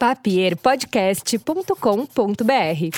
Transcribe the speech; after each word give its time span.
papierpodcast.com.br. 0.00 2.96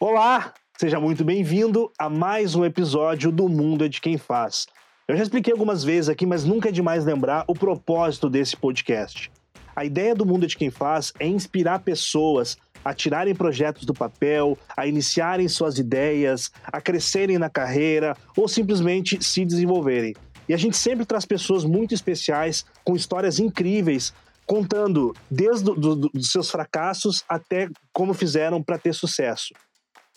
Olá, 0.00 0.52
seja 0.76 0.98
muito 0.98 1.24
bem-vindo 1.24 1.92
a 1.96 2.10
mais 2.10 2.56
um 2.56 2.64
episódio 2.64 3.30
do 3.30 3.48
Mundo 3.48 3.84
é 3.84 3.88
de 3.88 4.00
Quem 4.00 4.18
Faz. 4.18 4.66
Eu 5.06 5.16
já 5.16 5.22
expliquei 5.22 5.52
algumas 5.52 5.84
vezes 5.84 6.08
aqui, 6.08 6.26
mas 6.26 6.44
nunca 6.44 6.70
é 6.70 6.72
demais 6.72 7.04
lembrar 7.04 7.44
o 7.46 7.54
propósito 7.54 8.28
desse 8.28 8.56
podcast. 8.56 9.30
A 9.76 9.84
ideia 9.84 10.12
do 10.12 10.26
Mundo 10.26 10.42
é 10.42 10.48
de 10.48 10.56
Quem 10.56 10.70
Faz 10.70 11.12
é 11.20 11.26
inspirar 11.28 11.84
pessoas 11.84 12.58
a 12.84 12.92
tirarem 12.92 13.32
projetos 13.32 13.84
do 13.84 13.94
papel, 13.94 14.58
a 14.76 14.88
iniciarem 14.88 15.46
suas 15.46 15.78
ideias, 15.78 16.50
a 16.64 16.80
crescerem 16.80 17.38
na 17.38 17.48
carreira 17.48 18.16
ou 18.36 18.48
simplesmente 18.48 19.22
se 19.22 19.44
desenvolverem. 19.44 20.16
E 20.48 20.54
a 20.54 20.56
gente 20.56 20.76
sempre 20.76 21.06
traz 21.06 21.24
pessoas 21.24 21.64
muito 21.64 21.94
especiais 21.94 22.66
com 22.82 22.96
histórias 22.96 23.38
incríveis 23.38 24.12
contando 24.50 25.14
desde 25.30 25.62
do, 25.62 25.76
do, 25.76 25.94
dos 26.08 26.32
seus 26.32 26.50
fracassos 26.50 27.22
até 27.28 27.68
como 27.92 28.12
fizeram 28.12 28.60
para 28.60 28.76
ter 28.76 28.92
sucesso. 28.92 29.54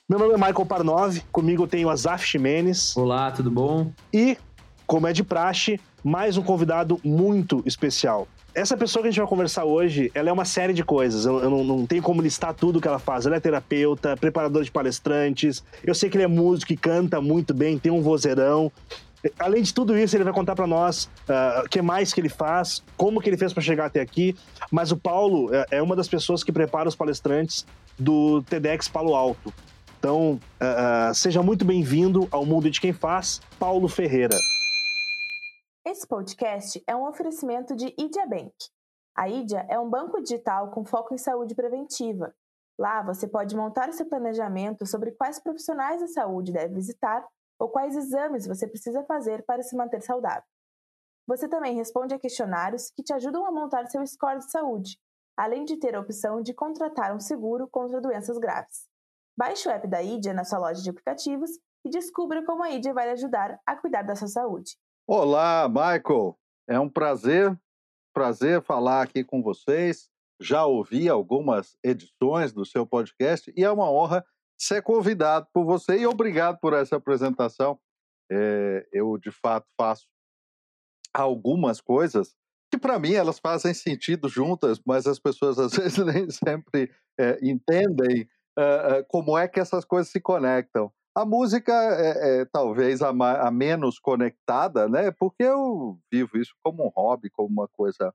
Meu 0.10 0.18
nome 0.18 0.34
é 0.34 0.38
Michael 0.38 0.66
Parnov, 0.66 1.20
comigo 1.32 1.62
eu 1.62 1.68
tenho 1.68 1.88
Azaf 1.88 2.26
Ximenes. 2.26 2.98
Olá, 2.98 3.32
tudo 3.32 3.52
bom? 3.52 3.92
E, 4.12 4.36
como 4.88 5.06
é 5.06 5.14
de 5.14 5.24
praxe, 5.24 5.80
mais 6.04 6.36
um 6.36 6.42
convidado 6.42 7.00
muito 7.04 7.62
especial. 7.64 8.28
Essa 8.56 8.76
pessoa 8.76 9.04
que 9.04 9.10
a 9.10 9.12
gente 9.12 9.20
vai 9.20 9.30
conversar 9.30 9.66
hoje, 9.66 10.12
ela 10.16 10.30
é 10.30 10.34
uma 10.34 10.46
série 10.46 10.74
de 10.74 10.84
coisas. 10.84 11.26
Eu, 11.26 11.40
eu 11.40 11.50
não, 11.52 11.64
não, 11.64 11.86
tenho 11.86 12.02
como 12.02 12.20
listar 12.20 12.56
tudo 12.56 12.82
que 12.82 12.88
ela 12.88 13.00
faz. 13.00 13.28
Ela 13.28 13.36
é 13.36 13.40
terapeuta, 13.40 14.18
preparadora 14.18 14.66
de 14.66 14.72
palestrantes. 14.72 15.64
Eu 15.84 15.94
sei 15.94 16.10
que 16.10 16.18
ele 16.18 16.24
é 16.24 16.28
músico 16.28 16.74
e 16.74 16.78
canta 16.78 17.22
muito 17.22 17.54
bem, 17.54 17.78
tem 17.78 17.92
um 17.92 18.02
vozeirão. 18.02 18.72
Além 19.40 19.64
de 19.64 19.74
tudo 19.74 19.98
isso, 19.98 20.16
ele 20.16 20.24
vai 20.24 20.34
contar 20.34 20.56
para 20.56 20.68
nós 20.68 21.10
ah, 21.30 21.62
o 21.62 21.66
uh, 21.66 21.70
que 21.70 21.82
mais 21.82 22.14
que 22.14 22.20
ele 22.20 22.30
faz, 22.30 22.84
como 22.98 23.22
que 23.22 23.30
ele 23.30 23.38
fez 23.38 23.54
para 23.54 23.64
chegar 23.64 23.86
até 23.86 24.02
aqui. 24.02 24.36
Mas 24.70 24.92
o 24.92 24.98
Paulo 24.98 25.54
é, 25.54 25.66
é 25.72 25.82
uma 25.82 25.96
das 25.96 26.08
pessoas 26.08 26.44
que 26.44 26.52
prepara 26.52 26.90
os 26.90 26.96
palestrantes 26.96 27.66
do 27.98 28.42
TEDx 28.44 28.88
Palo 28.88 29.16
Alto. 29.16 29.54
Então, 29.98 30.34
uh, 30.34 31.12
uh, 31.12 31.16
seja 31.16 31.42
muito 31.42 31.64
bem-vindo 31.64 32.28
ao 32.30 32.46
mundo 32.46 32.70
de 32.70 32.82
quem 32.82 32.92
faz, 32.92 33.40
Paulo 33.58 33.88
Ferreira. 33.88 34.38
Esse 35.86 36.06
podcast 36.06 36.84
é 36.86 36.94
um 36.96 37.08
oferecimento 37.08 37.76
de 37.76 37.94
Idia 37.98 38.28
Bank. 38.28 38.54
A 39.16 39.30
Idia 39.30 39.66
é 39.70 39.80
um 39.80 39.90
banco 39.90 40.22
digital 40.22 40.72
com 40.72 40.84
foco 40.84 41.14
em 41.14 41.18
saúde 41.18 41.56
preventiva. 41.56 42.34
Lá 42.78 43.02
você 43.04 43.28
pode 43.28 43.56
montar 43.56 43.94
seu 43.94 44.06
planejamento 44.06 44.86
sobre 44.86 45.12
quais 45.12 45.40
profissionais 45.40 46.02
da 46.02 46.08
saúde 46.08 46.52
deve 46.52 46.74
visitar 46.74 47.24
ou 47.64 47.70
quais 47.70 47.96
exames 47.96 48.46
você 48.46 48.68
precisa 48.68 49.06
fazer 49.06 49.42
para 49.46 49.64
se 49.64 49.74
manter 49.74 50.02
saudável. 50.02 50.44
Você 51.26 51.48
também 51.48 51.74
responde 51.76 52.14
a 52.14 52.20
questionários 52.20 52.92
que 52.92 53.02
te 53.02 53.14
ajudam 53.14 53.46
a 53.46 53.52
montar 53.54 53.88
seu 53.88 54.06
score 54.06 54.40
de 54.40 54.52
saúde, 54.52 55.00
além 55.38 55.64
de 55.64 55.78
ter 55.78 55.96
a 55.96 56.02
opção 56.02 56.42
de 56.42 56.54
contratar 56.54 57.16
um 57.16 57.22
seguro 57.22 57.66
contra 57.72 58.02
doenças 58.02 58.38
graves. 58.38 58.86
Baixe 59.38 59.70
o 59.70 59.72
app 59.72 59.88
da 59.88 60.04
IDIA 60.04 60.34
na 60.34 60.44
sua 60.44 60.60
loja 60.60 60.82
de 60.82 60.90
aplicativos 60.90 61.52
e 61.86 61.90
descubra 61.90 62.46
como 62.46 62.64
a 62.64 62.70
IDIA 62.70 62.94
vai 62.94 63.06
lhe 63.06 63.12
ajudar 63.14 63.58
a 63.66 63.78
cuidar 63.78 64.02
da 64.02 64.14
sua 64.18 64.28
saúde. 64.28 64.78
Olá, 65.08 65.70
Michael. 65.70 66.38
É 66.68 66.78
um 66.78 66.90
prazer, 66.90 67.58
prazer 68.14 68.62
falar 68.62 69.04
aqui 69.04 69.24
com 69.24 69.42
vocês. 69.42 70.10
Já 70.38 70.66
ouvi 70.66 71.08
algumas 71.08 71.78
edições 71.82 72.52
do 72.52 72.66
seu 72.66 72.86
podcast 72.86 73.54
e 73.56 73.64
é 73.64 73.72
uma 73.72 73.90
honra 73.90 74.26
ser 74.58 74.82
convidado 74.82 75.48
por 75.54 75.66
você 75.66 75.98
e 75.98 76.08
obrigado 76.08 76.60
por 76.60 76.74
essa 76.74 76.96
apresentação. 76.96 77.80
É, 78.32 78.88
eu, 78.92 79.18
de 79.18 79.32
fato, 79.32 79.68
faço 79.78 80.08
algumas 81.14 81.80
coisas 81.80 82.36
que, 82.72 82.78
para 82.78 82.98
mim, 82.98 83.14
elas 83.14 83.38
fazem 83.38 83.74
sentido 83.74 84.28
juntas, 84.28 84.82
mas 84.86 85.06
as 85.06 85.20
pessoas, 85.20 85.60
às 85.60 85.74
vezes, 85.78 85.98
nem 86.06 86.30
sempre 86.30 86.92
é, 87.20 87.38
entendem 87.44 88.28
é, 88.58 89.04
como 89.08 89.38
é 89.38 89.48
que 89.48 89.60
essas 89.60 89.86
coisas 89.86 90.12
se 90.12 90.20
conectam. 90.20 90.92
A 91.16 91.26
música 91.26 91.72
é, 91.72 92.42
é 92.42 92.46
talvez 92.46 93.04
a, 93.04 93.10
a, 93.10 93.52
menos 93.52 94.00
conectada, 94.00 94.90
né? 94.90 95.12
Porque 95.12 95.44
eu 95.44 96.00
vivo 96.12 96.38
isso 96.38 96.56
como 96.64 96.84
um 96.84 96.90
hobby, 96.90 97.30
como 97.30 97.50
uma 97.50 97.68
coisa 97.68 98.12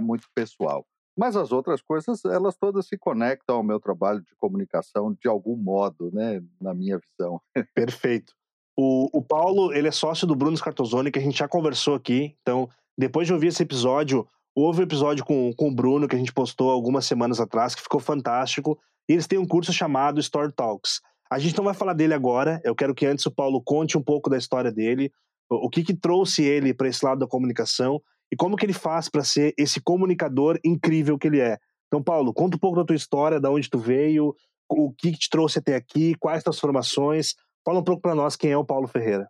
muito 0.00 0.26
pessoal. 0.34 0.84
Mas 1.16 1.36
as 1.36 1.52
outras 1.52 1.82
coisas, 1.82 2.24
elas 2.24 2.56
todas 2.56 2.86
se 2.86 2.96
conectam 2.96 3.56
ao 3.56 3.62
meu 3.62 3.78
trabalho 3.78 4.20
de 4.22 4.34
comunicação 4.36 5.12
de 5.12 5.28
algum 5.28 5.56
modo, 5.56 6.10
né, 6.12 6.42
na 6.60 6.72
minha 6.72 6.98
visão. 6.98 7.40
Perfeito. 7.74 8.32
O, 8.76 9.18
o 9.18 9.22
Paulo, 9.22 9.72
ele 9.72 9.88
é 9.88 9.90
sócio 9.90 10.26
do 10.26 10.34
Bruno 10.34 10.56
Scartozoni, 10.56 11.10
que 11.10 11.18
a 11.18 11.22
gente 11.22 11.38
já 11.38 11.46
conversou 11.46 11.94
aqui. 11.94 12.34
Então, 12.40 12.68
depois 12.96 13.26
de 13.26 13.34
ouvir 13.34 13.48
esse 13.48 13.62
episódio, 13.62 14.26
houve 14.54 14.80
um 14.80 14.84
episódio 14.84 15.24
com, 15.24 15.52
com 15.54 15.68
o 15.68 15.74
Bruno 15.74 16.08
que 16.08 16.16
a 16.16 16.18
gente 16.18 16.32
postou 16.32 16.70
algumas 16.70 17.04
semanas 17.04 17.38
atrás, 17.40 17.74
que 17.74 17.82
ficou 17.82 18.00
fantástico. 18.00 18.78
E 19.08 19.12
eles 19.12 19.26
têm 19.26 19.38
um 19.38 19.46
curso 19.46 19.72
chamado 19.72 20.20
Story 20.20 20.52
Talks. 20.52 21.00
A 21.30 21.38
gente 21.38 21.56
não 21.56 21.64
vai 21.64 21.74
falar 21.74 21.92
dele 21.92 22.14
agora, 22.14 22.60
eu 22.64 22.74
quero 22.74 22.94
que 22.94 23.06
antes 23.06 23.24
o 23.26 23.30
Paulo 23.30 23.62
conte 23.62 23.96
um 23.96 24.02
pouco 24.02 24.28
da 24.28 24.36
história 24.36 24.70
dele, 24.70 25.10
o 25.50 25.68
que, 25.68 25.82
que 25.82 25.94
trouxe 25.94 26.42
ele 26.42 26.72
para 26.72 26.88
esse 26.88 27.04
lado 27.04 27.18
da 27.18 27.26
comunicação 27.26 28.00
e 28.32 28.36
como 28.36 28.56
que 28.56 28.64
ele 28.64 28.72
faz 28.72 29.10
para 29.10 29.22
ser 29.22 29.52
esse 29.58 29.78
comunicador 29.78 30.58
incrível 30.64 31.18
que 31.18 31.26
ele 31.26 31.40
é. 31.40 31.58
Então, 31.86 32.02
Paulo, 32.02 32.32
conta 32.32 32.56
um 32.56 32.58
pouco 32.58 32.78
da 32.78 32.84
tua 32.84 32.96
história, 32.96 33.38
da 33.38 33.50
onde 33.50 33.68
tu 33.68 33.78
veio, 33.78 34.34
o 34.70 34.90
que, 34.90 35.12
que 35.12 35.18
te 35.18 35.28
trouxe 35.28 35.58
até 35.58 35.76
aqui, 35.76 36.14
quais 36.14 36.42
transformações. 36.42 37.34
Fala 37.62 37.80
um 37.80 37.84
pouco 37.84 38.00
para 38.00 38.14
nós 38.14 38.34
quem 38.34 38.50
é 38.50 38.56
o 38.56 38.64
Paulo 38.64 38.88
Ferreira. 38.88 39.28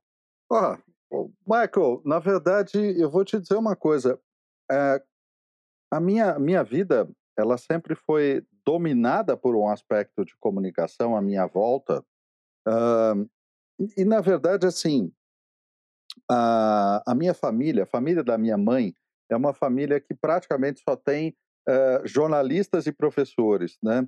Michael, 1.44 2.00
na 2.04 2.20
verdade, 2.20 2.78
eu 2.78 3.10
vou 3.10 3.24
te 3.24 3.40
dizer 3.40 3.56
uma 3.56 3.74
coisa. 3.74 4.18
É, 4.70 5.02
a 5.90 5.98
minha, 5.98 6.38
minha 6.38 6.62
vida, 6.62 7.10
ela 7.36 7.58
sempre 7.58 7.96
foi 7.96 8.46
dominada 8.64 9.36
por 9.36 9.56
um 9.56 9.68
aspecto 9.68 10.24
de 10.24 10.36
comunicação 10.38 11.16
à 11.16 11.20
minha 11.20 11.44
volta. 11.46 12.04
Uh, 12.68 13.28
e, 13.96 14.04
na 14.04 14.20
verdade, 14.20 14.64
assim, 14.64 15.12
a, 16.30 17.02
a 17.06 17.14
minha 17.14 17.34
família, 17.34 17.84
a 17.84 17.86
família 17.86 18.22
da 18.22 18.36
minha 18.38 18.56
mãe, 18.56 18.94
é 19.30 19.36
uma 19.36 19.52
família 19.54 20.00
que 20.00 20.14
praticamente 20.14 20.80
só 20.86 20.96
tem 20.96 21.34
uh, 21.68 22.06
jornalistas 22.06 22.86
e 22.86 22.92
professores, 22.92 23.76
né? 23.82 24.06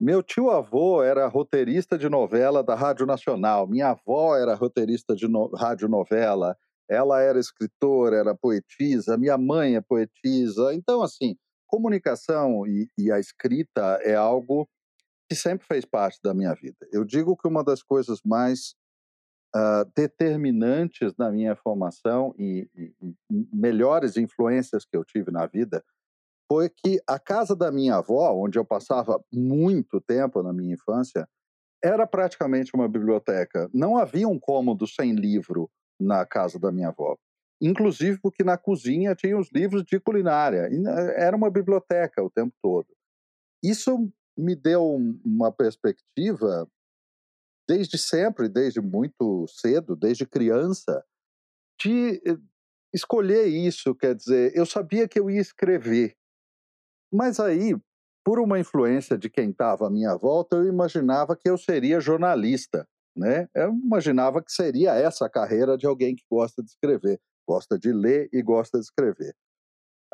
Meu 0.00 0.22
tio 0.22 0.50
avô 0.50 1.02
era 1.02 1.26
roteirista 1.26 1.98
de 1.98 2.08
novela 2.08 2.62
da 2.62 2.76
Rádio 2.76 3.04
Nacional, 3.04 3.66
minha 3.66 3.90
avó 3.90 4.36
era 4.36 4.54
roteirista 4.54 5.14
de 5.16 5.26
no, 5.26 5.48
rádio 5.56 5.88
novela, 5.88 6.56
ela 6.88 7.20
era 7.20 7.40
escritora, 7.40 8.16
era 8.16 8.34
poetisa, 8.34 9.18
minha 9.18 9.36
mãe 9.36 9.74
é 9.74 9.80
poetisa. 9.80 10.72
Então, 10.72 11.02
assim, 11.02 11.36
comunicação 11.66 12.64
e, 12.64 12.88
e 12.96 13.10
a 13.10 13.18
escrita 13.18 13.98
é 14.02 14.14
algo 14.14 14.68
que 15.28 15.36
sempre 15.36 15.66
fez 15.66 15.84
parte 15.84 16.18
da 16.22 16.32
minha 16.32 16.54
vida. 16.54 16.86
Eu 16.92 17.04
digo 17.04 17.36
que 17.36 17.48
uma 17.48 17.62
das 17.64 17.82
coisas 17.82 18.20
mais 18.24 18.74
uh, 19.54 19.90
determinantes 19.94 21.14
na 21.16 21.30
minha 21.30 21.56
formação 21.56 22.34
e, 22.38 22.68
e, 22.74 22.94
e, 23.02 23.14
melhores 23.52 24.16
influências 24.16 24.84
que 24.84 24.96
eu 24.96 25.04
tive 25.04 25.30
na 25.30 25.46
vida 25.46 25.84
foi 26.50 26.70
que 26.70 27.00
a 27.06 27.18
casa 27.18 27.54
da 27.54 27.70
minha 27.70 27.96
avó, 27.96 28.32
onde 28.34 28.58
eu 28.58 28.64
passava 28.64 29.22
muito 29.32 30.00
tempo 30.00 30.42
na 30.42 30.52
minha 30.52 30.74
infância, 30.74 31.28
era 31.84 32.06
praticamente 32.06 32.72
uma 32.74 32.88
biblioteca. 32.88 33.68
Não 33.72 33.98
havia 33.98 34.26
um 34.26 34.38
cômodo 34.38 34.86
sem 34.86 35.12
livro 35.12 35.70
na 36.00 36.24
casa 36.24 36.58
da 36.58 36.72
minha 36.72 36.88
avó. 36.88 37.16
Inclusive 37.60 38.18
porque 38.20 38.42
na 38.42 38.56
cozinha 38.56 39.14
tinha 39.14 39.38
os 39.38 39.50
livros 39.52 39.84
de 39.84 40.00
culinária. 40.00 40.68
Era 41.16 41.36
uma 41.36 41.50
biblioteca 41.50 42.22
o 42.22 42.30
tempo 42.30 42.54
todo. 42.62 42.86
Isso 43.62 44.10
me 44.36 44.54
deu 44.54 44.96
uma 45.24 45.52
perspectiva 45.52 46.66
desde 47.68 47.98
sempre, 47.98 48.48
desde 48.48 48.80
muito 48.80 49.46
cedo, 49.48 49.94
desde 49.94 50.26
criança, 50.26 51.04
de 51.78 52.22
eh, 52.26 52.38
escolher 52.92 53.46
isso. 53.46 53.94
Quer 53.94 54.14
dizer, 54.14 54.56
eu 54.56 54.64
sabia 54.64 55.06
que 55.06 55.20
eu 55.20 55.30
ia 55.30 55.40
escrever, 55.40 56.16
mas 57.12 57.38
aí, 57.38 57.76
por 58.24 58.38
uma 58.38 58.58
influência 58.58 59.16
de 59.16 59.30
quem 59.30 59.50
estava 59.50 59.86
à 59.86 59.90
minha 59.90 60.14
volta, 60.16 60.56
eu 60.56 60.66
imaginava 60.66 61.36
que 61.36 61.48
eu 61.48 61.56
seria 61.56 62.00
jornalista. 62.00 62.86
Né? 63.16 63.48
Eu 63.54 63.72
imaginava 63.72 64.42
que 64.42 64.52
seria 64.52 64.94
essa 64.94 65.26
a 65.26 65.30
carreira 65.30 65.76
de 65.76 65.86
alguém 65.86 66.14
que 66.14 66.24
gosta 66.30 66.62
de 66.62 66.70
escrever, 66.70 67.20
gosta 67.48 67.78
de 67.78 67.92
ler 67.92 68.28
e 68.32 68.42
gosta 68.42 68.78
de 68.78 68.84
escrever. 68.84 69.34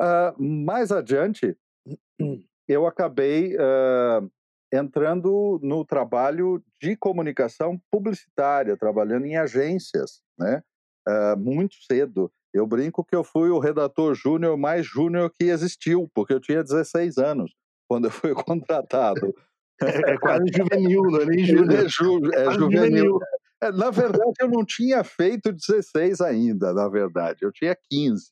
Uh, 0.00 0.42
mais 0.42 0.90
adiante, 0.90 1.56
eu 2.66 2.86
acabei 2.86 3.56
uh, 3.56 4.30
entrando 4.74 5.58
no 5.62 5.84
trabalho 5.84 6.62
de 6.80 6.96
comunicação 6.96 7.80
publicitária, 7.90 8.76
trabalhando 8.76 9.26
em 9.26 9.36
agências, 9.36 10.20
né? 10.38 10.62
Uh, 11.08 11.38
muito 11.38 11.74
cedo. 11.86 12.30
Eu 12.52 12.66
brinco 12.66 13.04
que 13.04 13.14
eu 13.14 13.22
fui 13.22 13.50
o 13.50 13.58
redator 13.58 14.14
júnior 14.14 14.56
mais 14.56 14.86
júnior 14.86 15.30
que 15.30 15.44
existiu, 15.44 16.10
porque 16.14 16.32
eu 16.32 16.40
tinha 16.40 16.62
16 16.62 17.18
anos 17.18 17.52
quando 17.88 18.06
eu 18.06 18.10
fui 18.10 18.32
contratado. 18.34 19.34
É, 19.82 20.12
é 20.12 20.18
quase 20.18 20.44
juvenil, 20.56 21.02
não 21.02 21.20
é 21.20 21.26
nem 21.26 21.44
júnior. 21.44 21.84
É, 21.84 21.88
ju, 21.88 22.20
é 22.32 22.44
juvenil. 22.52 22.58
juvenil. 22.58 23.18
É, 23.62 23.72
na 23.72 23.90
verdade, 23.90 24.32
eu 24.40 24.48
não 24.48 24.64
tinha 24.64 25.02
feito 25.02 25.52
16 25.52 26.20
ainda, 26.20 26.72
na 26.72 26.88
verdade. 26.88 27.38
Eu 27.42 27.52
tinha 27.52 27.76
15. 27.90 28.30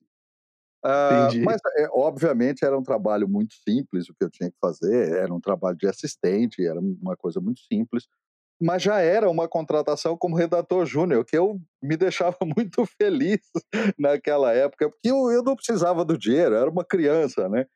Uh, 0.84 1.44
mas, 1.44 1.60
é, 1.76 1.88
obviamente, 1.92 2.64
era 2.64 2.76
um 2.76 2.82
trabalho 2.82 3.28
muito 3.28 3.54
simples 3.66 4.08
o 4.08 4.14
que 4.14 4.24
eu 4.24 4.30
tinha 4.30 4.50
que 4.50 4.58
fazer. 4.60 5.12
Era 5.12 5.32
um 5.32 5.40
trabalho 5.40 5.76
de 5.76 5.86
assistente, 5.86 6.66
era 6.66 6.80
uma 6.80 7.16
coisa 7.16 7.40
muito 7.40 7.60
simples. 7.60 8.06
Mas 8.60 8.82
já 8.82 9.00
era 9.00 9.28
uma 9.28 9.48
contratação 9.48 10.16
como 10.16 10.36
redator 10.36 10.84
júnior, 10.86 11.24
que 11.24 11.36
eu 11.36 11.60
me 11.82 11.96
deixava 11.96 12.36
muito 12.56 12.84
feliz 12.86 13.40
naquela 13.98 14.52
época, 14.52 14.90
porque 14.90 15.10
eu, 15.10 15.30
eu 15.30 15.42
não 15.42 15.56
precisava 15.56 16.04
do 16.04 16.18
dinheiro, 16.18 16.54
era 16.54 16.70
uma 16.70 16.84
criança, 16.84 17.48
né? 17.48 17.66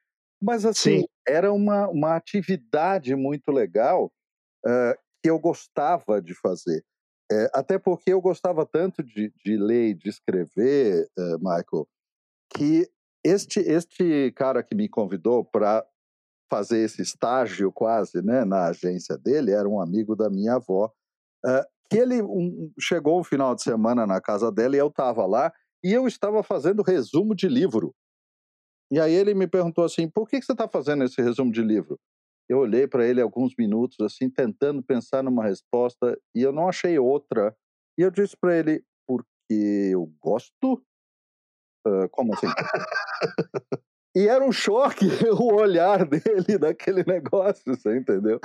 Mas, 0.42 0.64
assim, 0.64 1.00
Sim. 1.00 1.06
era 1.26 1.52
uma, 1.52 1.88
uma 1.88 2.14
atividade 2.14 3.14
muito 3.14 3.50
legal 3.50 4.12
uh, 4.66 4.94
que 5.22 5.30
eu 5.30 5.38
gostava 5.38 6.20
de 6.20 6.34
fazer. 6.34 6.84
É, 7.30 7.50
até 7.52 7.78
porque 7.78 8.12
eu 8.12 8.20
gostava 8.20 8.64
tanto 8.64 9.02
de, 9.02 9.32
de 9.44 9.56
ler 9.56 9.88
e 9.88 9.94
de 9.94 10.08
escrever, 10.08 11.08
uh, 11.18 11.38
Michael, 11.38 11.88
que 12.54 12.88
este, 13.26 13.60
este 13.60 14.32
cara 14.32 14.62
que 14.62 14.74
me 14.74 14.88
convidou 14.88 15.44
para 15.44 15.84
fazer 16.50 16.78
esse 16.78 17.02
estágio 17.02 17.72
quase 17.72 18.22
né, 18.22 18.44
na 18.44 18.68
agência 18.68 19.18
dele 19.18 19.50
era 19.50 19.68
um 19.68 19.80
amigo 19.80 20.14
da 20.14 20.30
minha 20.30 20.54
avó, 20.54 20.92
uh, 21.44 21.64
que 21.90 21.98
ele 21.98 22.22
um, 22.22 22.72
chegou 22.80 23.18
um 23.20 23.24
final 23.24 23.54
de 23.54 23.62
semana 23.62 24.06
na 24.06 24.20
casa 24.20 24.50
dela 24.52 24.76
e 24.76 24.78
eu 24.78 24.88
estava 24.88 25.26
lá 25.26 25.52
e 25.84 25.92
eu 25.92 26.06
estava 26.06 26.42
fazendo 26.42 26.82
resumo 26.82 27.34
de 27.34 27.48
livro. 27.48 27.94
E 28.90 29.00
aí 29.00 29.12
ele 29.12 29.34
me 29.34 29.48
perguntou 29.48 29.84
assim, 29.84 30.08
por 30.08 30.28
que, 30.28 30.38
que 30.38 30.46
você 30.46 30.52
está 30.52 30.68
fazendo 30.68 31.02
esse 31.04 31.20
resumo 31.20 31.50
de 31.50 31.62
livro? 31.62 31.98
Eu 32.48 32.58
olhei 32.58 32.86
para 32.86 33.04
ele 33.04 33.20
alguns 33.20 33.54
minutos, 33.58 33.98
assim, 34.00 34.30
tentando 34.30 34.80
pensar 34.82 35.22
numa 35.24 35.44
resposta, 35.44 36.16
e 36.32 36.42
eu 36.42 36.52
não 36.52 36.68
achei 36.68 36.96
outra. 36.96 37.56
E 37.98 38.02
eu 38.02 38.10
disse 38.10 38.36
para 38.36 38.56
ele, 38.56 38.84
porque 39.04 39.90
eu 39.92 40.12
gosto 40.20 40.80
Uh, 41.86 42.08
como 42.10 42.34
assim? 42.34 42.48
e 44.16 44.26
era 44.26 44.44
um 44.44 44.50
choque 44.50 45.06
o 45.38 45.54
olhar 45.54 46.04
dele 46.04 46.58
daquele 46.58 47.04
negócio, 47.04 47.62
você 47.66 47.96
entendeu? 47.96 48.40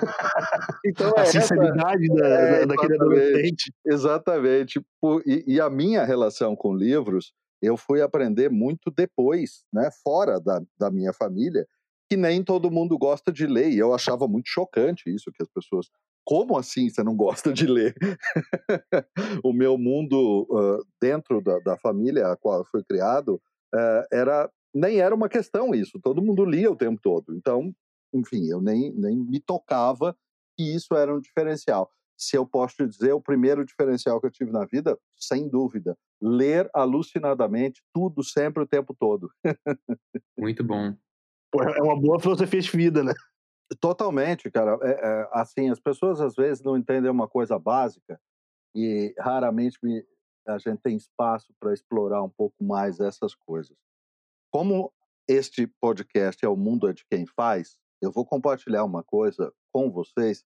Então, 0.86 1.12
a 1.18 1.26
sinceridade 1.26 2.06
essa, 2.06 2.16
da, 2.16 2.28
é, 2.28 2.66
daquele 2.66 2.96
adolescente. 2.96 3.74
Exatamente. 3.86 4.80
E, 5.26 5.56
e, 5.56 5.62
a 5.62 5.70
minha 5.70 6.04
relação 6.04 6.56
com 6.56 6.76
livros, 6.76 7.34
eu 7.62 7.78
fui 7.78 8.02
aprender 8.02 8.50
muito 8.50 8.92
depois, 8.92 9.64
né, 9.74 9.90
fora 10.04 10.40
da, 10.40 10.62
da 10.78 10.92
minha 10.92 11.14
família, 11.14 11.66
que 12.10 12.18
nem 12.18 12.44
todo 12.44 12.70
mundo 12.70 12.98
gosta 12.98 13.32
de 13.32 13.48
ler. 13.48 13.70
E 13.70 13.80
eu 13.80 13.94
achava 13.94 14.28
muito 14.28 14.50
chocante 14.50 15.10
isso, 15.10 15.32
que 15.34 15.42
as 15.42 15.50
pessoas 15.50 15.88
como 16.26 16.58
assim 16.58 16.90
você 16.90 17.04
não 17.04 17.16
gosta 17.16 17.52
de 17.52 17.66
ler? 17.66 17.96
o 19.44 19.54
meu 19.54 19.78
mundo 19.78 20.48
uh, 20.50 20.86
dentro 21.02 21.42
da, 21.42 21.60
da, 21.60 21.78
família 21.78 22.28
a 22.28 22.38
qual 22.38 22.60
eu 22.60 22.66
fui 22.66 22.84
criado 22.84 23.42
uh, 23.74 24.06
era 24.12 24.50
nem 24.74 25.00
era 25.00 25.14
uma 25.14 25.28
questão 25.28 25.74
isso. 25.74 26.00
Todo 26.02 26.22
mundo 26.22 26.46
lia 26.46 26.72
o 26.72 26.76
tempo 26.76 27.00
todo. 27.02 27.36
Então, 27.36 27.74
enfim, 28.14 28.48
eu 28.50 28.62
nem, 28.62 28.94
nem 28.94 29.18
me 29.18 29.40
tocava 29.40 30.16
que 30.58 30.64
isso 30.64 30.96
era 30.96 31.14
um 31.14 31.20
diferencial. 31.20 31.90
Se 32.18 32.38
eu 32.38 32.46
posso 32.46 32.76
te 32.76 32.88
dizer, 32.88 33.14
o 33.14 33.22
primeiro 33.22 33.66
diferencial 33.66 34.22
que 34.22 34.28
eu 34.28 34.32
tive 34.32 34.52
na 34.52 34.66
vida, 34.66 34.98
sem 35.18 35.50
dúvida, 35.50 35.98
ler 36.22 36.70
alucinadamente 36.74 37.82
tudo 37.94 38.24
sempre 38.24 38.64
o 38.64 38.68
tempo 38.68 38.96
todo. 38.98 39.30
Muito 40.38 40.64
bom. 40.64 40.94
É 41.54 41.82
uma 41.82 42.00
boa 42.00 42.18
filosofia 42.18 42.62
de 42.62 42.72
vida, 42.72 43.04
né? 43.04 43.12
Totalmente, 43.80 44.50
cara. 44.52 44.78
É, 44.82 44.92
é, 44.92 45.30
assim, 45.32 45.70
as 45.70 45.80
pessoas 45.80 46.20
às 46.20 46.36
vezes 46.36 46.64
não 46.64 46.78
entendem 46.78 47.10
uma 47.10 47.28
coisa 47.28 47.58
básica 47.58 48.20
e 48.76 49.14
raramente 49.18 49.78
me, 49.82 50.06
a 50.48 50.58
gente 50.58 50.82
tem 50.82 50.96
espaço 50.96 51.54
para 51.60 51.74
explorar 51.74 52.22
um 52.22 52.30
pouco 52.30 52.64
mais 52.64 53.00
essas 53.00 53.34
coisas. 53.34 53.78
Como 54.52 54.92
este 55.28 55.68
podcast 55.80 56.44
é 56.44 56.50
o 56.50 56.58
mundo 56.58 56.90
é 56.90 56.94
de 56.94 57.06
quem 57.10 57.26
faz, 57.26 57.78
eu 58.02 58.12
vou 58.12 58.26
compartilhar 58.26 58.84
uma 58.84 59.04
coisa 59.04 59.54
com 59.72 59.90
vocês 59.90 60.44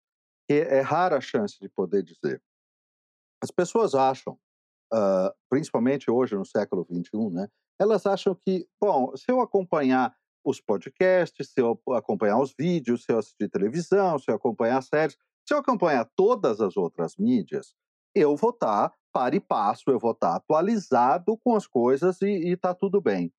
que 0.47 0.53
é 0.53 0.81
rara 0.81 1.17
a 1.17 1.21
chance 1.21 1.57
de 1.59 1.67
poder 1.69 2.03
dizer. 2.03 2.41
As 3.41 3.49
pessoas 3.49 3.95
acham, 3.95 4.37
uh, 4.93 5.33
principalmente 5.49 6.11
hoje 6.11 6.35
no 6.35 6.45
século 6.45 6.85
21, 6.87 7.31
né? 7.31 7.47
Elas 7.79 8.05
acham 8.05 8.35
que, 8.35 8.67
bom, 8.79 9.15
se 9.15 9.25
eu 9.29 9.41
acompanhar 9.41 10.15
os 10.45 10.61
podcasts, 10.61 11.49
se 11.49 11.59
eu 11.59 11.77
acompanhar 11.95 12.39
os 12.39 12.53
vídeos, 12.57 13.03
se 13.03 13.11
eu 13.11 13.17
assistir 13.17 13.49
televisão, 13.49 14.19
se 14.19 14.29
eu 14.29 14.35
acompanhar 14.35 14.81
séries, 14.83 15.17
se 15.45 15.53
eu 15.53 15.57
acompanhar 15.57 16.09
todas 16.15 16.61
as 16.61 16.77
outras 16.77 17.15
mídias, 17.17 17.73
eu 18.13 18.35
vou 18.35 18.51
estar 18.51 18.89
tá 19.11 19.29
e 19.33 19.39
passo, 19.39 19.83
eu 19.87 19.99
vou 19.99 20.11
estar 20.11 20.31
tá 20.31 20.35
atualizado 20.35 21.37
com 21.43 21.55
as 21.55 21.65
coisas 21.65 22.21
e 22.21 22.49
está 22.49 22.73
tudo 22.73 23.01
bem. 23.01 23.33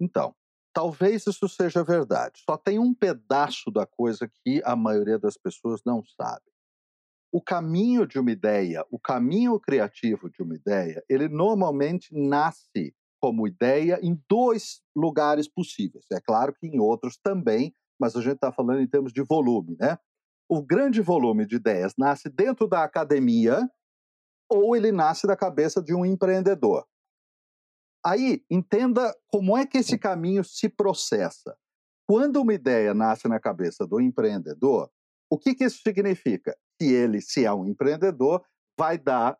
Então, 0.00 0.34
talvez 0.72 1.26
isso 1.26 1.48
seja 1.48 1.84
verdade. 1.84 2.40
Só 2.44 2.56
tem 2.56 2.78
um 2.78 2.94
pedaço 2.94 3.70
da 3.70 3.84
coisa 3.84 4.30
que 4.42 4.62
a 4.64 4.74
maioria 4.74 5.18
das 5.18 5.36
pessoas 5.36 5.82
não 5.84 6.02
sabe. 6.04 6.44
O 7.30 7.42
caminho 7.42 8.06
de 8.06 8.18
uma 8.18 8.30
ideia, 8.30 8.86
o 8.90 8.98
caminho 8.98 9.58
criativo 9.60 10.30
de 10.30 10.42
uma 10.42 10.54
ideia, 10.54 11.04
ele 11.08 11.28
normalmente 11.28 12.14
nasce 12.14 12.94
como 13.20 13.46
ideia 13.46 13.98
em 14.02 14.20
dois 14.28 14.80
lugares 14.94 15.48
possíveis. 15.48 16.04
É 16.12 16.20
claro 16.20 16.54
que 16.54 16.66
em 16.66 16.78
outros 16.78 17.16
também, 17.16 17.74
mas 18.00 18.14
a 18.16 18.20
gente 18.20 18.36
está 18.36 18.52
falando 18.52 18.80
em 18.80 18.86
termos 18.86 19.12
de 19.12 19.22
volume, 19.22 19.76
né? 19.78 19.98
O 20.48 20.62
grande 20.62 21.00
volume 21.00 21.46
de 21.46 21.56
ideias 21.56 21.94
nasce 21.98 22.28
dentro 22.28 22.66
da 22.66 22.82
academia 22.82 23.68
ou 24.50 24.74
ele 24.74 24.90
nasce 24.90 25.26
da 25.26 25.36
cabeça 25.36 25.82
de 25.82 25.94
um 25.94 26.06
empreendedor. 26.06 26.86
Aí, 28.04 28.42
entenda 28.50 29.14
como 29.26 29.56
é 29.56 29.66
que 29.66 29.78
esse 29.78 29.98
caminho 29.98 30.42
se 30.42 30.68
processa. 30.68 31.56
Quando 32.08 32.40
uma 32.40 32.54
ideia 32.54 32.94
nasce 32.94 33.28
na 33.28 33.38
cabeça 33.38 33.86
do 33.86 34.00
empreendedor, 34.00 34.90
o 35.30 35.38
que, 35.38 35.54
que 35.54 35.64
isso 35.64 35.82
significa? 35.82 36.56
Que 36.78 36.86
ele, 36.86 37.20
se 37.20 37.44
é 37.44 37.52
um 37.52 37.66
empreendedor, 37.66 38.42
vai 38.78 38.96
dar 38.96 39.36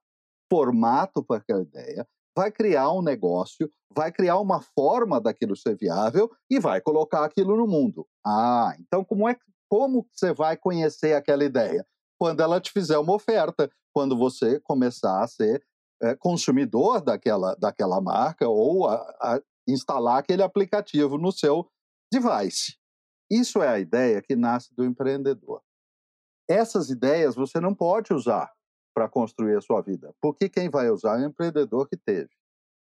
formato 0.51 1.25
para 1.25 1.39
aquela 1.39 1.63
ideia, 1.63 2.07
vai 2.39 2.53
criar 2.53 2.93
um 2.93 3.03
negócio, 3.03 3.69
vai 3.93 4.13
criar 4.13 4.39
uma 4.39 4.61
forma 4.61 5.21
daquilo 5.21 5.57
ser 5.57 5.77
viável 5.77 6.31
e 6.49 6.61
vai 6.61 6.81
colocar 6.81 7.25
aquilo 7.25 7.57
no 7.57 7.67
mundo. 7.67 8.07
Ah, 8.25 8.77
então 8.79 9.05
como 9.05 9.29
é 9.29 9.37
como 9.69 10.07
você 10.13 10.33
vai 10.33 10.57
conhecer 10.57 11.15
aquela 11.15 11.45
ideia? 11.45 11.85
Quando 12.17 12.41
ela 12.41 12.61
te 12.61 12.71
fizer 12.71 12.97
uma 12.97 13.13
oferta, 13.13 13.69
quando 13.93 14.17
você 14.17 14.61
começar 14.61 15.21
a 15.21 15.27
ser 15.27 15.67
é, 16.01 16.15
consumidor 16.15 17.01
daquela, 17.03 17.57
daquela 17.57 18.01
marca 18.01 18.49
ou 18.49 18.87
a, 18.87 18.95
a 19.21 19.41
instalar 19.67 20.19
aquele 20.19 20.45
aplicativo 20.45 21.19
no 21.19 21.33
seu 21.33 21.69
device. 22.13 22.77
Isso 23.29 23.61
é 23.61 23.69
a 23.69 23.81
ideia 23.81 24.23
que 24.23 24.37
nasce 24.37 24.73
do 24.77 24.85
empreendedor. 24.85 25.61
Essas 26.49 26.89
ideias 26.89 27.35
você 27.35 27.59
não 27.61 27.75
pode 27.75 28.15
usar 28.15 28.49
para 28.99 29.09
construir 29.09 29.57
a 29.57 29.61
sua 29.61 29.81
vida. 29.81 30.13
Porque 30.21 30.49
quem 30.49 30.69
vai 30.69 30.91
usar 30.91 31.21
é 31.21 31.23
o 31.25 31.29
empreendedor 31.29 31.89
que 31.89 31.97
teve. 31.97 32.31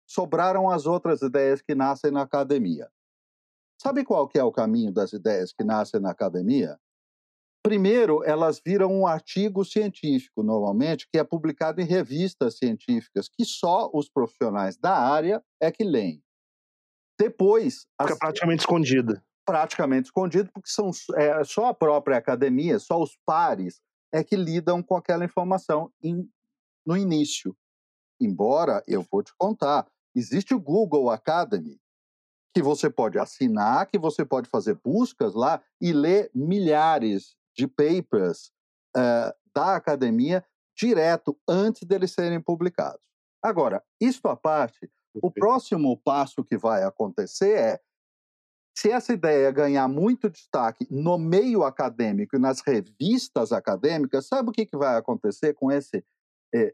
Sobraram 0.07 0.69
as 0.69 0.85
outras 0.85 1.23
ideias 1.23 1.59
que 1.59 1.73
nascem 1.73 2.11
na 2.11 2.21
academia. 2.21 2.87
Sabe 3.81 4.05
qual 4.05 4.27
que 4.27 4.37
é 4.37 4.43
o 4.43 4.51
caminho 4.51 4.93
das 4.93 5.11
ideias 5.11 5.51
que 5.51 5.63
nascem 5.63 5.99
na 5.99 6.11
academia? 6.11 6.79
Primeiro, 7.63 8.23
elas 8.23 8.61
viram 8.63 8.93
um 8.93 9.07
artigo 9.07 9.65
científico, 9.65 10.43
normalmente, 10.43 11.07
que 11.11 11.17
é 11.17 11.23
publicado 11.23 11.81
em 11.81 11.85
revistas 11.85 12.59
científicas, 12.59 13.27
que 13.27 13.43
só 13.43 13.89
os 13.91 14.07
profissionais 14.07 14.77
da 14.77 14.95
área 14.95 15.43
é 15.59 15.71
que 15.71 15.83
leem. 15.83 16.21
Depois. 17.19 17.87
Fica 17.99 18.13
as... 18.13 18.19
praticamente 18.19 18.59
escondida. 18.59 19.25
Praticamente 19.47 20.09
escondido, 20.09 20.51
porque 20.53 20.69
são 20.69 20.91
é, 21.15 21.43
só 21.43 21.69
a 21.69 21.73
própria 21.73 22.17
academia, 22.17 22.77
só 22.77 23.01
os 23.01 23.17
pares 23.25 23.81
é 24.13 24.23
que 24.23 24.35
lidam 24.35 24.83
com 24.83 24.95
aquela 24.95 25.25
informação 25.25 25.91
em, 26.01 26.29
no 26.85 26.95
início. 26.95 27.57
Embora, 28.21 28.83
eu 28.87 29.05
vou 29.11 29.23
te 29.23 29.33
contar, 29.35 29.87
existe 30.15 30.53
o 30.53 30.59
Google 30.59 31.09
Academy, 31.09 31.81
que 32.53 32.61
você 32.61 32.89
pode 32.91 33.17
assinar, 33.17 33.87
que 33.87 33.97
você 33.97 34.23
pode 34.23 34.47
fazer 34.47 34.75
buscas 34.75 35.33
lá 35.33 35.59
e 35.81 35.91
ler 35.91 36.29
milhares 36.33 37.35
de 37.57 37.67
papers 37.67 38.51
uh, 38.95 39.33
da 39.53 39.75
academia 39.75 40.45
direto 40.77 41.35
antes 41.47 41.83
deles 41.83 42.11
serem 42.11 42.39
publicados. 42.39 43.01
Agora, 43.41 43.83
isto 43.99 44.27
à 44.27 44.35
parte, 44.35 44.89
o 45.15 45.31
próximo 45.31 45.97
passo 45.97 46.43
que 46.43 46.57
vai 46.57 46.83
acontecer 46.83 47.57
é 47.57 47.81
se 48.75 48.89
essa 48.89 49.13
ideia 49.13 49.51
ganhar 49.51 49.87
muito 49.87 50.29
destaque 50.29 50.87
no 50.89 51.17
meio 51.17 51.63
acadêmico 51.63 52.35
e 52.35 52.39
nas 52.39 52.61
revistas 52.61 53.51
acadêmicas, 53.51 54.25
sabe 54.27 54.49
o 54.49 54.51
que, 54.51 54.65
que 54.65 54.75
vai 54.75 54.97
acontecer 54.97 55.53
com 55.53 55.71
esse, 55.71 56.03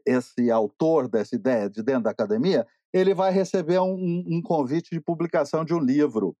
esse 0.06 0.50
autor 0.50 1.08
dessa 1.08 1.34
ideia 1.34 1.68
de 1.68 1.82
dentro 1.82 2.04
da 2.04 2.10
academia? 2.10 2.66
Ele 2.92 3.12
vai 3.12 3.30
receber 3.30 3.78
um, 3.80 4.24
um 4.26 4.42
convite 4.42 4.90
de 4.90 5.00
publicação 5.00 5.64
de 5.64 5.74
um 5.74 5.78
livro. 5.78 6.34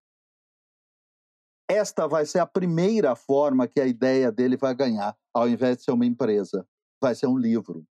Esta 1.68 2.08
vai 2.08 2.24
ser 2.24 2.38
a 2.40 2.46
primeira 2.46 3.14
forma 3.14 3.68
que 3.68 3.80
a 3.80 3.86
ideia 3.86 4.32
dele 4.32 4.56
vai 4.56 4.74
ganhar, 4.74 5.16
ao 5.32 5.48
invés 5.48 5.76
de 5.76 5.84
ser 5.84 5.92
uma 5.92 6.06
empresa. 6.06 6.66
Vai 7.00 7.14
ser 7.14 7.26
um 7.26 7.36
livro. 7.36 7.84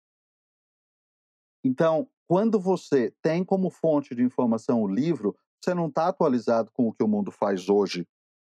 Então, 1.62 2.08
quando 2.26 2.58
você 2.58 3.14
tem 3.22 3.44
como 3.44 3.70
fonte 3.70 4.14
de 4.14 4.22
informação 4.22 4.82
o 4.82 4.88
livro, 4.88 5.36
você 5.62 5.74
não 5.74 5.86
está 5.88 6.08
atualizado 6.08 6.70
com 6.72 6.88
o 6.88 6.92
que 6.92 7.02
o 7.02 7.08
mundo 7.08 7.30
faz 7.30 7.68
hoje. 7.68 8.06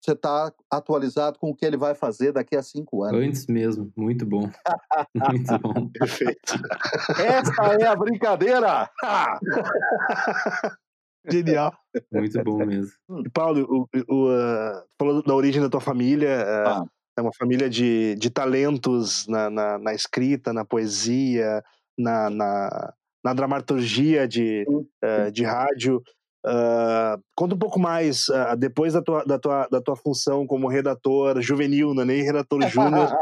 Você 0.03 0.13
está 0.13 0.51
atualizado 0.71 1.39
com 1.39 1.51
o 1.51 1.55
que 1.55 1.65
ele 1.65 1.77
vai 1.77 1.95
fazer 1.95 2.33
daqui 2.33 2.57
a 2.57 2.63
cinco 2.63 3.03
anos. 3.03 3.21
Antes 3.21 3.47
mesmo, 3.47 3.93
muito 3.95 4.25
bom. 4.25 4.51
muito 5.15 5.59
bom. 5.59 5.89
Perfeito. 5.93 6.55
Essa 7.19 7.63
é 7.79 7.87
a 7.87 7.95
brincadeira! 7.95 8.91
Genial. 11.31 11.75
Muito 12.11 12.43
bom 12.43 12.65
mesmo. 12.65 12.95
Paulo, 13.35 13.67
o, 13.69 13.87
o, 14.09 14.31
uh, 14.31 14.83
falou 14.99 15.23
da 15.23 15.35
origem 15.35 15.61
da 15.61 15.69
tua 15.69 15.81
família. 15.81 16.47
Uh, 16.47 16.69
ah. 16.69 16.85
É 17.19 17.21
uma 17.21 17.33
família 17.39 17.69
de, 17.69 18.15
de 18.15 18.31
talentos 18.31 19.27
na, 19.27 19.51
na, 19.51 19.79
na 19.79 19.93
escrita, 19.93 20.55
na 20.55 20.65
poesia, 20.65 21.63
na, 21.99 22.31
na, 22.31 22.95
na 23.23 23.35
dramaturgia 23.35 24.27
de, 24.27 24.65
uh, 25.05 25.31
de 25.31 25.45
rádio. 25.45 26.03
Uh, 26.47 27.21
conta 27.37 27.55
um 27.55 27.59
pouco 27.59 27.79
mais, 27.79 28.29
uh, 28.29 28.57
depois 28.57 28.95
da 28.95 29.03
tua, 29.03 29.25
da, 29.25 29.39
tua, 29.39 29.69
da 29.71 29.81
tua 29.81 29.95
função 29.95 30.47
como 30.47 30.69
redator 30.69 31.41
juvenil, 31.43 31.93
não 31.93 32.03
é 32.03 32.07
nem 32.07 32.23
redator 32.23 32.67
júnior. 32.67 33.13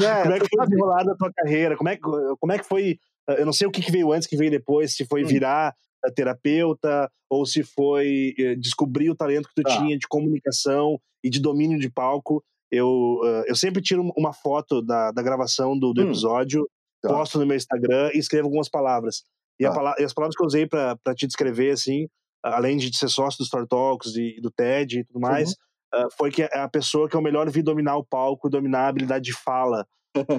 é, 0.00 0.22
como 0.22 0.34
é 0.34 0.40
que 0.40 0.48
foi 0.48 0.66
desenrolada 0.66 1.12
a 1.12 1.16
tua 1.16 1.32
carreira? 1.32 1.76
Como 1.76 1.88
é, 1.88 1.96
como 1.96 2.52
é 2.52 2.58
que 2.58 2.66
foi? 2.66 2.98
Uh, 3.28 3.34
eu 3.34 3.46
não 3.46 3.52
sei 3.52 3.68
o 3.68 3.70
que, 3.70 3.80
que 3.80 3.92
veio 3.92 4.12
antes, 4.12 4.26
que 4.26 4.36
veio 4.36 4.50
depois, 4.50 4.96
se 4.96 5.06
foi 5.06 5.24
hum. 5.24 5.26
virar 5.26 5.74
terapeuta 6.14 7.10
ou 7.28 7.44
se 7.44 7.64
foi 7.64 8.32
eh, 8.38 8.54
descobrir 8.54 9.10
o 9.10 9.16
talento 9.16 9.48
que 9.48 9.56
tu 9.56 9.62
tá. 9.62 9.76
tinha 9.76 9.98
de 9.98 10.06
comunicação 10.06 11.00
e 11.24 11.28
de 11.28 11.40
domínio 11.40 11.80
de 11.80 11.90
palco. 11.90 12.44
Eu, 12.70 13.20
eu 13.48 13.56
sempre 13.56 13.82
tiro 13.82 14.12
uma 14.16 14.32
foto 14.32 14.80
da, 14.80 15.10
da 15.10 15.20
gravação 15.20 15.76
do, 15.76 15.92
do 15.92 16.02
hum. 16.02 16.04
episódio, 16.04 16.68
tá. 17.02 17.08
posto 17.08 17.40
no 17.40 17.46
meu 17.46 17.56
Instagram 17.56 18.12
e 18.14 18.18
escrevo 18.18 18.46
algumas 18.46 18.68
palavras. 18.68 19.24
E, 19.58 19.66
ah. 19.66 19.94
e, 19.98 20.04
as 20.04 20.12
palavras 20.12 20.36
que 20.36 20.42
eu 20.42 20.46
usei 20.46 20.66
para 20.66 21.14
te 21.14 21.26
descrever, 21.26 21.70
assim, 21.70 22.06
além 22.42 22.76
de 22.76 22.94
ser 22.96 23.08
sócio 23.08 23.38
do 23.38 23.44
Story 23.44 23.66
Talks 23.66 24.14
e, 24.16 24.40
do 24.40 24.50
TED 24.50 25.00
e 25.00 25.04
tudo 25.04 25.20
mais, 25.20 25.54
uhum. 25.94 26.06
uh, 26.06 26.08
foi 26.16 26.30
que 26.30 26.42
é 26.42 26.58
a 26.58 26.68
pessoa 26.68 27.08
que 27.08 27.16
eu 27.16 27.22
melhor 27.22 27.50
vi 27.50 27.62
dominar 27.62 27.96
o 27.96 28.04
palco, 28.04 28.50
dominar 28.50 28.84
a 28.84 28.88
habilidade 28.88 29.24
de 29.24 29.32
fala, 29.32 29.86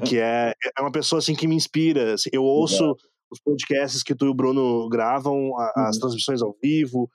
que 0.07 0.17
é, 0.17 0.53
é 0.77 0.81
uma 0.81 0.91
pessoa, 0.91 1.19
assim, 1.19 1.35
que 1.35 1.47
me 1.47 1.55
inspira. 1.55 2.13
Assim, 2.13 2.29
eu 2.31 2.43
ouço 2.45 2.83
uhum. 2.83 2.95
os 3.31 3.39
podcasts 3.41 4.03
que 4.03 4.15
tu 4.15 4.25
e 4.25 4.29
o 4.29 4.33
Bruno 4.33 4.87
gravam, 4.89 5.57
a, 5.57 5.73
uhum. 5.75 5.83
as 5.85 5.97
transmissões 5.97 6.41
ao 6.41 6.55
vivo, 6.61 7.09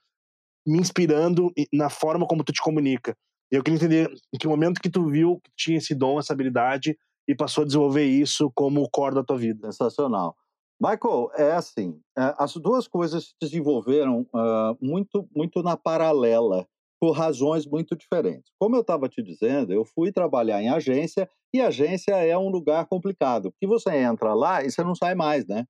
me 0.66 0.78
inspirando 0.78 1.50
na 1.72 1.90
forma 1.90 2.26
como 2.26 2.44
tu 2.44 2.52
te 2.52 2.62
comunica. 2.62 3.16
E 3.50 3.56
eu 3.56 3.62
queria 3.62 3.76
entender 3.76 4.10
em 4.32 4.38
que 4.38 4.48
momento 4.48 4.80
que 4.80 4.88
tu 4.88 5.08
viu 5.10 5.38
que 5.42 5.50
tinha 5.56 5.78
esse 5.78 5.94
dom, 5.94 6.18
essa 6.18 6.32
habilidade, 6.32 6.96
e 7.28 7.34
passou 7.34 7.62
a 7.62 7.66
desenvolver 7.66 8.04
isso 8.04 8.50
como 8.54 8.82
o 8.82 8.90
core 8.90 9.14
da 9.14 9.24
tua 9.24 9.36
vida. 9.36 9.70
Sensacional. 9.70 10.34
Michael, 10.82 11.30
é 11.36 11.52
assim, 11.52 12.00
é, 12.18 12.34
as 12.36 12.54
duas 12.54 12.88
coisas 12.88 13.26
se 13.26 13.34
desenvolveram 13.40 14.22
uh, 14.34 14.76
muito, 14.80 15.28
muito 15.34 15.62
na 15.62 15.76
paralela, 15.76 16.66
por 17.00 17.12
razões 17.12 17.64
muito 17.64 17.94
diferentes. 17.94 18.50
Como 18.58 18.74
eu 18.74 18.80
estava 18.80 19.08
te 19.08 19.22
dizendo, 19.22 19.72
eu 19.72 19.84
fui 19.84 20.10
trabalhar 20.10 20.60
em 20.60 20.68
agência, 20.68 21.30
e 21.54 21.60
agência 21.60 22.16
é 22.16 22.36
um 22.36 22.48
lugar 22.48 22.86
complicado, 22.86 23.52
porque 23.52 23.66
você 23.66 23.90
entra 23.96 24.34
lá 24.34 24.64
e 24.64 24.70
você 24.72 24.82
não 24.82 24.94
sai 24.94 25.14
mais, 25.14 25.46
né? 25.46 25.66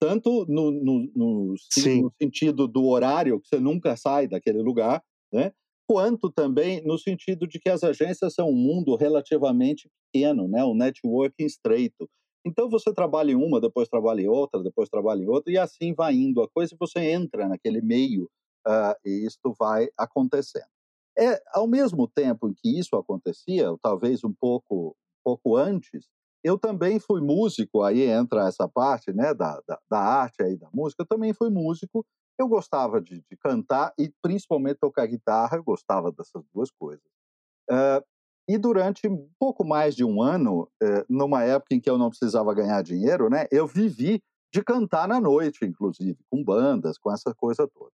Tanto 0.00 0.44
no, 0.48 0.72
no, 0.72 1.10
no, 1.14 1.54
no 1.54 2.12
sentido 2.20 2.66
do 2.66 2.86
horário, 2.86 3.40
que 3.40 3.48
você 3.48 3.60
nunca 3.60 3.96
sai 3.96 4.26
daquele 4.26 4.60
lugar, 4.60 5.02
né? 5.32 5.52
quanto 5.88 6.30
também 6.30 6.82
no 6.84 6.98
sentido 6.98 7.46
de 7.46 7.58
que 7.58 7.68
as 7.70 7.82
agências 7.82 8.34
são 8.34 8.50
um 8.50 8.54
mundo 8.54 8.94
relativamente 8.94 9.88
pequeno, 10.12 10.46
né? 10.46 10.62
um 10.62 10.74
networking 10.74 11.44
estreito. 11.44 12.08
Então 12.44 12.68
você 12.68 12.92
trabalha 12.92 13.32
em 13.32 13.34
uma, 13.34 13.60
depois 13.60 13.88
trabalha 13.88 14.20
em 14.20 14.28
outra, 14.28 14.62
depois 14.62 14.88
trabalha 14.88 15.22
em 15.22 15.28
outra, 15.28 15.52
e 15.52 15.58
assim 15.58 15.92
vai 15.92 16.14
indo 16.14 16.42
a 16.42 16.48
coisa 16.48 16.74
e 16.74 16.78
você 16.78 17.00
entra 17.00 17.48
naquele 17.48 17.80
meio 17.80 18.24
uh, 18.66 18.94
e 19.04 19.26
isto 19.26 19.54
vai 19.58 19.88
acontecendo. 19.96 20.68
É, 21.18 21.42
ao 21.52 21.66
mesmo 21.66 22.06
tempo 22.06 22.48
em 22.48 22.54
que 22.54 22.78
isso 22.78 22.94
acontecia, 22.96 23.70
ou 23.70 23.78
talvez 23.78 24.22
um 24.22 24.32
pouco, 24.32 24.96
pouco 25.24 25.56
antes, 25.56 26.06
eu 26.44 26.56
também 26.56 27.00
fui 27.00 27.20
músico, 27.20 27.82
aí 27.82 28.02
entra 28.02 28.46
essa 28.46 28.68
parte 28.68 29.12
né, 29.12 29.34
da, 29.34 29.60
da, 29.66 29.80
da 29.90 29.98
arte 29.98 30.42
aí, 30.42 30.56
da 30.56 30.68
música, 30.72 31.02
eu 31.02 31.06
também 31.06 31.32
fui 31.32 31.50
músico, 31.50 32.06
eu 32.38 32.46
gostava 32.46 33.00
de, 33.00 33.20
de, 33.28 33.36
cantar 33.36 33.92
e 33.98 34.12
principalmente 34.22 34.78
tocar 34.78 35.06
guitarra, 35.06 35.56
eu 35.56 35.64
gostava 35.64 36.12
dessas 36.12 36.44
duas 36.54 36.70
coisas. 36.70 37.04
Uh, 37.68 38.00
e 38.48 38.56
durante 38.56 39.06
um 39.06 39.28
pouco 39.38 39.64
mais 39.64 39.94
de 39.94 40.04
um 40.04 40.22
ano, 40.22 40.68
eh, 40.82 41.04
numa 41.08 41.44
época 41.44 41.74
em 41.74 41.80
que 41.80 41.90
eu 41.90 41.98
não 41.98 42.08
precisava 42.08 42.54
ganhar 42.54 42.82
dinheiro, 42.82 43.28
né, 43.28 43.46
eu 43.50 43.66
vivi 43.66 44.22
de 44.52 44.62
cantar 44.64 45.06
na 45.06 45.20
noite, 45.20 45.66
inclusive, 45.66 46.18
com 46.30 46.42
bandas, 46.42 46.96
com 46.96 47.12
essa 47.12 47.34
coisa 47.34 47.68
toda. 47.68 47.92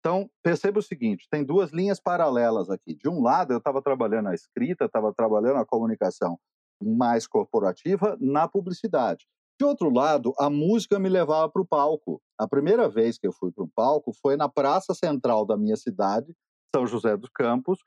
Então, 0.00 0.30
perceba 0.42 0.78
o 0.78 0.82
seguinte: 0.82 1.26
tem 1.30 1.42
duas 1.42 1.72
linhas 1.72 1.98
paralelas 1.98 2.68
aqui. 2.68 2.94
De 2.94 3.08
um 3.08 3.22
lado, 3.22 3.52
eu 3.52 3.58
estava 3.58 3.80
trabalhando 3.82 4.28
a 4.28 4.34
escrita, 4.34 4.84
estava 4.84 5.12
trabalhando 5.14 5.56
a 5.56 5.66
comunicação 5.66 6.38
mais 6.80 7.26
corporativa 7.26 8.16
na 8.20 8.46
publicidade. 8.46 9.26
De 9.58 9.64
outro 9.64 9.88
lado, 9.88 10.34
a 10.38 10.50
música 10.50 10.98
me 10.98 11.08
levava 11.08 11.48
para 11.50 11.62
o 11.62 11.66
palco. 11.66 12.20
A 12.38 12.46
primeira 12.46 12.88
vez 12.90 13.18
que 13.18 13.26
eu 13.26 13.32
fui 13.32 13.50
para 13.50 13.64
o 13.64 13.70
palco 13.74 14.12
foi 14.12 14.36
na 14.36 14.48
praça 14.48 14.92
central 14.92 15.46
da 15.46 15.56
minha 15.56 15.76
cidade, 15.76 16.34
São 16.74 16.86
José 16.86 17.16
dos 17.16 17.30
Campos, 17.30 17.78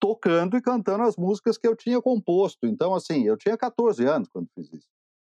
tocando 0.00 0.56
e 0.56 0.62
cantando 0.62 1.04
as 1.04 1.16
músicas 1.16 1.58
que 1.58 1.68
eu 1.68 1.76
tinha 1.76 2.00
composto. 2.00 2.66
Então, 2.66 2.94
assim, 2.94 3.24
eu 3.24 3.36
tinha 3.36 3.56
14 3.56 4.04
anos 4.04 4.28
quando 4.28 4.48
fiz 4.54 4.72
isso. 4.72 4.88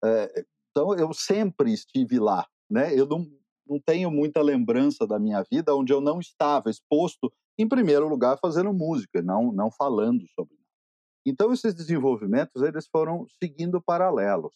É, 0.03 0.45
então, 0.71 0.95
eu 0.97 1.13
sempre 1.13 1.71
estive 1.71 2.19
lá, 2.19 2.47
né? 2.69 2.97
Eu 2.97 3.05
não, 3.05 3.27
não 3.67 3.79
tenho 3.79 4.09
muita 4.09 4.41
lembrança 4.41 5.05
da 5.05 5.19
minha 5.19 5.43
vida 5.51 5.75
onde 5.75 5.93
eu 5.93 6.01
não 6.01 6.19
estava 6.19 6.69
exposto, 6.69 7.31
em 7.57 7.67
primeiro 7.67 8.07
lugar, 8.07 8.39
fazendo 8.39 8.73
música, 8.73 9.21
não, 9.21 9.51
não 9.51 9.69
falando 9.69 10.25
sobre. 10.33 10.55
Então, 11.25 11.53
esses 11.53 11.73
desenvolvimentos, 11.73 12.61
eles 12.61 12.87
foram 12.87 13.25
seguindo 13.41 13.81
paralelos. 13.81 14.53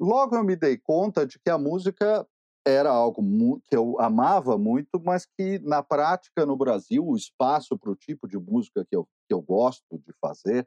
Logo 0.00 0.36
eu 0.36 0.44
me 0.44 0.56
dei 0.56 0.78
conta 0.78 1.26
de 1.26 1.38
que 1.38 1.50
a 1.50 1.58
música 1.58 2.26
era 2.64 2.90
algo 2.90 3.22
que 3.64 3.76
eu 3.76 4.00
amava 4.00 4.56
muito, 4.56 5.00
mas 5.04 5.26
que 5.26 5.58
na 5.60 5.82
prática 5.82 6.46
no 6.46 6.56
Brasil 6.56 7.06
o 7.06 7.16
espaço 7.16 7.76
para 7.76 7.90
o 7.90 7.96
tipo 7.96 8.28
de 8.28 8.38
música 8.38 8.84
que 8.88 8.96
eu, 8.96 9.06
que 9.28 9.34
eu 9.34 9.42
gosto 9.42 9.98
de 9.98 10.12
fazer, 10.20 10.66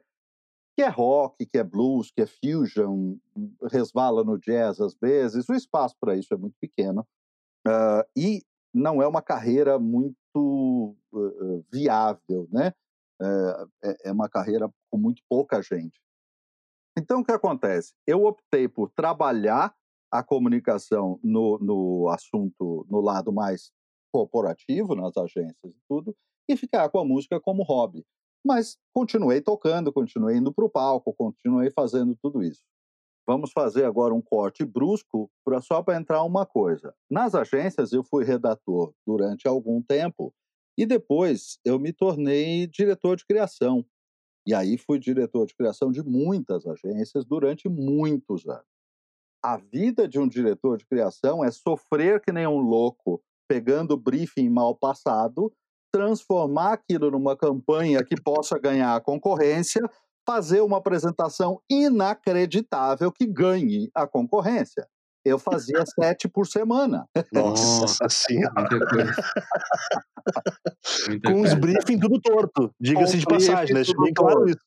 que 0.76 0.82
é 0.82 0.88
rock, 0.88 1.46
que 1.46 1.58
é 1.58 1.64
blues, 1.64 2.10
que 2.10 2.22
é 2.22 2.26
fusion, 2.26 3.16
resvala 3.70 4.22
no 4.22 4.38
jazz 4.38 4.80
às 4.80 4.94
vezes, 4.94 5.48
o 5.48 5.54
espaço 5.54 5.94
para 5.98 6.16
isso 6.16 6.34
é 6.34 6.36
muito 6.36 6.56
pequeno 6.60 7.06
uh, 7.66 8.04
e 8.16 8.42
não 8.74 9.00
é 9.00 9.06
uma 9.06 9.22
carreira 9.22 9.78
muito 9.78 10.94
uh, 11.12 11.64
viável, 11.72 12.46
né? 12.52 12.74
Uh, 13.18 13.70
é, 13.82 14.08
é 14.08 14.12
uma 14.12 14.28
carreira 14.28 14.70
com 14.90 14.98
muito 14.98 15.22
pouca 15.26 15.62
gente. 15.62 15.98
Então, 16.98 17.20
o 17.20 17.24
que 17.24 17.32
acontece? 17.32 17.94
Eu 18.06 18.24
optei 18.24 18.68
por 18.68 18.90
trabalhar 18.90 19.74
a 20.10 20.22
comunicação 20.22 21.18
no, 21.22 21.58
no 21.58 22.08
assunto, 22.08 22.86
no 22.88 23.00
lado 23.00 23.32
mais 23.32 23.72
corporativo, 24.12 24.94
nas 24.94 25.16
agências 25.16 25.74
e 25.74 25.80
tudo, 25.88 26.16
e 26.48 26.56
ficar 26.56 26.88
com 26.88 26.98
a 26.98 27.04
música 27.04 27.40
como 27.40 27.62
hobby. 27.62 28.04
Mas 28.44 28.78
continuei 28.94 29.40
tocando, 29.40 29.92
continuei 29.92 30.36
indo 30.36 30.52
para 30.52 30.64
o 30.64 30.70
palco, 30.70 31.12
continuei 31.12 31.70
fazendo 31.70 32.16
tudo 32.22 32.42
isso. 32.42 32.62
Vamos 33.26 33.50
fazer 33.50 33.84
agora 33.84 34.14
um 34.14 34.22
corte 34.22 34.64
brusco 34.64 35.28
pra, 35.44 35.60
só 35.60 35.82
para 35.82 35.98
entrar 35.98 36.22
uma 36.22 36.46
coisa. 36.46 36.94
Nas 37.10 37.34
agências, 37.34 37.92
eu 37.92 38.04
fui 38.04 38.24
redator 38.24 38.94
durante 39.04 39.48
algum 39.48 39.82
tempo 39.82 40.32
e 40.78 40.86
depois 40.86 41.58
eu 41.64 41.78
me 41.78 41.92
tornei 41.92 42.68
diretor 42.68 43.16
de 43.16 43.26
criação. 43.26 43.84
E 44.46 44.54
aí 44.54 44.78
fui 44.78 45.00
diretor 45.00 45.44
de 45.44 45.56
criação 45.56 45.90
de 45.90 46.04
muitas 46.04 46.64
agências 46.64 47.24
durante 47.24 47.68
muitos 47.68 48.46
anos 48.46 48.75
a 49.42 49.56
vida 49.56 50.08
de 50.08 50.18
um 50.18 50.26
diretor 50.26 50.76
de 50.76 50.86
criação 50.86 51.44
é 51.44 51.50
sofrer 51.50 52.20
que 52.20 52.32
nem 52.32 52.46
um 52.46 52.58
louco, 52.58 53.22
pegando 53.48 53.92
o 53.92 53.96
briefing 53.96 54.48
mal 54.48 54.74
passado, 54.74 55.52
transformar 55.92 56.72
aquilo 56.72 57.10
numa 57.10 57.36
campanha 57.36 58.04
que 58.04 58.20
possa 58.20 58.58
ganhar 58.58 58.94
a 58.94 59.00
concorrência, 59.00 59.82
fazer 60.26 60.60
uma 60.60 60.78
apresentação 60.78 61.60
inacreditável 61.70 63.12
que 63.12 63.26
ganhe 63.26 63.88
a 63.94 64.06
concorrência. 64.06 64.86
eu 65.24 65.38
fazia 65.38 65.84
sete 65.98 66.28
por 66.28 66.46
semana. 66.46 67.06
Nossa 67.32 68.08
senhora. 68.10 68.68
Com 71.24 71.40
os 71.40 71.40
coisa. 71.40 71.56
briefing 71.56 71.98
tudo 71.98 72.20
torto. 72.20 72.70
Diga-se 72.80 73.18
de 73.18 73.26
passagem, 73.26 73.74
né? 73.74 73.82
Bem 74.02 74.12
claro 74.12 74.48
isso. 74.48 74.60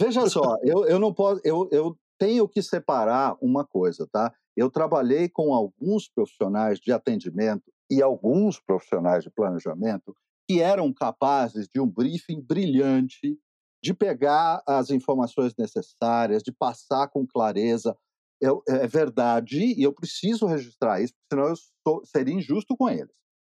Veja 0.00 0.26
só, 0.28 0.56
eu, 0.62 0.86
eu 0.86 0.98
não 0.98 1.12
posso, 1.12 1.42
eu, 1.44 1.68
eu 1.70 1.94
tenho 2.20 2.48
que 2.48 2.62
separar 2.62 3.36
uma 3.42 3.66
coisa, 3.66 4.06
tá? 4.12 4.32
Eu 4.56 4.70
trabalhei 4.70 5.28
com 5.30 5.54
alguns 5.54 6.08
profissionais 6.08 6.78
de 6.80 6.92
atendimento 6.92 7.72
e 7.90 8.02
alguns 8.02 8.60
profissionais 8.60 9.24
de 9.24 9.30
planejamento 9.30 10.14
que 10.48 10.60
eram 10.60 10.92
capazes 10.92 11.68
de 11.68 11.80
um 11.80 11.88
briefing 11.88 12.42
brilhante, 12.42 13.38
de 13.82 13.94
pegar 13.94 14.62
as 14.68 14.90
informações 14.90 15.54
necessárias, 15.58 16.42
de 16.42 16.52
passar 16.52 17.08
com 17.08 17.26
clareza. 17.26 17.96
Eu- 18.40 18.62
é 18.68 18.86
verdade, 18.86 19.58
e 19.58 19.82
eu 19.82 19.92
preciso 19.92 20.46
registrar 20.46 21.00
isso, 21.02 21.14
senão 21.32 21.48
eu 21.48 21.56
sou- 21.86 22.04
seria 22.04 22.34
injusto 22.34 22.76
com 22.76 22.88
eles. 22.90 23.14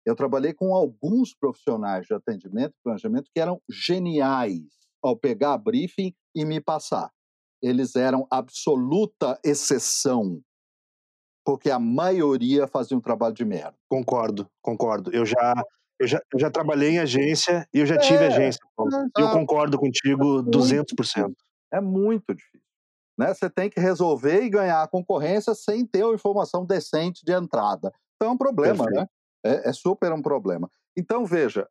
Eu 0.05 0.15
trabalhei 0.15 0.53
com 0.53 0.73
alguns 0.75 1.33
profissionais 1.35 2.07
de 2.07 2.13
atendimento 2.13 2.73
e 2.73 2.83
planejamento 2.83 3.29
que 3.33 3.39
eram 3.41 3.61
geniais 3.69 4.61
ao 5.03 5.15
pegar 5.17 5.57
briefing 5.57 6.13
e 6.35 6.45
me 6.45 6.61
passar. 6.61 7.11
Eles 7.61 7.95
eram 7.95 8.25
absoluta 8.29 9.39
exceção, 9.43 10.41
porque 11.45 11.69
a 11.69 11.79
maioria 11.79 12.67
fazia 12.67 12.97
um 12.97 13.01
trabalho 13.01 13.33
de 13.33 13.45
merda. 13.45 13.75
Concordo, 13.89 14.47
concordo. 14.61 15.11
Eu 15.13 15.25
já, 15.25 15.53
eu 15.99 16.07
já, 16.07 16.21
eu 16.33 16.39
já 16.39 16.49
trabalhei 16.49 16.91
em 16.91 16.99
agência 16.99 17.67
e 17.73 17.79
eu 17.79 17.85
já 17.85 17.97
tive 17.97 18.23
É, 18.23 18.27
agência. 18.27 18.59
Paulo. 18.75 18.91
E 19.17 19.21
eu 19.21 19.31
concordo 19.31 19.77
contigo 19.77 20.43
200%. 20.43 21.33
É 21.73 21.79
muito 21.79 22.33
difícil. 22.33 22.61
Né? 23.17 23.33
Você 23.33 23.49
tem 23.49 23.69
que 23.69 23.79
resolver 23.79 24.41
e 24.43 24.49
ganhar 24.49 24.81
a 24.81 24.87
concorrência 24.87 25.53
sem 25.53 25.85
ter 25.85 26.03
uma 26.03 26.15
informação 26.15 26.65
decente 26.65 27.23
de 27.23 27.33
entrada. 27.33 27.91
Então 28.15 28.29
é 28.29 28.33
um 28.33 28.37
problema, 28.37 28.85
Perfeito. 28.85 28.99
né? 29.01 29.07
É, 29.43 29.69
é 29.69 29.73
super 29.73 30.11
um 30.11 30.21
problema. 30.21 30.69
Então, 30.97 31.25
veja, 31.25 31.67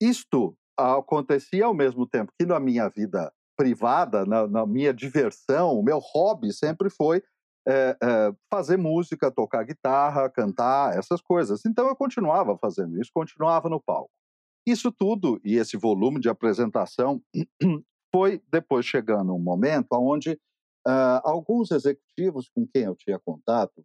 isto 0.00 0.56
acontecia 0.76 1.66
ao 1.66 1.74
mesmo 1.74 2.06
tempo 2.06 2.32
que 2.38 2.46
na 2.46 2.58
minha 2.58 2.88
vida 2.88 3.32
privada, 3.62 4.26
na, 4.26 4.48
na 4.48 4.66
minha 4.66 4.92
diversão, 4.92 5.78
o 5.78 5.84
meu 5.84 6.00
hobby 6.00 6.52
sempre 6.52 6.90
foi 6.90 7.22
é, 7.66 7.96
é, 8.02 8.34
fazer 8.50 8.76
música, 8.76 9.30
tocar 9.30 9.62
guitarra, 9.62 10.28
cantar, 10.28 10.98
essas 10.98 11.20
coisas. 11.20 11.64
Então 11.64 11.86
eu 11.86 11.94
continuava 11.94 12.58
fazendo 12.58 13.00
isso, 13.00 13.12
continuava 13.14 13.68
no 13.68 13.80
palco. 13.80 14.10
Isso 14.66 14.90
tudo 14.90 15.40
e 15.44 15.54
esse 15.54 15.76
volume 15.76 16.18
de 16.18 16.28
apresentação 16.28 17.22
foi 18.12 18.42
depois 18.50 18.84
chegando 18.84 19.32
um 19.32 19.38
momento 19.38 19.92
onde 19.92 20.36
ah, 20.84 21.22
alguns 21.24 21.70
executivos 21.70 22.48
com 22.48 22.66
quem 22.66 22.82
eu 22.82 22.96
tinha 22.96 23.20
contato, 23.20 23.84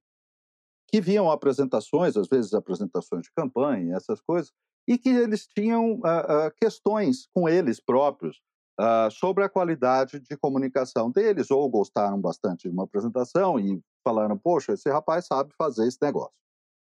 que 0.89 0.99
viam 0.99 1.29
apresentações, 1.29 2.17
às 2.17 2.27
vezes 2.27 2.55
apresentações 2.55 3.23
de 3.23 3.31
campanha, 3.31 3.95
essas 3.95 4.19
coisas, 4.21 4.51
e 4.87 4.97
que 4.97 5.09
eles 5.09 5.45
tinham 5.45 5.99
ah, 6.03 6.47
ah, 6.47 6.51
questões 6.59 7.27
com 7.31 7.47
eles 7.47 7.79
próprios 7.79 8.41
ah, 8.79 9.09
sobre 9.11 9.43
a 9.43 9.49
qualidade 9.49 10.19
de 10.19 10.37
comunicação 10.37 11.11
deles, 11.11 11.51
ou 11.51 11.69
gostaram 11.69 12.19
bastante 12.19 12.67
de 12.67 12.73
uma 12.73 12.83
apresentação 12.83 13.59
e 13.59 13.81
falaram: 14.03 14.37
Poxa, 14.37 14.73
esse 14.73 14.89
rapaz 14.89 15.25
sabe 15.27 15.53
fazer 15.57 15.87
esse 15.87 15.97
negócio. 16.01 16.33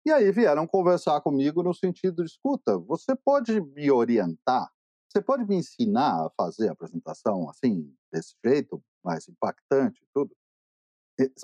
E 0.06 0.12
aí 0.12 0.32
vieram 0.32 0.68
conversar 0.68 1.22
comigo 1.22 1.64
no 1.64 1.74
sentido 1.74 2.24
de: 2.24 2.32
escuta, 2.32 2.78
você 2.78 3.16
pode 3.16 3.60
me 3.62 3.92
orientar? 3.92 4.70
Você 5.10 5.22
pode 5.22 5.46
me 5.46 5.56
ensinar 5.56 6.26
a 6.28 6.30
fazer 6.38 6.70
a 6.70 6.74
apresentação 6.74 7.50
assim, 7.50 7.94
desse 8.14 8.36
jeito, 8.46 8.82
mais 9.04 9.28
impactante 9.28 10.02
e 10.04 10.08
tudo? 10.14 10.36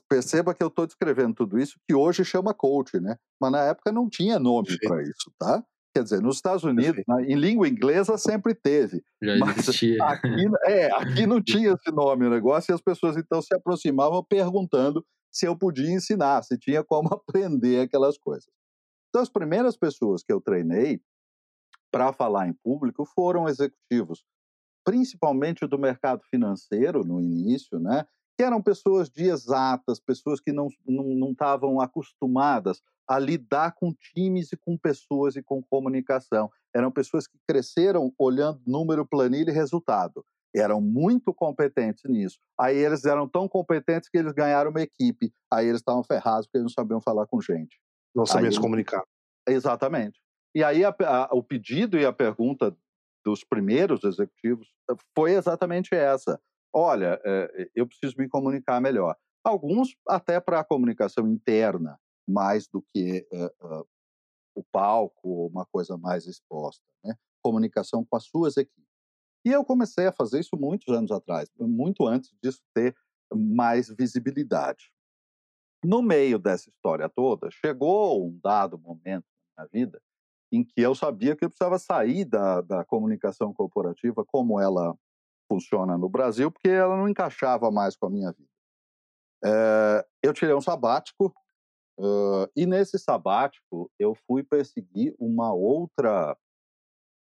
Perceba 0.07 0.53
que 0.55 0.63
eu 0.63 0.67
estou 0.69 0.85
descrevendo 0.85 1.33
tudo 1.35 1.59
isso, 1.59 1.77
que 1.87 1.93
hoje 1.93 2.23
chama 2.23 2.53
coach, 2.53 2.99
né? 2.99 3.17
Mas 3.41 3.51
na 3.51 3.61
época 3.65 3.91
não 3.91 4.09
tinha 4.09 4.39
nome 4.39 4.77
para 4.81 5.01
isso, 5.03 5.31
tá? 5.37 5.63
Quer 5.95 6.03
dizer, 6.03 6.21
nos 6.21 6.35
Estados 6.35 6.65
Unidos, 6.65 7.01
em 7.25 7.35
língua 7.35 7.69
inglesa 7.69 8.17
sempre 8.17 8.53
teve. 8.53 9.01
Já 9.23 9.37
Mas 9.37 9.59
existia. 9.59 10.03
Aqui, 10.03 10.45
é, 10.65 10.91
aqui 10.91 11.25
não 11.25 11.39
tinha 11.41 11.71
esse 11.71 11.89
nome 11.89 12.25
o 12.25 12.29
negócio, 12.29 12.73
e 12.73 12.75
as 12.75 12.81
pessoas 12.81 13.15
então 13.15 13.41
se 13.41 13.55
aproximavam 13.55 14.21
perguntando 14.21 15.05
se 15.31 15.45
eu 15.45 15.57
podia 15.57 15.89
ensinar, 15.89 16.43
se 16.43 16.57
tinha 16.57 16.83
como 16.83 17.07
aprender 17.15 17.79
aquelas 17.79 18.17
coisas. 18.17 18.45
Então, 19.07 19.21
as 19.21 19.29
primeiras 19.29 19.77
pessoas 19.77 20.21
que 20.21 20.33
eu 20.33 20.41
treinei 20.41 20.99
para 21.89 22.11
falar 22.11 22.49
em 22.49 22.53
público 22.61 23.05
foram 23.05 23.47
executivos, 23.47 24.25
principalmente 24.83 25.65
do 25.65 25.79
mercado 25.79 26.21
financeiro 26.29 27.05
no 27.05 27.21
início, 27.21 27.79
né? 27.79 28.05
Que 28.37 28.43
eram 28.43 28.61
pessoas 28.61 29.09
de 29.09 29.25
exatas, 29.25 29.99
pessoas 29.99 30.39
que 30.39 30.51
não 30.51 30.67
não 30.85 31.03
não 31.15 31.31
estavam 31.31 31.79
acostumadas 31.79 32.81
a 33.07 33.19
lidar 33.19 33.73
com 33.75 33.93
times 33.93 34.51
e 34.51 34.57
com 34.57 34.77
pessoas 34.77 35.35
e 35.35 35.43
com 35.43 35.61
comunicação. 35.63 36.49
Eram 36.75 36.91
pessoas 36.91 37.27
que 37.27 37.37
cresceram 37.47 38.11
olhando 38.17 38.61
número, 38.65 39.05
planilha 39.05 39.51
e 39.51 39.53
resultado. 39.53 40.25
Eram 40.55 40.81
muito 40.81 41.33
competentes 41.33 42.03
nisso. 42.05 42.39
Aí 42.59 42.77
eles 42.77 43.05
eram 43.05 43.27
tão 43.27 43.47
competentes 43.47 44.09
que 44.09 44.17
eles 44.17 44.31
ganharam 44.33 44.71
uma 44.71 44.81
equipe. 44.81 45.31
Aí 45.51 45.67
eles 45.67 45.81
estavam 45.81 46.03
ferrados 46.03 46.47
porque 46.47 46.57
eles 46.57 46.63
não 46.71 46.83
sabiam 46.83 47.01
falar 47.01 47.27
com 47.27 47.39
gente. 47.41 47.77
Não 48.15 48.25
sabia 48.25 48.47
Aí 48.49 48.53
se 48.53 48.59
comunicar. 48.59 49.03
Exatamente. 49.47 50.19
E 50.55 50.63
aí 50.63 50.83
a- 50.83 50.95
a- 51.01 51.29
o 51.33 51.43
pedido 51.43 51.97
e 51.97 52.05
a 52.05 52.13
pergunta 52.13 52.75
dos 53.23 53.43
primeiros 53.43 54.03
executivos 54.03 54.67
foi 55.15 55.33
exatamente 55.33 55.93
essa. 55.93 56.39
Olha, 56.77 57.21
eh, 57.23 57.71
eu 57.73 57.87
preciso 57.87 58.15
me 58.17 58.27
comunicar 58.27 58.81
melhor. 58.81 59.15
Alguns 59.41 59.95
até 60.05 60.41
para 60.41 60.59
a 60.59 60.63
comunicação 60.63 61.25
interna, 61.25 61.97
mais 62.27 62.67
do 62.67 62.81
que 62.93 63.25
eh, 63.31 63.53
ah, 63.61 63.83
o 64.53 64.61
palco 64.61 65.47
uma 65.47 65.65
coisa 65.65 65.97
mais 65.97 66.25
exposta. 66.25 66.83
Né? 67.01 67.15
Comunicação 67.41 68.03
com 68.03 68.17
as 68.17 68.25
suas 68.25 68.57
equipes. 68.57 68.83
E 69.45 69.51
eu 69.51 69.63
comecei 69.63 70.07
a 70.07 70.11
fazer 70.11 70.41
isso 70.41 70.57
muitos 70.57 70.93
anos 70.93 71.11
atrás, 71.11 71.49
muito 71.57 72.05
antes 72.05 72.35
disso 72.43 72.61
ter 72.73 72.93
mais 73.33 73.87
visibilidade. 73.87 74.91
No 75.81 76.01
meio 76.01 76.37
dessa 76.37 76.69
história 76.69 77.07
toda, 77.07 77.49
chegou 77.51 78.27
um 78.27 78.37
dado 78.43 78.77
momento 78.77 79.27
na 79.57 79.65
vida 79.65 80.01
em 80.51 80.63
que 80.63 80.81
eu 80.81 80.93
sabia 80.93 81.35
que 81.35 81.45
eu 81.45 81.49
precisava 81.49 81.79
sair 81.79 82.25
da, 82.25 82.59
da 82.61 82.83
comunicação 82.83 83.53
corporativa 83.53 84.25
como 84.25 84.59
ela 84.59 84.97
funciona 85.47 85.97
no 85.97 86.09
Brasil, 86.09 86.51
porque 86.51 86.69
ela 86.69 86.95
não 86.97 87.07
encaixava 87.07 87.71
mais 87.71 87.95
com 87.95 88.07
a 88.07 88.09
minha 88.09 88.31
vida. 88.31 88.49
Eh, 89.43 90.05
eu 90.23 90.33
tirei 90.33 90.55
um 90.55 90.61
sabático, 90.61 91.33
eh, 91.99 92.49
e 92.55 92.65
nesse 92.65 92.97
sabático 92.97 93.91
eu 93.99 94.15
fui 94.27 94.43
perseguir 94.43 95.15
uma 95.19 95.53
outra 95.53 96.35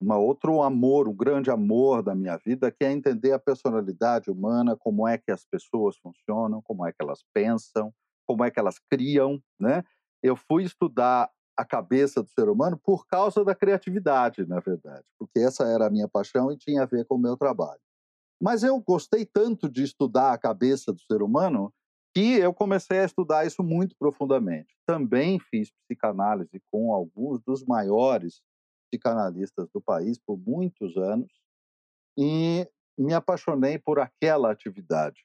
uma 0.03 0.17
outro 0.17 0.63
amor, 0.63 1.07
um 1.07 1.15
grande 1.15 1.51
amor 1.51 2.03
da 2.03 2.15
minha 2.15 2.35
vida, 2.39 2.71
que 2.71 2.83
é 2.83 2.91
entender 2.91 3.33
a 3.33 3.39
personalidade 3.39 4.31
humana, 4.31 4.75
como 4.75 5.07
é 5.07 5.19
que 5.19 5.31
as 5.31 5.45
pessoas 5.45 5.95
funcionam, 5.99 6.63
como 6.63 6.87
é 6.87 6.91
que 6.91 7.03
elas 7.03 7.23
pensam, 7.35 7.93
como 8.27 8.43
é 8.43 8.51
que 8.51 8.59
elas 8.59 8.79
criam, 8.91 9.39
né? 9.61 9.85
Eu 10.23 10.37
fui 10.37 10.65
estudar 10.65 11.31
a 11.55 11.65
cabeça 11.67 12.23
do 12.23 12.31
ser 12.31 12.49
humano 12.49 12.81
por 12.83 13.07
causa 13.07 13.45
da 13.45 13.55
criatividade, 13.55 14.47
na 14.47 14.61
verdade, 14.61 15.05
porque 15.19 15.41
essa 15.41 15.65
era 15.65 15.87
a 15.87 15.91
minha 15.91 16.09
paixão 16.09 16.51
e 16.51 16.57
tinha 16.57 16.83
a 16.83 16.87
ver 16.87 17.05
com 17.05 17.17
o 17.17 17.19
meu 17.19 17.37
trabalho. 17.37 17.81
Mas 18.41 18.63
eu 18.63 18.81
gostei 18.81 19.27
tanto 19.27 19.69
de 19.69 19.83
estudar 19.83 20.33
a 20.33 20.39
cabeça 20.39 20.93
do 20.93 21.01
ser 21.01 21.23
humano 21.23 21.73
que 22.15 22.39
eu 22.39 22.53
comecei 22.53 23.01
a 23.01 23.05
estudar 23.05 23.47
isso 23.47 23.63
muito 23.63 23.95
profundamente. 23.97 24.75
Também 24.87 25.39
fiz 25.39 25.71
psicanálise 25.71 26.61
com 26.71 26.93
alguns 26.93 27.41
dos 27.43 27.65
maiores 27.65 28.43
psicanalistas 28.91 29.69
do 29.73 29.81
país 29.81 30.19
por 30.19 30.37
muitos 30.37 30.97
anos 30.97 31.31
e 32.19 32.69
me 32.99 33.15
apaixonei 33.15 33.79
por 33.79 34.01
aquela 34.01 34.51
atividade. 34.51 35.25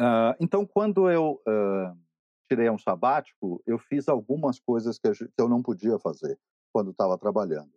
Ah, 0.00 0.36
então, 0.38 0.64
quando 0.64 1.10
eu 1.10 1.42
ah, 1.46 1.96
tirei 2.48 2.70
um 2.70 2.78
sabático, 2.78 3.60
eu 3.66 3.78
fiz 3.78 4.08
algumas 4.08 4.60
coisas 4.60 4.98
que 4.98 5.08
eu 5.36 5.48
não 5.48 5.62
podia 5.62 5.98
fazer 5.98 6.38
quando 6.72 6.92
estava 6.92 7.18
trabalhando. 7.18 7.72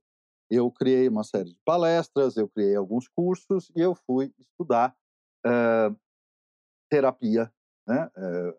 Eu 0.51 0.69
criei 0.69 1.07
uma 1.07 1.23
série 1.23 1.51
de 1.53 1.59
palestras, 1.65 2.35
eu 2.35 2.49
criei 2.49 2.75
alguns 2.75 3.07
cursos 3.07 3.71
e 3.73 3.79
eu 3.79 3.95
fui 3.95 4.33
estudar 4.37 4.93
ah, 5.45 5.95
terapia, 6.89 7.51
né? 7.87 8.11
Eh, 8.17 8.57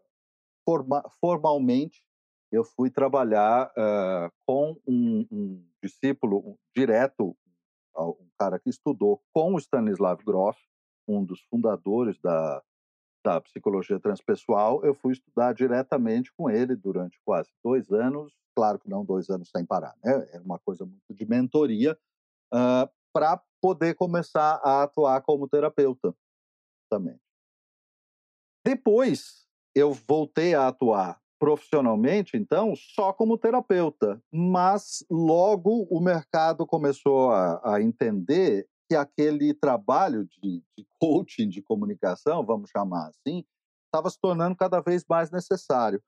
forma- 0.66 1.04
formalmente, 1.20 2.02
eu 2.50 2.64
fui 2.64 2.90
trabalhar 2.90 3.70
ah, 3.76 4.30
com 4.46 4.80
um, 4.88 5.26
um 5.30 5.66
discípulo 5.82 6.38
um- 6.38 6.56
direto, 6.74 7.36
um 7.96 8.28
cara 8.38 8.58
que 8.58 8.70
estudou 8.70 9.22
com 9.34 9.54
o 9.54 9.58
Stanislav 9.58 10.18
Grof, 10.24 10.58
um 11.06 11.22
dos 11.22 11.42
fundadores 11.42 12.18
da, 12.20 12.62
da 13.24 13.40
psicologia 13.42 14.00
transpessoal. 14.00 14.82
Eu 14.82 14.94
fui 14.94 15.12
estudar 15.12 15.52
diretamente 15.52 16.32
com 16.32 16.48
ele 16.48 16.74
durante 16.74 17.20
quase 17.22 17.50
dois 17.62 17.90
anos, 17.92 18.32
claro 18.54 18.78
que 18.78 18.88
não 18.88 19.04
dois 19.04 19.28
anos 19.30 19.50
sem 19.50 19.64
parar, 19.64 19.94
né? 20.02 20.28
Era 20.32 20.42
uma 20.42 20.58
coisa 20.58 20.84
muito 20.84 21.14
de 21.14 21.26
mentoria, 21.26 21.98
para 23.12 23.42
poder 23.60 23.94
começar 23.94 24.60
a 24.64 24.82
atuar 24.82 25.22
como 25.22 25.48
terapeuta 25.48 26.14
também. 26.90 27.18
Depois, 28.64 29.46
eu 29.74 29.92
voltei 29.92 30.54
a 30.54 30.68
atuar 30.68 31.20
profissionalmente, 31.38 32.36
então, 32.36 32.74
só 32.76 33.12
como 33.12 33.36
terapeuta. 33.36 34.22
Mas 34.32 35.04
logo 35.10 35.88
o 35.90 36.00
mercado 36.00 36.64
começou 36.64 37.32
a, 37.32 37.74
a 37.74 37.82
entender 37.82 38.68
que 38.88 38.94
aquele 38.94 39.52
trabalho 39.52 40.24
de, 40.24 40.62
de, 40.78 40.86
coaching 41.00 41.48
de 41.48 41.60
comunicação, 41.60 42.46
vamos 42.46 42.70
chamar 42.70 43.08
assim, 43.08 43.44
estava 43.86 44.08
se 44.08 44.20
tornando 44.20 44.54
cada 44.54 44.80
vez 44.80 45.04
mais 45.08 45.30
necessário. 45.30 46.00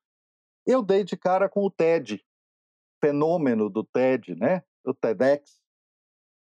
Eu 0.65 0.81
dei 0.81 1.03
de 1.03 1.17
cara 1.17 1.49
com 1.49 1.65
o 1.65 1.71
TED, 1.71 2.24
fenômeno 3.05 3.69
do 3.69 3.83
TED, 3.83 4.35
né? 4.35 4.63
O 4.83 4.93
TEDx. 4.93 5.59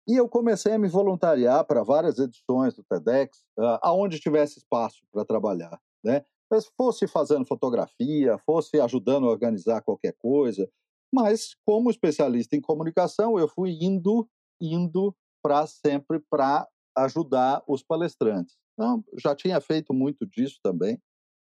E 0.08 0.16
eu 0.16 0.28
comecei 0.28 0.72
a 0.72 0.78
me 0.78 0.88
voluntariar 0.88 1.64
para 1.64 1.82
várias 1.82 2.18
edições 2.18 2.74
do 2.74 2.84
TEDx, 2.84 3.38
uh, 3.58 3.78
aonde 3.82 4.18
tivesse 4.18 4.58
espaço 4.58 5.02
para 5.12 5.24
trabalhar, 5.24 5.78
né? 6.02 6.24
Mas 6.50 6.66
fosse 6.76 7.06
fazendo 7.06 7.46
fotografia, 7.46 8.38
fosse 8.46 8.80
ajudando 8.80 9.26
a 9.26 9.30
organizar 9.30 9.82
qualquer 9.82 10.14
coisa, 10.18 10.68
mas 11.12 11.54
como 11.64 11.90
especialista 11.90 12.54
em 12.54 12.60
comunicação, 12.60 13.38
eu 13.38 13.48
fui 13.48 13.78
indo, 13.80 14.28
indo 14.60 15.14
para 15.42 15.66
sempre 15.66 16.20
para 16.30 16.68
ajudar 16.96 17.62
os 17.66 17.82
palestrantes. 17.82 18.56
Então, 18.74 19.02
já 19.18 19.34
tinha 19.34 19.60
feito 19.60 19.94
muito 19.94 20.26
disso 20.26 20.58
também, 20.62 21.00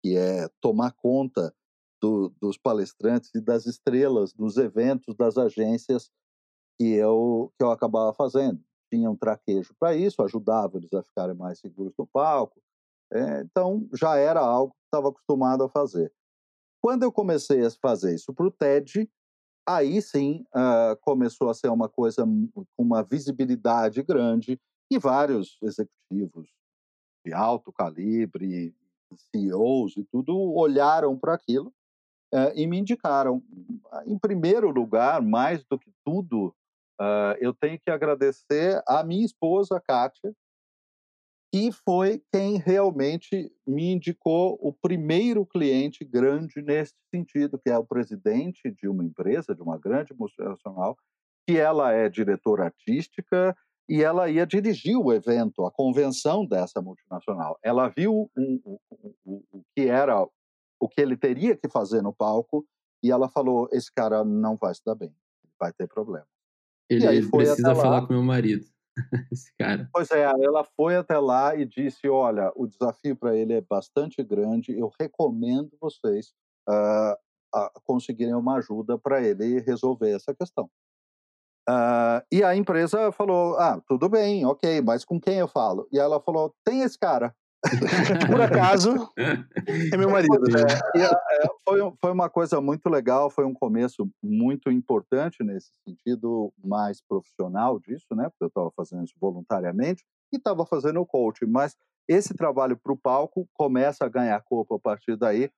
que 0.03 0.17
é 0.17 0.49
tomar 0.61 0.93
conta 0.93 1.53
do, 2.01 2.33
dos 2.41 2.57
palestrantes 2.57 3.35
e 3.35 3.41
das 3.41 3.67
estrelas 3.67 4.33
dos 4.33 4.57
eventos 4.57 5.15
das 5.15 5.37
agências 5.39 6.11
que 6.79 6.93
eu, 6.93 7.53
que 7.59 7.65
eu 7.65 7.71
acabava 7.71 8.13
fazendo. 8.13 8.61
Tinha 8.93 9.11
um 9.11 9.17
traquejo 9.17 9.75
para 9.79 9.97
isso, 9.97 10.23
ajudava 10.23 10.77
eles 10.77 10.93
a 10.93 11.03
ficarem 11.03 11.35
mais 11.35 11.59
seguros 11.59 11.95
no 11.99 12.07
palco. 12.07 12.61
É, 13.13 13.41
então, 13.41 13.89
já 13.95 14.17
era 14.17 14.41
algo 14.41 14.73
que 14.73 14.85
estava 14.87 15.09
acostumado 15.09 15.65
a 15.65 15.69
fazer. 15.69 16.13
Quando 16.83 17.03
eu 17.03 17.13
comecei 17.13 17.65
a 17.65 17.71
fazer 17.71 18.15
isso 18.15 18.33
para 18.33 18.47
o 18.47 18.51
TED, 18.51 19.11
aí 19.67 20.01
sim 20.01 20.45
uh, 20.55 20.97
começou 21.01 21.49
a 21.49 21.55
ser 21.55 21.69
uma 21.69 21.89
coisa 21.89 22.25
com 22.25 22.67
uma 22.79 23.03
visibilidade 23.03 24.03
grande 24.03 24.61
e 24.91 24.99
vários 24.99 25.59
executivos 25.63 26.49
de 27.25 27.33
alto 27.33 27.73
calibre, 27.73 28.75
CEOs 29.33 29.97
e 29.97 30.05
tudo, 30.05 30.37
olharam 30.55 31.19
para 31.19 31.35
aquilo 31.35 31.73
uh, 32.35 32.53
e 32.55 32.67
me 32.67 32.79
indicaram. 32.79 33.43
Em 34.07 34.19
primeiro 34.19 34.71
lugar, 34.71 35.23
mais 35.23 35.65
do 35.65 35.79
que 35.79 35.91
tudo, 36.05 36.55
Uh, 37.01 37.37
eu 37.41 37.53
tenho 37.53 37.79
que 37.79 37.91
agradecer 37.91 38.83
a 38.89 39.05
minha 39.05 39.25
esposa, 39.25 39.81
Kátia, 39.87 40.35
que 41.53 41.71
foi 41.71 42.23
quem 42.33 42.57
realmente 42.57 43.53
me 43.67 43.93
indicou 43.93 44.59
o 44.61 44.73
primeiro 44.73 45.45
cliente 45.45 46.05
grande 46.05 46.63
nesse 46.63 46.95
sentido, 47.15 47.59
que 47.59 47.71
é 47.71 47.79
o 47.79 47.87
presidente 47.87 48.71
de 48.71 48.89
uma 48.89 49.05
empresa, 49.05 49.55
de 49.55 49.63
uma 49.63 49.79
grande 49.79 50.15
multinacional, 50.15 50.97
que 51.47 51.59
ela 51.59 51.93
é 51.93 52.09
diretora 52.09 52.65
artística 52.65 53.57
e 53.89 54.03
ela 54.03 54.29
ia 54.29 54.47
dirigir 54.47 54.97
o 54.97 55.13
evento, 55.13 55.65
a 55.65 55.71
convenção 55.71 56.45
dessa 56.47 56.81
multinacional. 56.81 57.59
Ela 57.63 57.89
viu 57.89 58.29
o, 58.37 58.81
o 59.25 59.63
que 59.77 59.87
era 59.87 60.27
o 60.81 60.89
que 60.89 61.01
ele 61.01 61.17
teria 61.17 61.57
que 61.57 61.69
fazer 61.69 62.03
no 62.03 62.13
palco 62.13 62.67
e 63.03 63.11
ela 63.11 63.29
falou: 63.29 63.69
esse 63.73 63.93
cara 63.93 64.25
não 64.25 64.57
vai 64.57 64.75
se 64.75 64.83
dar 64.85 64.95
bem, 64.95 65.15
vai 65.59 65.73
ter 65.73 65.87
problema. 65.87 66.27
Ele, 66.89 67.07
ele 67.07 67.31
precisa 67.31 67.75
falar 67.75 68.07
com 68.07 68.13
meu 68.13 68.23
marido, 68.23 68.65
esse 69.33 69.53
cara. 69.59 69.89
Pois 69.93 70.11
é, 70.11 70.23
ela 70.23 70.65
foi 70.65 70.97
até 70.97 71.19
lá 71.19 71.55
e 71.57 71.65
disse: 71.65 72.09
Olha, 72.09 72.53
o 72.55 72.67
desafio 72.67 73.17
para 73.17 73.37
ele 73.37 73.55
é 73.55 73.61
bastante 73.61 74.23
grande, 74.23 74.79
eu 74.79 74.93
recomendo 74.99 75.71
vocês 75.81 76.33
uh, 76.69 77.17
conseguirem 77.85 78.35
uma 78.35 78.57
ajuda 78.57 78.99
para 78.99 79.23
ele 79.23 79.61
resolver 79.61 80.11
essa 80.11 80.35
questão. 80.35 80.71
Uh, 81.69 82.23
e 82.31 82.45
a 82.45 82.55
empresa 82.55 83.11
falou: 83.11 83.57
Ah, 83.59 83.81
tudo 83.89 84.09
bem, 84.09 84.45
ok, 84.47 84.81
mas 84.83 85.05
com 85.05 85.21
quem 85.21 85.39
eu 85.39 85.49
falo? 85.49 85.89
E 85.93 85.99
ela 85.99 86.21
falou: 86.21 86.55
Tem 86.65 86.83
esse 86.83 86.99
cara. 86.99 87.35
Por 88.31 88.41
acaso, 88.41 89.13
é 89.17 89.97
meu 89.97 90.11
marido. 90.11 90.39
Né? 90.41 90.63
É, 90.97 91.05
é, 91.05 91.49
foi, 91.65 91.81
foi 92.01 92.13
uma 92.13 92.29
coisa 92.29 92.61
muito 92.61 92.89
legal, 92.89 93.31
foi 93.31 93.45
um 93.45 93.55
começo 93.55 94.09
muito 94.23 94.71
importante 94.71 95.43
nesse 95.43 95.71
sentido 95.87 96.53
mais 96.65 97.01
profissional 97.01 97.79
disso, 97.81 98.07
né? 98.13 98.29
Porque 98.29 98.45
eu 98.45 98.49
estava 98.49 98.71
fazendo 98.77 99.05
isso 99.05 99.15
voluntariamente 99.21 100.05
e 100.33 100.37
estava 100.37 100.65
fazendo 100.67 101.01
o 101.01 101.07
coaching, 101.07 101.47
mas 101.47 101.77
esse 102.09 102.35
trabalho 102.35 102.77
para 102.77 102.93
o 102.93 102.97
palco 102.97 103.49
começa 103.55 104.05
a 104.05 104.09
ganhar 104.09 104.41
corpo 104.43 104.75
a 104.75 104.79
partir 104.79 105.17
daí. 105.17 105.51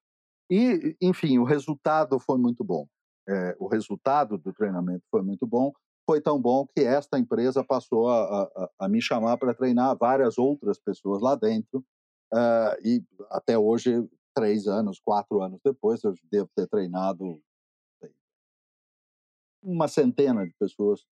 E, 0.50 0.96
enfim, 1.00 1.38
o 1.38 1.44
resultado 1.44 2.18
foi 2.18 2.38
muito 2.38 2.64
bom. 2.64 2.86
É, 3.28 3.54
o 3.58 3.68
resultado 3.68 4.38
do 4.38 4.52
treinamento 4.52 5.04
foi 5.10 5.22
muito 5.22 5.46
bom 5.46 5.72
foi 6.08 6.22
tão 6.22 6.40
bom 6.40 6.66
que 6.66 6.80
esta 6.80 7.18
empresa 7.18 7.62
passou 7.62 8.08
a, 8.08 8.44
a, 8.44 8.70
a 8.78 8.88
me 8.88 9.02
chamar 9.02 9.36
para 9.36 9.52
treinar 9.52 9.94
várias 9.94 10.38
outras 10.38 10.78
pessoas 10.78 11.20
lá 11.20 11.34
dentro. 11.34 11.84
Uh, 12.32 12.76
e 12.84 13.04
até 13.30 13.58
hoje, 13.58 14.06
três 14.34 14.66
anos, 14.66 15.00
quatro 15.00 15.42
anos 15.42 15.60
depois, 15.64 16.02
eu 16.04 16.14
devo 16.30 16.48
ter 16.54 16.66
treinado 16.68 17.40
uma 19.62 19.88
centena 19.88 20.46
de 20.46 20.54
pessoas 20.58 21.04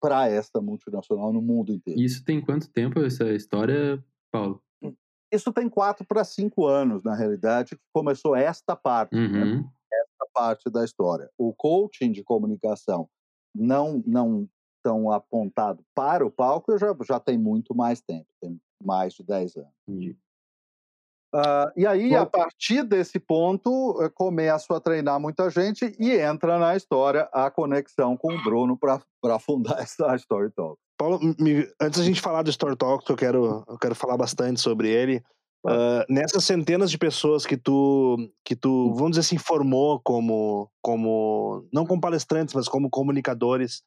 para 0.00 0.28
esta 0.28 0.60
multinacional 0.60 1.32
no 1.32 1.42
mundo 1.42 1.72
inteiro. 1.72 2.00
Isso 2.00 2.24
tem 2.24 2.40
quanto 2.40 2.70
tempo 2.70 3.00
essa 3.00 3.32
história, 3.32 4.02
Paulo? 4.30 4.62
Isso 5.32 5.52
tem 5.52 5.68
quatro 5.68 6.06
para 6.06 6.24
cinco 6.24 6.66
anos, 6.66 7.02
na 7.02 7.14
realidade, 7.14 7.76
que 7.76 7.82
começou 7.92 8.34
esta 8.34 8.74
parte, 8.74 9.14
né? 9.14 9.26
uhum. 9.26 9.62
né? 9.62 9.70
esta 9.92 10.26
parte 10.32 10.70
da 10.70 10.84
história. 10.84 11.28
O 11.36 11.52
coaching 11.52 12.12
de 12.12 12.22
comunicação 12.22 13.08
não 13.54 14.02
não 14.06 14.48
tão 14.82 15.10
apontado 15.10 15.84
para 15.94 16.24
o 16.24 16.30
palco, 16.30 16.72
eu 16.72 16.78
já, 16.78 16.96
já 17.04 17.20
tem 17.20 17.36
muito 17.36 17.74
mais 17.74 18.00
tempo, 18.00 18.26
tem 18.40 18.58
mais 18.82 19.12
de 19.12 19.24
10 19.24 19.56
anos. 19.56 19.72
Uh, 21.34 21.68
e 21.76 21.86
aí, 21.86 22.10
Bom, 22.10 22.16
a 22.16 22.26
partir 22.26 22.82
desse 22.82 23.18
ponto, 23.18 23.98
eu 24.00 24.10
começo 24.10 24.72
a 24.72 24.80
treinar 24.80 25.20
muita 25.20 25.50
gente 25.50 25.94
e 25.98 26.12
entra 26.12 26.58
na 26.58 26.74
história 26.74 27.28
a 27.32 27.50
conexão 27.50 28.16
com 28.16 28.32
o 28.32 28.42
Bruno 28.42 28.78
para 28.78 29.38
fundar 29.38 29.78
essa 29.82 30.14
Story 30.16 30.50
Talk. 30.50 30.78
Paulo, 30.98 31.20
me, 31.38 31.68
antes 31.80 32.00
da 32.00 32.04
gente 32.04 32.20
falar 32.20 32.42
do 32.42 32.50
Story 32.50 32.76
Talk, 32.76 33.08
eu 33.08 33.16
quero, 33.16 33.64
eu 33.68 33.78
quero 33.78 33.94
falar 33.94 34.16
bastante 34.16 34.60
sobre 34.60 34.88
ele. 34.88 35.22
Uh, 35.66 36.02
nessas 36.08 36.44
centenas 36.44 36.90
de 36.90 36.96
pessoas 36.96 37.44
que 37.44 37.56
tu, 37.56 38.16
que 38.44 38.56
tu, 38.56 38.94
vamos 38.94 39.10
dizer 39.10 39.20
assim, 39.20 39.36
formou 39.36 40.00
como, 40.00 40.70
como 40.80 41.68
não 41.72 41.84
como 41.84 42.00
palestrantes, 42.00 42.54
mas 42.54 42.68
como 42.68 42.88
comunicadores, 42.88 43.82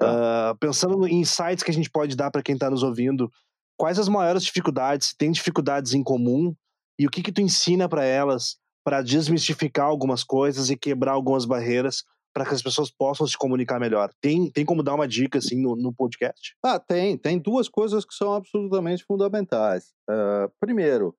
uh, 0.00 0.56
pensando 0.58 1.06
em 1.06 1.20
insights 1.20 1.62
que 1.62 1.70
a 1.70 1.74
gente 1.74 1.90
pode 1.90 2.16
dar 2.16 2.30
para 2.30 2.42
quem 2.42 2.54
está 2.54 2.68
nos 2.68 2.82
ouvindo, 2.82 3.30
quais 3.78 3.98
as 3.98 4.08
maiores 4.08 4.42
dificuldades? 4.42 5.14
Tem 5.16 5.30
dificuldades 5.30 5.94
em 5.94 6.02
comum 6.02 6.54
e 6.98 7.06
o 7.06 7.10
que 7.10 7.22
que 7.22 7.32
tu 7.32 7.40
ensina 7.40 7.88
para 7.88 8.04
elas 8.04 8.56
para 8.84 9.02
desmistificar 9.02 9.86
algumas 9.86 10.24
coisas 10.24 10.70
e 10.70 10.76
quebrar 10.76 11.12
algumas 11.12 11.44
barreiras 11.44 12.04
para 12.34 12.46
que 12.46 12.54
as 12.54 12.62
pessoas 12.62 12.90
possam 12.90 13.26
se 13.26 13.36
comunicar 13.36 13.78
melhor. 13.78 14.10
Tem, 14.20 14.50
tem 14.50 14.64
como 14.64 14.82
dar 14.82 14.94
uma 14.94 15.06
dica 15.06 15.38
assim 15.38 15.60
no, 15.60 15.76
no 15.76 15.92
podcast? 15.92 16.56
Ah, 16.64 16.78
tem. 16.78 17.16
Tem 17.16 17.38
duas 17.38 17.68
coisas 17.68 18.04
que 18.04 18.14
são 18.14 18.32
absolutamente 18.32 19.04
fundamentais. 19.04 19.92
Uh, 20.10 20.50
primeiro, 20.58 21.14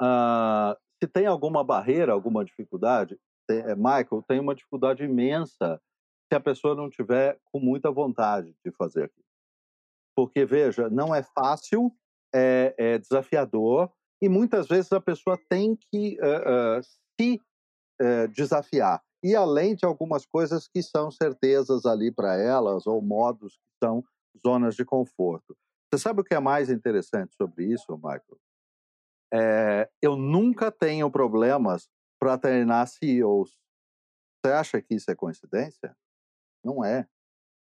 uh, 0.00 0.76
se 1.02 1.08
tem 1.08 1.26
alguma 1.26 1.64
barreira, 1.64 2.12
alguma 2.12 2.44
dificuldade, 2.44 3.18
tem, 3.48 3.58
é, 3.58 3.74
Michael, 3.74 4.24
tem 4.26 4.38
uma 4.38 4.54
dificuldade 4.54 5.02
imensa 5.02 5.80
se 6.32 6.36
a 6.36 6.40
pessoa 6.40 6.76
não 6.76 6.88
tiver 6.88 7.38
com 7.52 7.58
muita 7.58 7.90
vontade 7.90 8.54
de 8.64 8.70
fazer 8.72 9.04
aquilo. 9.04 9.26
Porque, 10.16 10.44
veja, 10.44 10.88
não 10.88 11.14
é 11.14 11.22
fácil, 11.22 11.90
é, 12.32 12.74
é 12.78 12.98
desafiador 12.98 13.90
e 14.22 14.28
muitas 14.28 14.68
vezes 14.68 14.92
a 14.92 15.00
pessoa 15.00 15.38
tem 15.50 15.76
que 15.90 16.16
uh, 16.20 16.80
se 17.20 17.40
desafiar 18.34 19.00
e 19.22 19.36
além 19.36 19.76
de 19.76 19.84
algumas 19.84 20.26
coisas 20.26 20.66
que 20.66 20.82
são 20.82 21.10
certezas 21.10 21.86
ali 21.86 22.10
para 22.10 22.36
elas, 22.36 22.86
ou 22.86 23.00
modos 23.00 23.56
que 23.56 23.84
são 23.84 24.04
zonas 24.44 24.74
de 24.74 24.84
conforto. 24.84 25.56
Você 25.88 26.02
sabe 26.02 26.20
o 26.20 26.24
que 26.24 26.34
é 26.34 26.40
mais 26.40 26.68
interessante 26.68 27.34
sobre 27.36 27.66
isso, 27.66 27.94
Michael? 27.96 28.40
É, 29.32 29.88
eu 30.00 30.16
nunca 30.16 30.72
tenho 30.72 31.10
problemas 31.10 31.88
para 32.18 32.36
treinar 32.36 32.88
CEOs. 32.88 33.56
Você 34.44 34.52
acha 34.52 34.82
que 34.82 34.94
isso 34.94 35.10
é 35.10 35.14
coincidência? 35.14 35.96
Não 36.64 36.84
é. 36.84 37.06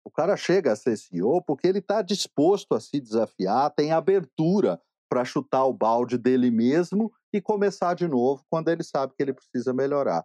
O 0.06 0.12
cara 0.12 0.38
chega 0.38 0.72
a 0.72 0.76
ser 0.76 0.98
CEO 0.98 1.42
porque 1.44 1.68
ele 1.68 1.80
está 1.80 2.02
disposto 2.02 2.74
a 2.76 2.80
se 2.80 3.00
desafiar, 3.00 3.72
tem 3.72 3.92
abertura 3.92 4.82
para 5.10 5.26
chutar 5.26 5.66
o 5.66 5.74
balde 5.74 6.18
dele 6.18 6.52
mesmo 6.52 7.12
e 7.34 7.42
começar 7.42 7.96
de 7.96 8.08
novo 8.08 8.46
quando 8.50 8.70
ele 8.70 8.84
sabe 8.84 9.14
que 9.16 9.24
ele 9.24 9.34
precisa 9.34 9.74
melhorar. 9.74 10.24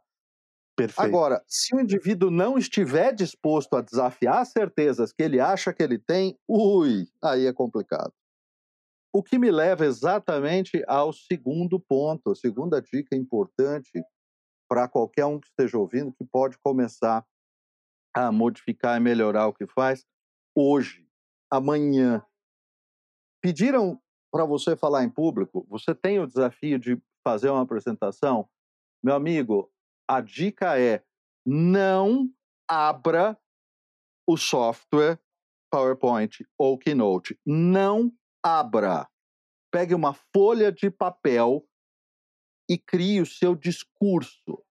Perfeito. 0.77 1.07
Agora, 1.07 1.43
se 1.47 1.75
o 1.75 1.81
indivíduo 1.81 2.31
não 2.31 2.59
estiver 2.59 3.15
disposto 3.15 3.77
a 3.77 3.81
desafiar 3.81 4.39
as 4.39 4.51
certezas 4.51 5.13
que 5.13 5.23
ele 5.23 5.41
acha 5.41 5.73
que 5.73 5.83
ele 5.83 5.99
tem, 5.99 6.37
ui, 6.49 7.07
aí 7.23 7.47
é 7.47 7.53
complicado. 7.53 8.13
O 9.13 9.23
que 9.23 9.39
me 9.39 9.51
leva 9.51 9.87
exatamente 9.87 10.83
ao 10.89 11.13
segundo 11.13 11.79
ponto, 11.79 12.33
a 12.33 12.35
segunda 12.35 12.83
dica 12.83 13.15
importante 13.15 14.03
para 14.69 14.89
qualquer 14.89 15.25
um 15.27 15.39
que 15.39 15.47
esteja 15.47 15.79
ouvindo 15.79 16.13
que 16.13 16.25
pode 16.25 16.59
começar 16.59 17.25
a 18.13 18.33
modificar 18.33 18.97
e 18.97 19.01
melhorar 19.01 19.47
o 19.47 19.53
que 19.53 19.67
faz 19.69 20.05
hoje, 20.57 21.07
amanhã. 21.51 22.25
Pediram 23.41 24.01
para 24.35 24.45
você 24.45 24.75
falar 24.75 25.05
em 25.05 25.09
público, 25.09 25.65
você 25.71 25.95
tem 25.95 26.19
o 26.19 26.27
desafio 26.27 26.77
de 26.77 27.01
fazer 27.23 27.51
uma 27.51 27.63
apresentação? 27.63 28.51
Meu 29.01 29.15
amigo, 29.15 29.73
a 30.09 30.21
dica 30.21 30.77
é 30.77 31.05
não 31.47 32.29
abra 32.69 33.39
o 34.27 34.37
software 34.37 35.21
PowerPoint 35.71 36.45
ou 36.59 36.77
Keynote. 36.77 37.39
Não 37.47 38.13
abra. 38.43 39.09
Pegue 39.71 39.95
uma 39.95 40.13
folha 40.13 40.73
de 40.73 40.91
papel 40.91 41.65
e 42.69 42.77
crie 42.77 43.21
o 43.21 43.27
seu 43.27 43.55
discurso. 43.55 44.65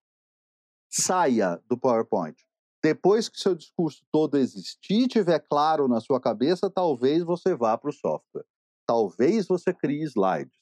Saia 0.90 1.56
do 1.66 1.78
PowerPoint. 1.78 2.36
Depois 2.82 3.30
que 3.30 3.40
seu 3.40 3.54
discurso 3.54 4.04
todo 4.12 4.36
existir, 4.36 5.08
tiver 5.08 5.38
claro 5.38 5.88
na 5.88 6.02
sua 6.02 6.20
cabeça, 6.20 6.68
talvez 6.68 7.24
você 7.24 7.54
vá 7.54 7.78
para 7.78 7.88
o 7.88 7.94
software. 7.94 8.44
Talvez 8.86 9.46
você 9.46 9.72
crie 9.72 10.02
slides. 10.02 10.52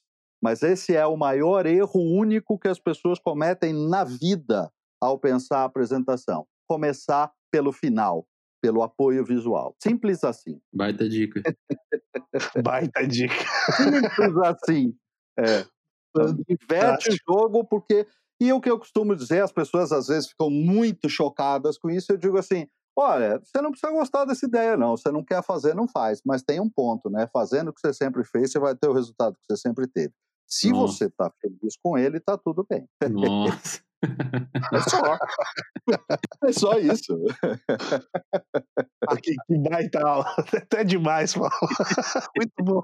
Mas 0.42 0.62
esse 0.62 0.96
é 0.96 1.06
o 1.06 1.16
maior 1.16 1.66
erro 1.66 2.00
único 2.00 2.58
que 2.58 2.68
as 2.68 2.78
pessoas 2.78 3.18
cometem 3.18 3.72
na 3.72 4.02
vida 4.02 4.72
ao 5.00 5.18
pensar 5.18 5.60
a 5.60 5.64
apresentação. 5.64 6.46
Começar 6.68 7.32
pelo 7.50 7.72
final, 7.72 8.26
pelo 8.60 8.82
apoio 8.82 9.24
visual. 9.24 9.76
Simples 9.80 10.24
assim. 10.24 10.60
Baita 10.72 11.08
dica. 11.08 11.40
Baita 12.64 13.06
dica. 13.06 13.34
Simples 13.76 14.36
assim. 14.44 14.94
É. 15.38 15.64
Inverte 16.48 17.10
o 17.10 17.16
jogo, 17.28 17.64
porque. 17.64 18.06
E 18.40 18.52
o 18.52 18.60
que 18.60 18.68
eu 18.68 18.78
costumo 18.78 19.14
dizer, 19.14 19.40
as 19.40 19.52
pessoas 19.52 19.92
às 19.92 20.08
vezes 20.08 20.30
ficam 20.30 20.50
muito 20.50 21.08
chocadas 21.08 21.78
com 21.78 21.88
isso. 21.88 22.10
Eu 22.10 22.16
digo 22.16 22.36
assim: 22.36 22.66
olha, 22.96 23.40
você 23.42 23.60
não 23.60 23.70
precisa 23.70 23.92
gostar 23.92 24.24
dessa 24.24 24.46
ideia, 24.46 24.76
não. 24.76 24.96
Você 24.96 25.10
não 25.10 25.24
quer 25.24 25.42
fazer, 25.42 25.74
não 25.74 25.88
faz. 25.88 26.20
Mas 26.24 26.42
tem 26.42 26.60
um 26.60 26.70
ponto, 26.70 27.10
né? 27.10 27.28
Fazendo 27.32 27.68
o 27.68 27.72
que 27.72 27.80
você 27.80 27.92
sempre 27.92 28.24
fez, 28.24 28.52
você 28.52 28.58
vai 28.58 28.74
ter 28.74 28.88
o 28.88 28.92
resultado 28.92 29.34
que 29.34 29.44
você 29.48 29.60
sempre 29.60 29.86
teve. 29.86 30.12
Se 30.46 30.70
Nossa. 30.70 30.92
você 30.92 31.04
está 31.06 31.30
feliz 31.40 31.76
com 31.82 31.96
ele, 31.96 32.18
está 32.18 32.36
tudo 32.36 32.66
bem. 32.68 32.86
Nossa. 33.10 33.80
É 34.72 34.80
só. 34.80 35.18
É 36.44 36.52
só 36.52 36.78
isso. 36.78 37.24
Ah, 39.08 39.16
que, 39.16 39.34
que 39.46 39.58
baita 39.58 40.06
aula. 40.06 40.26
Até 40.56 40.84
demais, 40.84 41.34
Paulo. 41.34 41.50
Muito 42.36 42.64
bom. 42.64 42.82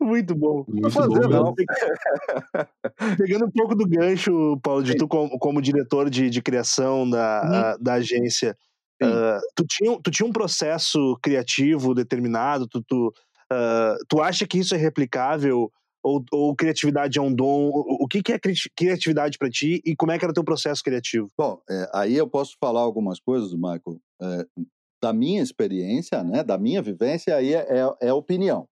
Muito 0.00 0.34
bom. 0.34 0.64
Muito 0.68 0.90
fazer, 0.90 1.28
bom, 1.28 1.28
não. 1.28 1.54
Pegando 3.16 3.46
um 3.46 3.50
pouco 3.50 3.74
do 3.74 3.86
gancho, 3.86 4.58
Paulo, 4.62 4.82
de 4.82 4.96
tu 4.96 5.08
como, 5.08 5.38
como 5.38 5.62
diretor 5.62 6.10
de, 6.10 6.28
de 6.28 6.42
criação 6.42 7.08
da, 7.08 7.40
a, 7.40 7.76
da 7.78 7.94
agência, 7.94 8.56
uh, 9.02 9.40
tu, 9.54 9.64
tinha, 9.66 9.98
tu 10.02 10.10
tinha 10.10 10.28
um 10.28 10.32
processo 10.32 11.18
criativo 11.22 11.94
determinado, 11.94 12.66
tu, 12.66 12.82
tu, 12.86 13.08
uh, 13.52 13.96
tu 14.08 14.20
acha 14.20 14.46
que 14.46 14.58
isso 14.58 14.74
é 14.74 14.78
replicável 14.78 15.70
ou, 16.06 16.24
ou 16.30 16.54
criatividade 16.54 17.18
é 17.18 17.22
um 17.22 17.34
dom? 17.34 17.70
O, 17.70 18.04
o 18.04 18.08
que, 18.08 18.22
que 18.22 18.32
é 18.32 18.38
criatividade 18.38 19.38
para 19.38 19.50
ti 19.50 19.82
e 19.84 19.96
como 19.96 20.12
é 20.12 20.18
que 20.18 20.24
era 20.24 20.30
o 20.30 20.34
teu 20.34 20.44
processo 20.44 20.82
criativo? 20.82 21.28
Bom, 21.36 21.60
é, 21.68 21.90
aí 21.92 22.16
eu 22.16 22.28
posso 22.28 22.56
falar 22.60 22.80
algumas 22.80 23.18
coisas, 23.18 23.52
Michael, 23.54 24.00
é, 24.22 24.46
da 25.02 25.12
minha 25.12 25.42
experiência, 25.42 26.22
né, 26.22 26.44
da 26.44 26.56
minha 26.56 26.80
vivência, 26.80 27.34
aí 27.34 27.52
é, 27.52 27.66
é, 27.68 28.08
é 28.08 28.12
opinião. 28.12 28.68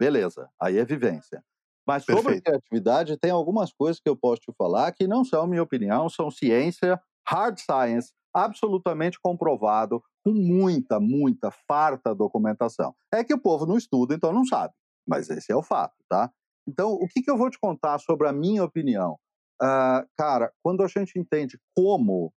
Beleza, 0.00 0.48
aí 0.60 0.78
é 0.78 0.84
vivência. 0.84 1.44
Mas 1.86 2.04
sobre 2.04 2.22
Perfeito. 2.22 2.44
criatividade, 2.44 3.16
tem 3.16 3.30
algumas 3.30 3.72
coisas 3.72 4.00
que 4.00 4.08
eu 4.08 4.16
posso 4.16 4.42
te 4.42 4.52
falar 4.56 4.92
que 4.92 5.06
não 5.06 5.24
são 5.24 5.46
minha 5.46 5.62
opinião, 5.62 6.08
são 6.08 6.30
ciência, 6.30 7.00
hard 7.26 7.58
science, 7.58 8.12
absolutamente 8.34 9.18
comprovado, 9.20 10.02
com 10.24 10.32
muita, 10.32 10.98
muita, 10.98 11.50
farta 11.68 12.14
documentação. 12.14 12.94
É 13.12 13.22
que 13.22 13.34
o 13.34 13.40
povo 13.40 13.66
não 13.66 13.76
estuda, 13.76 14.14
então 14.14 14.32
não 14.32 14.44
sabe 14.44 14.72
mas 15.10 15.28
esse 15.28 15.50
é 15.50 15.56
o 15.56 15.62
fato, 15.62 15.96
tá? 16.08 16.32
Então, 16.68 16.92
o 16.92 17.08
que, 17.08 17.20
que 17.20 17.30
eu 17.30 17.36
vou 17.36 17.50
te 17.50 17.58
contar 17.58 17.98
sobre 17.98 18.28
a 18.28 18.32
minha 18.32 18.62
opinião? 18.62 19.18
Uh, 19.60 20.06
cara, 20.16 20.52
quando 20.62 20.84
a 20.84 20.86
gente 20.86 21.18
entende 21.18 21.58
como 21.74 22.32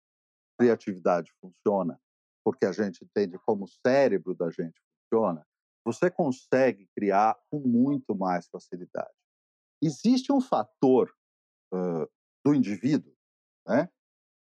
criatividade 0.59 1.31
funciona, 1.39 1.99
porque 2.43 2.65
a 2.65 2.71
gente 2.71 3.05
entende 3.05 3.37
como 3.45 3.65
o 3.65 3.67
cérebro 3.67 4.33
da 4.33 4.49
gente 4.49 4.73
funciona, 4.91 5.45
você 5.85 6.09
consegue 6.09 6.87
criar 6.95 7.37
com 7.49 7.59
muito 7.59 8.15
mais 8.15 8.47
facilidade. 8.47 9.13
Existe 9.81 10.31
um 10.31 10.39
fator 10.39 11.13
uh, 11.73 12.07
do 12.45 12.53
indivíduo, 12.53 13.13
né? 13.67 13.89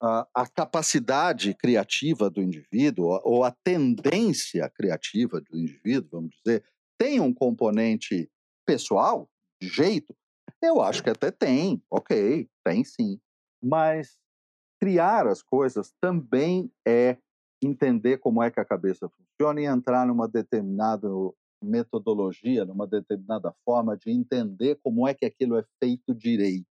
Uh, 0.03 0.27
a 0.35 0.49
capacidade 0.49 1.55
criativa 1.55 2.29
do 2.29 2.43
indivíduo, 2.43 3.21
ou 3.23 3.45
a 3.45 3.53
tendência 3.65 4.69
criativa 4.71 5.41
do 5.41 5.57
indivíduo, 5.57 6.11
vamos 6.11 6.37
dizer, 6.45 6.65
tem 6.99 7.21
um 7.21 7.33
componente 7.33 8.29
pessoal, 8.67 9.31
de 9.61 9.69
jeito? 9.69 10.15
Eu 10.61 10.81
acho 10.81 11.03
que 11.03 11.11
até 11.11 11.31
tem, 11.31 11.83
ok, 11.89 12.49
tem 12.65 12.85
sim. 12.85 13.21
Mas 13.63 14.19
criar 14.81 15.29
as 15.29 15.41
coisas 15.41 15.93
também 16.01 16.69
é 16.87 17.17
entender 17.63 18.19
como 18.19 18.43
é 18.43 18.51
que 18.51 18.61
a 18.61 18.65
cabeça 18.65 19.09
funciona 19.09 19.61
e 19.61 19.65
entrar 19.65 20.07
numa 20.07 20.29
determinada 20.29 21.09
metodologia, 21.63 22.65
numa 22.65 22.87
determinada 22.87 23.55
forma 23.65 23.97
de 23.97 24.11
entender 24.11 24.81
como 24.83 25.07
é 25.07 25.15
que 25.15 25.25
aquilo 25.25 25.57
é 25.57 25.65
feito 25.83 26.15
direito. 26.15 26.67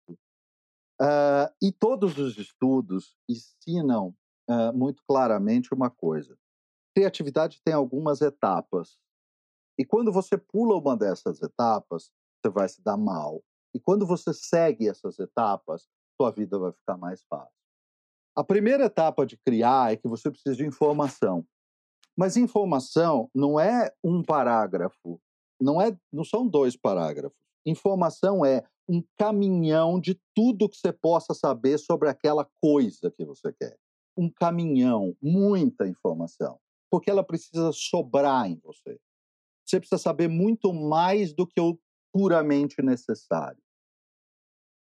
Uh, 0.99 1.51
e 1.61 1.71
todos 1.71 2.17
os 2.17 2.37
estudos 2.37 3.15
ensinam 3.29 4.15
uh, 4.49 4.73
muito 4.73 5.03
claramente 5.07 5.73
uma 5.73 5.89
coisa: 5.89 6.37
criatividade 6.95 7.61
tem 7.63 7.73
algumas 7.73 8.21
etapas. 8.21 8.97
E 9.77 9.85
quando 9.85 10.11
você 10.11 10.37
pula 10.37 10.75
uma 10.75 10.97
dessas 10.97 11.41
etapas, 11.41 12.11
você 12.41 12.49
vai 12.51 12.67
se 12.67 12.81
dar 12.81 12.97
mal. 12.97 13.43
E 13.75 13.79
quando 13.79 14.07
você 14.07 14.33
segue 14.33 14.87
essas 14.87 15.19
etapas, 15.19 15.87
sua 16.19 16.31
vida 16.31 16.57
vai 16.57 16.71
ficar 16.71 16.97
mais 16.97 17.23
fácil. 17.29 17.53
A 18.37 18.43
primeira 18.43 18.85
etapa 18.85 19.25
de 19.25 19.35
criar 19.37 19.91
é 19.91 19.97
que 19.97 20.07
você 20.07 20.29
precisa 20.29 20.55
de 20.55 20.65
informação. 20.65 21.45
Mas 22.15 22.37
informação 22.37 23.29
não 23.33 23.59
é 23.59 23.91
um 24.03 24.23
parágrafo, 24.23 25.19
não 25.59 25.81
é, 25.81 25.97
não 26.11 26.23
são 26.23 26.47
dois 26.47 26.75
parágrafos. 26.75 27.37
Informação 27.65 28.45
é 28.45 28.63
um 28.87 29.03
caminhão 29.17 29.99
de 29.99 30.19
tudo 30.35 30.69
que 30.69 30.77
você 30.77 30.93
possa 30.93 31.33
saber 31.33 31.77
sobre 31.77 32.09
aquela 32.09 32.47
coisa 32.61 33.11
que 33.11 33.25
você 33.25 33.51
quer. 33.53 33.77
Um 34.15 34.29
caminhão, 34.29 35.15
muita 35.21 35.87
informação, 35.87 36.59
porque 36.89 37.09
ela 37.09 37.23
precisa 37.23 37.71
sobrar 37.71 38.49
em 38.49 38.59
você 38.63 38.99
você 39.67 39.79
precisa 39.79 40.01
saber 40.01 40.29
muito 40.29 40.73
mais 40.73 41.33
do 41.33 41.45
que 41.45 41.59
o 41.59 41.77
puramente 42.13 42.81
necessário. 42.81 43.61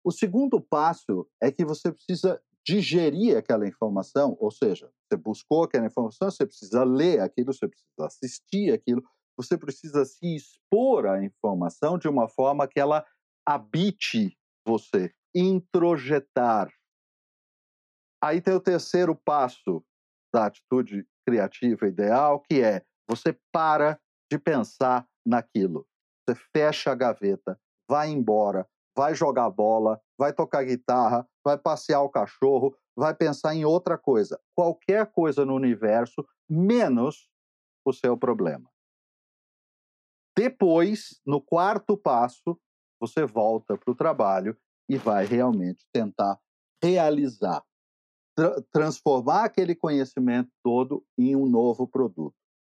O 0.04 0.12
segundo 0.12 0.60
passo 0.60 1.26
é 1.42 1.50
que 1.50 1.64
você 1.64 1.92
precisa 1.92 2.42
digerir 2.66 3.38
aquela 3.38 3.68
informação, 3.68 4.38
ou 4.40 4.50
seja, 4.50 4.92
você 5.04 5.18
buscou 5.18 5.64
aquela 5.64 5.86
informação, 5.86 6.32
você 6.32 6.46
precisa 6.46 6.84
ler 6.84 7.20
aquilo, 7.20 7.54
você 7.54 7.68
precisa 7.68 8.06
assistir 8.06 8.72
aquilo, 8.72 9.04
você 9.38 9.58
precisa 9.58 10.06
se 10.06 10.36
expor 10.36 11.06
à 11.06 11.24
informação 11.24 11.98
de 11.98 12.08
uma 12.08 12.30
forma 12.30 12.68
que 12.68 12.80
ela 12.80 13.06
habite 13.46 14.38
você, 14.66 15.14
introjetar. 15.36 16.72
Aí 18.24 18.40
tem 18.40 18.54
o 18.54 18.62
terceiro 18.62 19.16
passo 19.16 19.84
da 20.34 20.46
atitude 20.46 21.06
criativa 21.28 21.88
ideal, 21.88 22.40
que 22.40 22.62
é 22.62 22.86
você 23.10 23.38
para 23.52 24.00
de 24.32 24.40
pensar 24.40 25.06
naquilo. 25.26 25.86
Você 26.26 26.40
fecha 26.56 26.92
a 26.92 26.96
gaveta, 26.96 27.60
vai 27.90 28.10
embora, 28.10 28.68
vai 28.96 29.14
jogar 29.14 29.50
bola, 29.50 30.02
vai 30.18 30.32
tocar 30.32 30.64
guitarra, 30.64 31.28
vai 31.44 31.58
passear 31.58 32.02
o 32.02 32.10
cachorro, 32.10 32.76
vai 32.96 33.14
pensar 33.14 33.56
em 33.56 33.66
outra 33.66 33.98
coisa. 33.98 34.40
Qualquer 34.56 35.12
coisa 35.12 35.46
no 35.46 35.54
universo, 35.54 36.26
menos 36.50 37.30
o 37.86 37.92
seu 37.92 38.18
problema. 38.18 38.70
Depois, 40.36 41.22
no 41.26 41.42
quarto 41.42 41.98
passo, 41.98 42.60
você 43.00 43.26
volta 43.26 43.78
para 43.78 43.92
o 43.92 43.96
trabalho 43.96 44.58
e 44.90 44.98
vai 44.98 45.26
realmente 45.26 45.86
tentar 45.92 46.40
realizar, 46.82 47.64
tra 48.36 48.62
transformar 48.72 49.46
aquele 49.46 49.76
conhecimento 49.76 50.52
todo 50.64 51.06
em 51.18 51.36
um 51.36 51.46
novo 51.46 51.88
produto. 51.88 52.36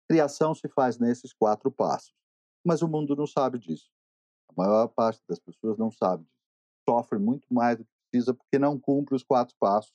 Criação 0.10 0.54
se 0.54 0.67
faz 0.67 0.99
nesses 0.99 1.34
quatro 1.34 1.71
passos. 1.71 2.13
Mas 2.63 2.82
o 2.82 2.88
mundo 2.88 3.15
não 3.15 3.25
sabe 3.25 3.58
disso. 3.58 3.89
A 4.49 4.54
maior 4.56 4.88
parte 4.88 5.21
das 5.28 5.39
pessoas 5.39 5.78
não 5.78 5.91
sabe 5.91 6.23
disso. 6.23 6.36
Sofre 6.88 7.17
muito 7.17 7.51
mais 7.51 7.78
do 7.78 7.86
que 7.86 7.94
precisa 8.15 8.34
porque 8.34 8.58
não 8.58 8.80
cumpre 8.80 9.15
os 9.15 9.23
quatro 9.23 9.56
passos. 9.60 9.93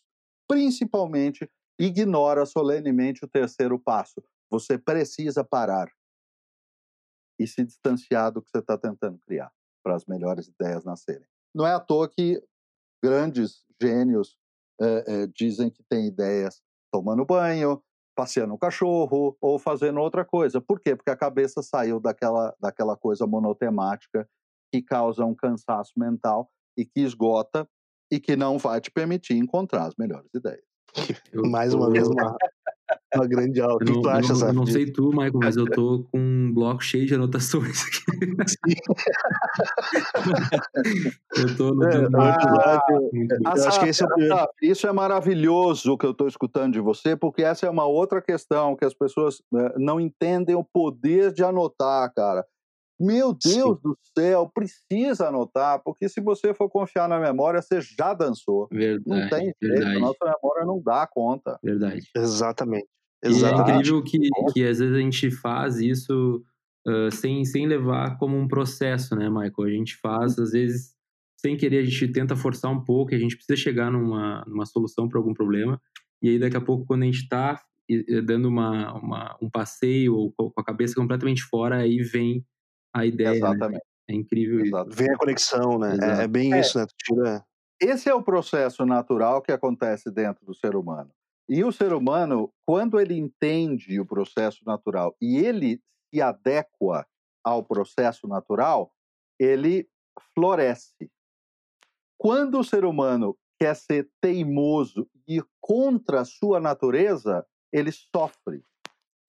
Principalmente, 0.48 1.48
ignora 1.78 2.44
solenemente 2.44 3.24
o 3.24 3.28
terceiro 3.28 3.78
passo. 3.78 4.22
Você 4.50 4.78
precisa 4.78 5.44
parar 5.44 5.90
e 7.38 7.46
se 7.46 7.64
distanciar 7.64 8.32
do 8.32 8.42
que 8.42 8.50
você 8.50 8.58
está 8.58 8.76
tentando 8.76 9.18
criar 9.20 9.50
para 9.82 9.94
as 9.94 10.04
melhores 10.04 10.48
ideias 10.48 10.84
nascerem. 10.84 11.26
Não 11.54 11.66
é 11.66 11.72
à 11.72 11.80
toa 11.80 12.08
que 12.08 12.42
grandes 13.02 13.64
gênios 13.80 14.36
é, 14.80 15.04
é, 15.06 15.26
dizem 15.28 15.70
que 15.70 15.82
têm 15.84 16.06
ideias 16.06 16.60
tomando 16.92 17.24
banho, 17.24 17.82
passeando 18.14 18.52
o 18.52 18.58
cachorro 18.58 19.36
ou 19.40 19.58
fazendo 19.58 20.00
outra 20.00 20.24
coisa. 20.24 20.60
Por 20.60 20.80
quê? 20.80 20.94
Porque 20.94 21.10
a 21.10 21.16
cabeça 21.16 21.62
saiu 21.62 21.98
daquela, 21.98 22.54
daquela 22.60 22.96
coisa 22.96 23.26
monotemática 23.26 24.28
que 24.70 24.82
causa 24.82 25.24
um 25.24 25.34
cansaço 25.34 25.92
mental 25.96 26.50
e 26.76 26.84
que 26.84 27.00
esgota 27.00 27.68
e 28.10 28.18
que 28.18 28.36
não 28.36 28.58
vai 28.58 28.80
te 28.80 28.90
permitir 28.90 29.34
encontrar 29.34 29.86
as 29.86 29.94
melhores 29.96 30.28
ideias. 30.34 30.64
Eu 31.32 31.48
Mais 31.48 31.72
uma 31.72 31.88
vez, 31.90 32.08
uma, 32.08 32.36
uma 33.14 33.26
grande 33.26 33.60
aula. 33.60 33.76
O 33.76 33.78
que 33.78 33.92
não, 33.92 34.02
tu 34.02 34.08
acha, 34.08 34.32
Eu 34.32 34.52
não 34.52 34.66
sei 34.66 34.90
tu, 34.90 35.10
Michael, 35.10 35.32
mas 35.34 35.56
eu 35.56 35.64
tô 35.66 36.04
com 36.10 36.18
um 36.18 36.52
bloco 36.52 36.82
cheio 36.82 37.06
de 37.06 37.14
anotações 37.14 37.84
aqui. 37.84 38.00
eu 41.36 41.56
tô 41.56 41.72
no 41.74 41.84
é, 41.84 42.08
ah, 43.44 43.52
acho 43.52 43.80
que 43.80 43.88
esse 43.88 44.04
é 44.04 44.06
Isso 44.62 44.86
é 44.86 44.92
maravilhoso 44.92 45.96
que 45.96 46.06
eu 46.06 46.10
estou 46.10 46.28
escutando 46.28 46.72
de 46.72 46.80
você, 46.80 47.16
porque 47.16 47.42
essa 47.42 47.66
é 47.66 47.70
uma 47.70 47.86
outra 47.86 48.20
questão 48.20 48.76
que 48.76 48.84
as 48.84 48.92
pessoas 48.94 49.40
né, 49.50 49.72
não 49.76 50.00
entendem 50.00 50.56
o 50.56 50.64
poder 50.64 51.32
de 51.32 51.44
anotar, 51.44 52.12
cara. 52.14 52.44
Meu 53.00 53.32
Deus 53.32 53.78
Sim. 53.78 53.80
do 53.82 53.98
céu, 54.16 54.50
precisa 54.52 55.28
anotar, 55.28 55.82
porque 55.82 56.06
se 56.06 56.20
você 56.20 56.52
for 56.52 56.68
confiar 56.68 57.08
na 57.08 57.18
memória, 57.18 57.62
você 57.62 57.80
já 57.80 58.12
dançou. 58.12 58.68
Verdade, 58.70 59.02
não 59.06 59.28
tem 59.30 59.54
jeito, 59.62 59.86
a 59.86 59.98
nossa 59.98 60.18
memória 60.24 60.66
não 60.66 60.82
dá 60.82 61.06
conta. 61.06 61.58
Verdade. 61.62 62.06
Exatamente. 62.14 62.86
Exatamente. 63.24 63.68
E 63.68 63.72
é 63.72 63.76
incrível 63.76 64.02
que, 64.02 64.18
que 64.52 64.66
às 64.66 64.78
vezes 64.78 64.94
a 64.94 65.00
gente 65.00 65.30
faz 65.30 65.78
isso 65.78 66.44
uh, 66.86 67.10
sem, 67.10 67.42
sem 67.46 67.66
levar 67.66 68.18
como 68.18 68.36
um 68.36 68.46
processo, 68.46 69.16
né, 69.16 69.30
Michael? 69.30 69.68
A 69.68 69.70
gente 69.70 69.96
faz, 69.96 70.38
às 70.38 70.52
vezes, 70.52 70.94
sem 71.40 71.56
querer, 71.56 71.78
a 71.78 71.84
gente 71.84 72.12
tenta 72.12 72.36
forçar 72.36 72.70
um 72.70 72.84
pouco, 72.84 73.14
a 73.14 73.18
gente 73.18 73.34
precisa 73.34 73.56
chegar 73.56 73.90
numa, 73.90 74.44
numa 74.46 74.66
solução 74.66 75.08
para 75.08 75.18
algum 75.18 75.32
problema, 75.32 75.80
e 76.22 76.28
aí 76.28 76.38
daqui 76.38 76.56
a 76.56 76.60
pouco, 76.60 76.84
quando 76.84 77.02
a 77.02 77.06
gente 77.06 77.22
está 77.22 77.58
dando 78.24 78.46
uma, 78.46 78.94
uma, 78.94 79.38
um 79.42 79.50
passeio 79.50 80.14
ou 80.14 80.32
com 80.32 80.52
a 80.60 80.64
cabeça 80.64 80.94
completamente 80.94 81.42
fora, 81.42 81.78
aí 81.78 82.02
vem 82.02 82.44
a 82.94 83.04
ideia. 83.04 83.30
Né? 83.30 83.36
Exatamente. 83.36 83.72
Né? 83.74 83.80
É 84.10 84.14
incrível 84.14 84.60
Exatamente. 84.64 84.90
isso. 84.90 84.98
Vem 84.98 85.14
a 85.14 85.18
conexão, 85.18 85.78
né? 85.78 85.96
É, 86.00 86.24
é, 86.24 86.28
bem 86.28 86.52
é. 86.54 86.60
isso, 86.60 86.78
né? 86.78 86.86
Tira... 86.98 87.44
Esse 87.80 88.08
é 88.08 88.14
o 88.14 88.22
processo 88.22 88.84
natural 88.84 89.40
que 89.40 89.52
acontece 89.52 90.10
dentro 90.10 90.44
do 90.44 90.54
ser 90.54 90.76
humano. 90.76 91.10
E 91.48 91.64
o 91.64 91.72
ser 91.72 91.92
humano, 91.92 92.52
quando 92.66 93.00
ele 93.00 93.16
entende 93.16 93.98
o 93.98 94.06
processo 94.06 94.64
natural 94.64 95.16
e 95.20 95.38
ele 95.38 95.80
se 96.12 96.20
adequa 96.20 97.06
ao 97.42 97.64
processo 97.64 98.28
natural, 98.28 98.92
ele 99.38 99.88
floresce. 100.34 101.10
Quando 102.18 102.58
o 102.58 102.64
ser 102.64 102.84
humano 102.84 103.36
quer 103.58 103.74
ser 103.74 104.10
teimoso 104.20 105.08
e 105.26 105.38
ir 105.38 105.44
contra 105.60 106.20
a 106.20 106.24
sua 106.24 106.60
natureza, 106.60 107.46
ele 107.72 107.90
sofre. 107.92 108.62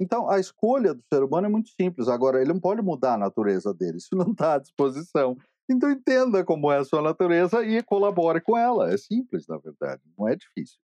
Então, 0.01 0.27
a 0.27 0.39
escolha 0.39 0.95
do 0.95 1.03
ser 1.13 1.21
humano 1.21 1.45
é 1.45 1.49
muito 1.49 1.69
simples. 1.79 2.07
Agora, 2.07 2.41
ele 2.41 2.51
não 2.51 2.59
pode 2.59 2.81
mudar 2.81 3.13
a 3.13 3.17
natureza 3.19 3.71
dele, 3.71 3.97
isso 3.97 4.15
não 4.15 4.31
está 4.31 4.55
à 4.55 4.57
disposição. 4.57 5.37
Então, 5.69 5.91
entenda 5.91 6.43
como 6.43 6.71
é 6.71 6.79
a 6.79 6.83
sua 6.83 7.03
natureza 7.03 7.63
e 7.63 7.83
colabore 7.83 8.41
com 8.41 8.57
ela. 8.57 8.91
É 8.91 8.97
simples, 8.97 9.45
na 9.47 9.59
verdade, 9.59 10.01
não 10.17 10.27
é 10.27 10.35
difícil. 10.35 10.79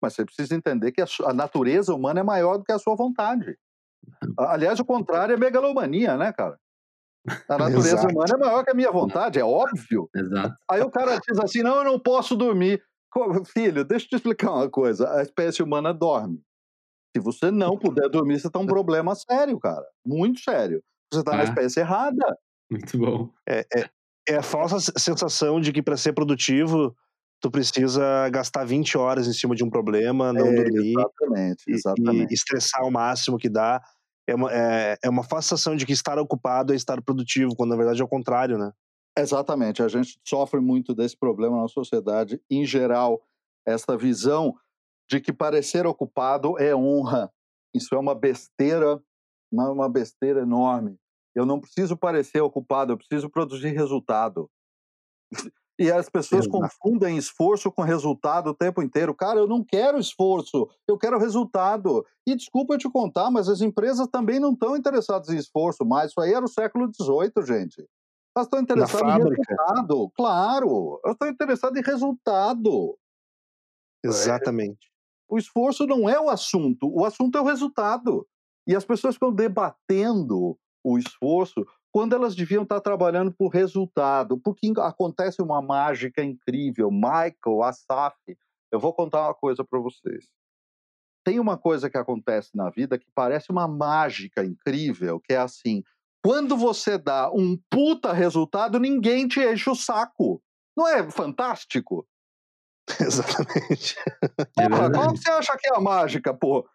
Mas 0.00 0.14
você 0.14 0.24
precisa 0.24 0.54
entender 0.54 0.92
que 0.92 1.02
a, 1.02 1.32
natureza 1.34 1.92
humana 1.92 2.20
é 2.20 2.22
maior 2.22 2.58
do 2.58 2.64
que 2.64 2.70
a 2.70 2.78
sua 2.78 2.94
vontade. 2.94 3.58
Aliás, 4.38 4.78
o 4.78 4.84
contrário 4.84 5.34
é 5.34 5.36
megalomania, 5.36 6.16
né, 6.16 6.32
cara? 6.32 6.56
A 7.48 7.58
natureza 7.58 7.96
Exato. 7.96 8.14
humana 8.14 8.34
é 8.34 8.38
maior 8.38 8.64
que 8.64 8.70
a 8.70 8.74
minha 8.74 8.92
vontade, 8.92 9.40
é 9.40 9.44
óbvio. 9.44 10.08
Exato. 10.14 10.54
Aí 10.70 10.80
o 10.80 10.90
cara 10.90 11.18
diz 11.18 11.38
assim: 11.40 11.62
não, 11.62 11.78
eu 11.78 11.84
não 11.84 11.98
posso 11.98 12.36
dormir. 12.36 12.80
Filho, 13.52 13.84
deixa 13.84 14.06
eu 14.06 14.10
te 14.10 14.16
explicar 14.16 14.52
uma 14.52 14.70
coisa: 14.70 15.12
a 15.12 15.22
espécie 15.22 15.60
humana 15.60 15.92
dorme. 15.92 16.40
Se 17.14 17.22
você 17.22 17.50
não 17.50 17.76
puder 17.76 18.08
dormir, 18.08 18.38
você 18.38 18.46
está 18.46 18.58
um 18.58 18.66
problema 18.66 19.14
sério, 19.14 19.58
cara. 19.58 19.84
Muito 20.06 20.40
sério. 20.40 20.82
Você 21.12 21.20
está 21.20 21.34
ah, 21.34 21.36
na 21.38 21.44
espécie 21.44 21.80
errada. 21.80 22.38
Muito 22.70 22.96
bom. 22.96 23.30
É, 23.48 23.66
é, 23.74 23.90
é 24.28 24.36
a 24.36 24.42
falsa 24.42 24.78
sensação 24.96 25.60
de 25.60 25.72
que 25.72 25.82
para 25.82 25.96
ser 25.96 26.12
produtivo 26.12 26.94
tu 27.40 27.50
precisa 27.50 28.28
gastar 28.28 28.64
20 28.64 28.98
horas 28.98 29.26
em 29.26 29.32
cima 29.32 29.54
de 29.54 29.64
um 29.64 29.70
problema, 29.70 30.32
não 30.32 30.46
é, 30.46 30.54
dormir. 30.54 30.92
Exatamente, 30.92 31.64
exatamente. 31.66 32.30
E, 32.30 32.32
e, 32.32 32.34
estressar 32.34 32.84
o 32.84 32.90
máximo 32.90 33.38
que 33.38 33.48
dá. 33.48 33.82
É 34.28 34.34
uma, 34.34 34.52
é, 34.52 34.98
é 35.02 35.10
uma 35.10 35.24
falsa 35.24 35.48
sensação 35.48 35.74
de 35.74 35.84
que 35.84 35.92
estar 35.92 36.18
ocupado 36.18 36.72
é 36.72 36.76
estar 36.76 37.02
produtivo, 37.02 37.56
quando 37.56 37.70
na 37.70 37.76
verdade 37.76 38.00
é 38.00 38.04
o 38.04 38.08
contrário, 38.08 38.58
né? 38.58 38.70
Exatamente. 39.18 39.82
A 39.82 39.88
gente 39.88 40.20
sofre 40.24 40.60
muito 40.60 40.94
desse 40.94 41.16
problema 41.16 41.60
na 41.62 41.68
sociedade 41.68 42.40
em 42.48 42.64
geral. 42.64 43.20
Essa 43.66 43.96
visão 43.96 44.54
de 45.10 45.20
que 45.20 45.32
parecer 45.32 45.86
ocupado 45.86 46.56
é 46.56 46.74
honra. 46.74 47.30
Isso 47.74 47.94
é 47.94 47.98
uma 47.98 48.14
besteira, 48.14 49.02
uma, 49.52 49.88
besteira 49.88 50.42
enorme. 50.42 50.96
Eu 51.34 51.44
não 51.44 51.60
preciso 51.60 51.96
parecer 51.96 52.40
ocupado, 52.40 52.92
eu 52.92 52.96
preciso 52.96 53.28
produzir 53.28 53.70
resultado. 53.70 54.48
E 55.78 55.90
as 55.90 56.08
pessoas 56.08 56.46
Exato. 56.46 56.60
confundem 56.60 57.16
esforço 57.16 57.72
com 57.72 57.82
resultado 57.82 58.50
o 58.50 58.54
tempo 58.54 58.82
inteiro. 58.82 59.14
Cara, 59.14 59.40
eu 59.40 59.48
não 59.48 59.64
quero 59.64 59.98
esforço, 59.98 60.68
eu 60.86 60.98
quero 60.98 61.18
resultado. 61.18 62.04
E 62.26 62.36
desculpa 62.36 62.74
eu 62.74 62.78
te 62.78 62.88
contar, 62.88 63.30
mas 63.30 63.48
as 63.48 63.62
empresas 63.62 64.06
também 64.08 64.38
não 64.38 64.52
estão 64.52 64.76
interessadas 64.76 65.30
em 65.30 65.38
esforço 65.38 65.84
mais. 65.84 66.10
Isso 66.10 66.20
aí 66.20 66.32
era 66.32 66.44
o 66.44 66.48
século 66.48 66.88
XVIII, 66.92 67.46
gente. 67.46 67.88
Elas 68.36 68.46
estão 68.46 68.60
interessadas 68.60 69.16
em 69.16 69.28
resultado. 69.28 70.10
Claro, 70.14 71.00
elas 71.02 71.14
estão 71.14 71.28
interessadas 71.28 71.80
em 71.80 71.84
resultado. 71.84 72.96
Exatamente. 74.04 74.89
O 75.30 75.38
esforço 75.38 75.86
não 75.86 76.08
é 76.08 76.20
o 76.20 76.28
assunto, 76.28 76.90
o 76.92 77.04
assunto 77.04 77.38
é 77.38 77.40
o 77.40 77.44
resultado. 77.44 78.26
E 78.66 78.74
as 78.74 78.84
pessoas 78.84 79.14
ficam 79.14 79.32
debatendo 79.32 80.58
o 80.84 80.98
esforço 80.98 81.64
quando 81.92 82.14
elas 82.14 82.34
deviam 82.34 82.64
estar 82.64 82.80
trabalhando 82.80 83.32
por 83.32 83.48
resultado, 83.48 84.38
porque 84.38 84.72
acontece 84.78 85.40
uma 85.40 85.62
mágica 85.62 86.22
incrível. 86.22 86.90
Michael, 86.90 87.62
Asaf, 87.62 88.16
eu 88.72 88.80
vou 88.80 88.92
contar 88.92 89.22
uma 89.22 89.34
coisa 89.34 89.64
para 89.64 89.78
vocês. 89.78 90.28
Tem 91.24 91.38
uma 91.38 91.56
coisa 91.56 91.88
que 91.88 91.98
acontece 91.98 92.50
na 92.54 92.70
vida 92.70 92.98
que 92.98 93.10
parece 93.14 93.50
uma 93.50 93.68
mágica 93.68 94.44
incrível, 94.44 95.20
que 95.20 95.32
é 95.34 95.38
assim: 95.38 95.82
quando 96.24 96.56
você 96.56 96.98
dá 96.98 97.30
um 97.30 97.56
puta 97.70 98.12
resultado, 98.12 98.80
ninguém 98.80 99.28
te 99.28 99.40
enche 99.40 99.70
o 99.70 99.74
saco. 99.74 100.42
Não 100.76 100.88
é 100.88 101.08
fantástico? 101.10 102.06
Exatamente. 103.00 103.96
É 104.58 104.68
qual 104.68 105.10
você 105.10 105.30
acha 105.30 105.56
que 105.56 105.68
é 105.68 105.76
a 105.76 105.80
mágica, 105.80 106.34
pô? 106.34 106.68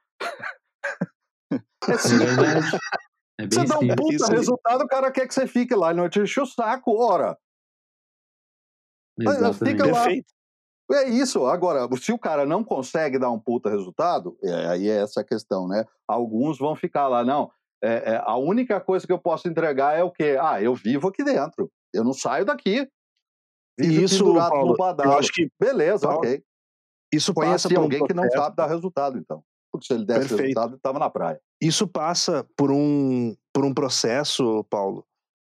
É 1.88 1.98
simples. 1.98 2.72
É 3.38 3.46
você 3.48 3.66
dá 3.66 3.80
um 3.80 3.96
puta 3.98 4.28
resultado, 4.32 4.86
o 4.86 4.88
cara 4.88 5.12
quer 5.12 5.28
que 5.28 5.34
você 5.34 5.46
fique 5.46 5.76
lá, 5.76 5.90
ele 5.90 6.00
não 6.00 6.08
te 6.08 6.22
enche 6.22 6.40
o 6.40 6.46
saco, 6.46 6.96
ora. 6.96 7.38
Fica 9.54 9.86
lá. 9.86 10.08
É 10.92 11.10
isso. 11.10 11.46
Agora, 11.46 11.86
se 11.98 12.14
o 12.14 12.18
cara 12.18 12.46
não 12.46 12.64
consegue 12.64 13.20
dar 13.20 13.32
um 13.32 13.40
puta 13.40 13.70
resultado, 13.70 14.38
é, 14.42 14.68
aí 14.68 14.90
é 14.90 15.02
essa 15.02 15.20
a 15.20 15.24
questão, 15.26 15.68
né? 15.68 15.84
Alguns 16.08 16.58
vão 16.58 16.78
ficar 16.78 17.10
lá, 17.10 17.26
não. 17.26 17.52
É, 17.84 18.14
é, 18.14 18.22
a 18.24 18.38
única 18.38 18.80
coisa 18.80 19.06
que 19.06 19.12
eu 19.12 19.20
posso 19.20 19.48
entregar 19.48 19.98
é 19.98 20.04
o 20.04 20.12
quê? 20.12 20.38
Ah, 20.40 20.62
eu 20.62 20.74
vivo 20.74 21.08
aqui 21.08 21.24
dentro. 21.24 21.70
Eu 21.94 22.04
não 22.04 22.14
saio 22.14 22.46
daqui. 22.46 22.88
Vivo 23.78 24.04
isso, 24.04 24.34
Paulo, 24.34 24.72
no 24.72 24.78
badalo. 24.78 25.18
acho 25.18 25.32
que 25.34 25.50
beleza, 25.60 26.08
Paulo, 26.08 26.20
ok. 26.20 26.42
Isso 27.14 27.34
passa 27.34 27.70
por 27.70 27.78
alguém 27.78 28.04
um 28.04 28.08
que 28.08 28.14
não 28.14 28.30
sabe 28.30 28.56
dar 28.56 28.68
resultado, 28.68 29.18
então. 29.18 29.44
Porque 29.72 29.88
se 29.88 29.94
ele 29.94 30.06
desse 30.06 30.20
Perfeito. 30.22 30.42
resultado, 30.42 30.70
ele 30.70 30.78
estava 30.78 31.00
na 31.00 31.10
praia. 31.10 31.40
Isso 31.62 31.88
passa 31.88 32.46
por 32.58 32.72
um, 32.72 33.36
por 33.54 33.66
um 33.66 33.74
processo, 33.74 34.64
Paulo, 34.70 35.06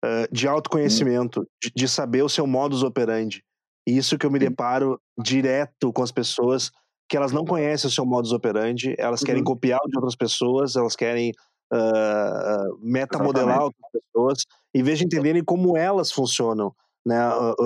uh, 0.04 0.34
de 0.34 0.48
autoconhecimento, 0.48 1.48
de, 1.62 1.72
de, 1.76 1.88
saber 1.88 2.22
o 2.24 2.30
seu 2.30 2.46
modus 2.46 2.84
operandi. 2.84 3.44
E 3.88 3.98
isso 3.98 4.18
que 4.18 4.26
eu 4.26 4.32
me 4.32 4.40
deparo 4.40 5.00
direto 5.18 5.92
com 5.94 6.04
as 6.04 6.12
pessoas 6.12 6.72
que 7.10 7.18
elas 7.18 7.32
não 7.32 7.44
conhecem 7.44 7.88
o 7.88 7.92
seu 7.92 8.06
modus 8.06 8.32
operandi, 8.32 8.94
elas 9.00 9.24
querem 9.24 9.42
uhum. 9.42 9.46
copiar 9.46 9.80
de 9.88 9.98
outras 9.98 10.16
pessoas, 10.16 10.76
elas 10.76 10.96
querem 10.96 11.32
uh, 11.74 12.78
metamodelar 12.80 13.64
outras 13.64 13.92
pessoas, 13.92 14.46
em 14.76 14.84
vez 14.84 15.00
de 15.00 15.06
entenderem 15.06 15.44
como 15.44 15.76
elas 15.76 16.12
funcionam. 16.12 16.74
Né? 17.06 17.18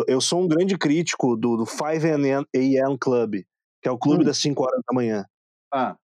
Eu 0.07 0.21
sou 0.21 0.41
um 0.41 0.47
grande 0.47 0.77
crítico 0.77 1.35
do, 1.35 1.57
do 1.57 1.65
5 1.65 1.85
a.m. 2.53 2.97
Club, 2.99 3.43
que 3.81 3.89
é 3.89 3.91
o 3.91 3.97
clube 3.97 4.23
hum. 4.23 4.25
das 4.25 4.37
5 4.37 4.63
horas 4.63 4.81
da 4.87 4.93
manhã. 4.93 5.25
Ah. 5.73 5.95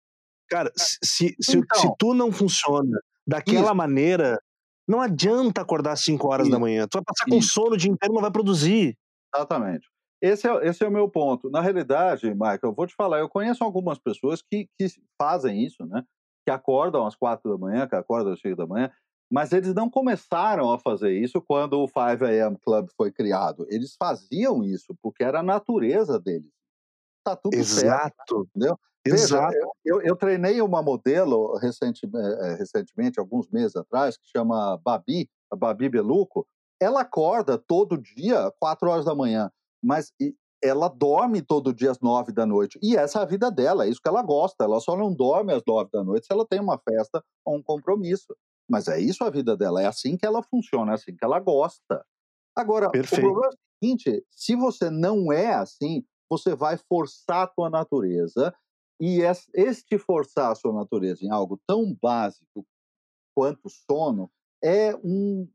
Cara, 0.49 0.71
se, 0.75 1.36
se, 1.39 1.57
então, 1.57 1.80
se 1.80 1.88
tu 1.97 2.13
não 2.13 2.32
funciona 2.32 2.99
daquela 3.27 3.67
isso. 3.67 3.75
maneira, 3.75 4.41
não 4.88 4.99
adianta 4.99 5.61
acordar 5.61 5.91
às 5.93 6.01
5 6.01 6.27
horas 6.27 6.47
isso. 6.47 6.51
da 6.51 6.59
manhã. 6.59 6.88
Tu 6.88 6.95
vai 6.97 7.03
passar 7.03 7.25
com 7.30 7.38
isso. 7.38 7.53
sono 7.53 7.73
o 7.73 7.77
dia 7.77 7.91
inteiro 7.91 8.13
não 8.13 8.21
vai 8.21 8.32
produzir. 8.32 8.97
Exatamente. 9.34 9.88
Esse 10.21 10.49
é, 10.49 10.67
esse 10.67 10.84
é 10.84 10.88
o 10.88 10.91
meu 10.91 11.07
ponto. 11.07 11.49
Na 11.49 11.61
realidade, 11.61 12.30
Michael, 12.32 12.59
eu 12.63 12.73
vou 12.73 12.86
te 12.86 12.95
falar, 12.95 13.19
eu 13.19 13.30
conheço 13.30 13.63
algumas 13.63 13.97
pessoas 13.99 14.41
que, 14.41 14.67
que 14.77 14.88
fazem 15.17 15.63
isso, 15.63 15.86
né? 15.86 16.03
Que 16.45 16.51
acordam 16.51 17.05
às 17.05 17.15
quatro 17.15 17.51
da 17.51 17.57
manhã, 17.57 17.88
que 17.88 17.95
acordam 17.95 18.34
às 18.34 18.41
seis 18.41 18.57
da 18.57 18.67
manhã, 18.67 18.91
Mas 19.32 19.51
eles 19.51 19.73
não 19.75 19.89
começaram 19.89 20.71
a 20.71 20.80
fazer 20.80 21.11
isso 21.11 21.41
quando 21.41 21.80
o 21.80 21.88
5 21.88 22.25
AM 22.25 22.57
Club 22.57 22.89
foi 22.97 23.11
criado. 23.11 23.65
Eles 23.69 23.95
faziam 23.95 24.63
isso 24.63 24.95
porque 25.01 25.23
era 25.23 25.41
a 25.41 25.43
natureza 25.43 26.19
deles. 26.19 26.49
Tá 27.23 27.36
tudo 27.36 27.53
Exato. 27.53 27.80
certo, 27.80 28.47
entendeu? 28.49 28.80
Exato. 29.05 29.53
Veja, 29.53 29.67
eu, 29.86 30.01
eu, 30.01 30.15
treinei 30.15 30.61
uma 30.61 30.82
modelo 30.82 31.55
recente, 31.57 32.05
eh, 32.05 32.55
recentemente, 32.55 33.19
alguns 33.19 33.47
meses 33.49 33.75
atrás, 33.75 34.17
que 34.17 34.27
chama 34.27 34.77
Babi, 34.84 35.30
a 35.51 35.55
Babi 35.55 35.89
Beluco. 35.89 36.45
Ela 36.82 37.01
acorda 37.01 37.57
todo 37.57 37.97
dia, 37.97 38.51
4 38.59 38.89
horas 38.89 39.05
da 39.05 39.15
manhã, 39.15 39.51
mas 39.82 40.11
ela 40.61 40.88
dorme 40.89 41.41
todo 41.41 41.73
dia 41.73 41.91
às 41.91 41.99
9 41.99 42.32
da 42.32 42.45
noite. 42.45 42.80
E 42.82 42.95
essa 42.95 43.19
é 43.19 43.21
a 43.21 43.25
vida 43.25 43.49
dela, 43.49 43.86
é 43.86 43.89
isso 43.89 44.01
que 44.01 44.09
ela 44.09 44.21
gosta. 44.21 44.63
Ela 44.63 44.80
só 44.80 44.95
não 44.97 45.13
dorme 45.13 45.53
às 45.53 45.63
9 45.65 45.89
da 45.91 46.03
noite 46.03 46.25
se 46.25 46.34
ela 46.34 46.45
tem 46.45 46.59
uma 46.59 46.77
festa 46.77 47.23
ou 47.45 47.55
um 47.55 47.63
compromisso. 47.63 48.36
Mas 48.70 48.88
é 48.88 48.99
isso 48.99 49.24
a 49.24 49.30
vida 49.30 49.57
dela, 49.57 49.82
é 49.82 49.86
assim 49.86 50.15
que 50.15 50.26
ela 50.26 50.43
funciona, 50.43 50.91
é 50.91 50.95
assim 50.95 51.15
que 51.15 51.24
ela 51.26 51.39
gosta. 51.39 52.05
Agora, 52.55 52.89
Perfeito. 52.89 53.26
o 53.26 53.34
problema 53.34 53.47
é 53.47 53.49
o 53.49 53.57
seguinte: 53.84 54.26
se 54.30 54.55
você 54.55 54.89
não 54.89 55.32
é 55.34 55.53
assim, 55.53 56.03
você 56.30 56.55
vai 56.55 56.78
forçar 56.78 57.43
a 57.43 57.47
tua 57.47 57.70
natureza, 57.70 58.53
e 59.01 59.22
este 59.53 59.97
forçar 59.97 60.51
a 60.51 60.55
sua 60.55 60.74
natureza 60.74 61.26
em 61.26 61.32
algo 61.32 61.59
tão 61.65 61.95
básico 62.01 62.65
quanto 63.34 63.65
o 63.65 63.70
sono 63.70 64.30
é, 64.61 64.93
um, 64.97 65.49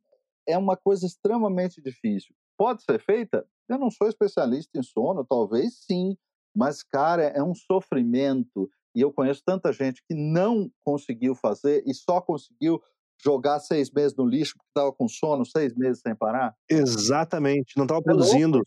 é 0.49 0.57
uma 0.57 0.77
coisa 0.77 1.07
extremamente 1.07 1.81
difícil. 1.83 2.35
Pode 2.57 2.83
ser 2.83 2.99
feita? 3.01 3.47
Eu 3.69 3.79
não 3.79 3.91
sou 3.91 4.09
especialista 4.09 4.79
em 4.79 4.83
sono, 4.83 5.25
talvez 5.25 5.85
sim, 5.85 6.17
mas, 6.57 6.83
cara, 6.83 7.25
é 7.25 7.43
um 7.43 7.55
sofrimento. 7.55 8.71
E 8.95 9.01
eu 9.01 9.13
conheço 9.13 9.43
tanta 9.45 9.73
gente 9.73 10.03
que 10.09 10.15
não 10.15 10.71
conseguiu 10.85 11.35
fazer 11.35 11.83
e 11.87 11.93
só 11.93 12.21
conseguiu 12.21 12.81
jogar 13.25 13.59
seis 13.61 13.91
meses 13.91 14.17
no 14.17 14.27
lixo 14.27 14.55
porque 14.57 14.71
estava 14.71 14.93
com 14.93 15.09
sono, 15.09 15.45
seis 15.45 15.75
meses 15.75 16.01
sem 16.01 16.15
parar? 16.15 16.55
Exatamente, 16.69 17.77
não 17.77 17.85
estava 17.85 18.03
produzindo. 18.03 18.61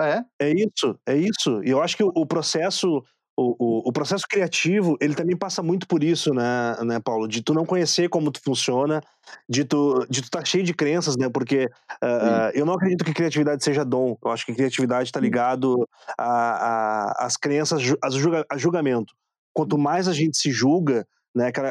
É, 0.00 0.22
é 0.40 0.50
isso, 0.50 0.98
é 1.06 1.16
isso. 1.16 1.62
E 1.64 1.70
eu 1.70 1.80
acho 1.80 1.96
que 1.96 2.04
o 2.04 2.26
processo 2.26 3.02
o, 3.38 3.54
o, 3.58 3.88
o, 3.88 3.92
processo 3.92 4.24
criativo, 4.26 4.96
ele 4.98 5.14
também 5.14 5.36
passa 5.36 5.62
muito 5.62 5.86
por 5.86 6.02
isso, 6.02 6.32
né, 6.32 6.74
né, 6.82 6.98
Paulo? 6.98 7.28
De 7.28 7.42
tu 7.42 7.52
não 7.52 7.66
conhecer 7.66 8.08
como 8.08 8.32
tu 8.32 8.40
funciona, 8.42 9.02
de 9.46 9.62
tu, 9.62 10.06
de 10.08 10.22
tu 10.22 10.30
tá 10.30 10.42
cheio 10.42 10.64
de 10.64 10.72
crenças, 10.72 11.16
né? 11.18 11.28
Porque 11.28 11.66
uh, 12.02 12.50
eu 12.54 12.64
não 12.64 12.72
acredito 12.72 13.04
que 13.04 13.12
criatividade 13.12 13.62
seja 13.62 13.84
dom. 13.84 14.16
Eu 14.24 14.30
acho 14.30 14.46
que 14.46 14.54
criatividade 14.54 15.08
está 15.08 15.20
ligado 15.20 15.86
às 16.16 17.36
crenças, 17.36 17.82
a, 18.02 18.10
julga, 18.10 18.46
a 18.50 18.56
julgamento. 18.56 19.14
Quanto 19.52 19.76
mais 19.76 20.08
a 20.08 20.14
gente 20.14 20.38
se 20.38 20.50
julga, 20.50 21.06
né, 21.36 21.48
aquela, 21.48 21.68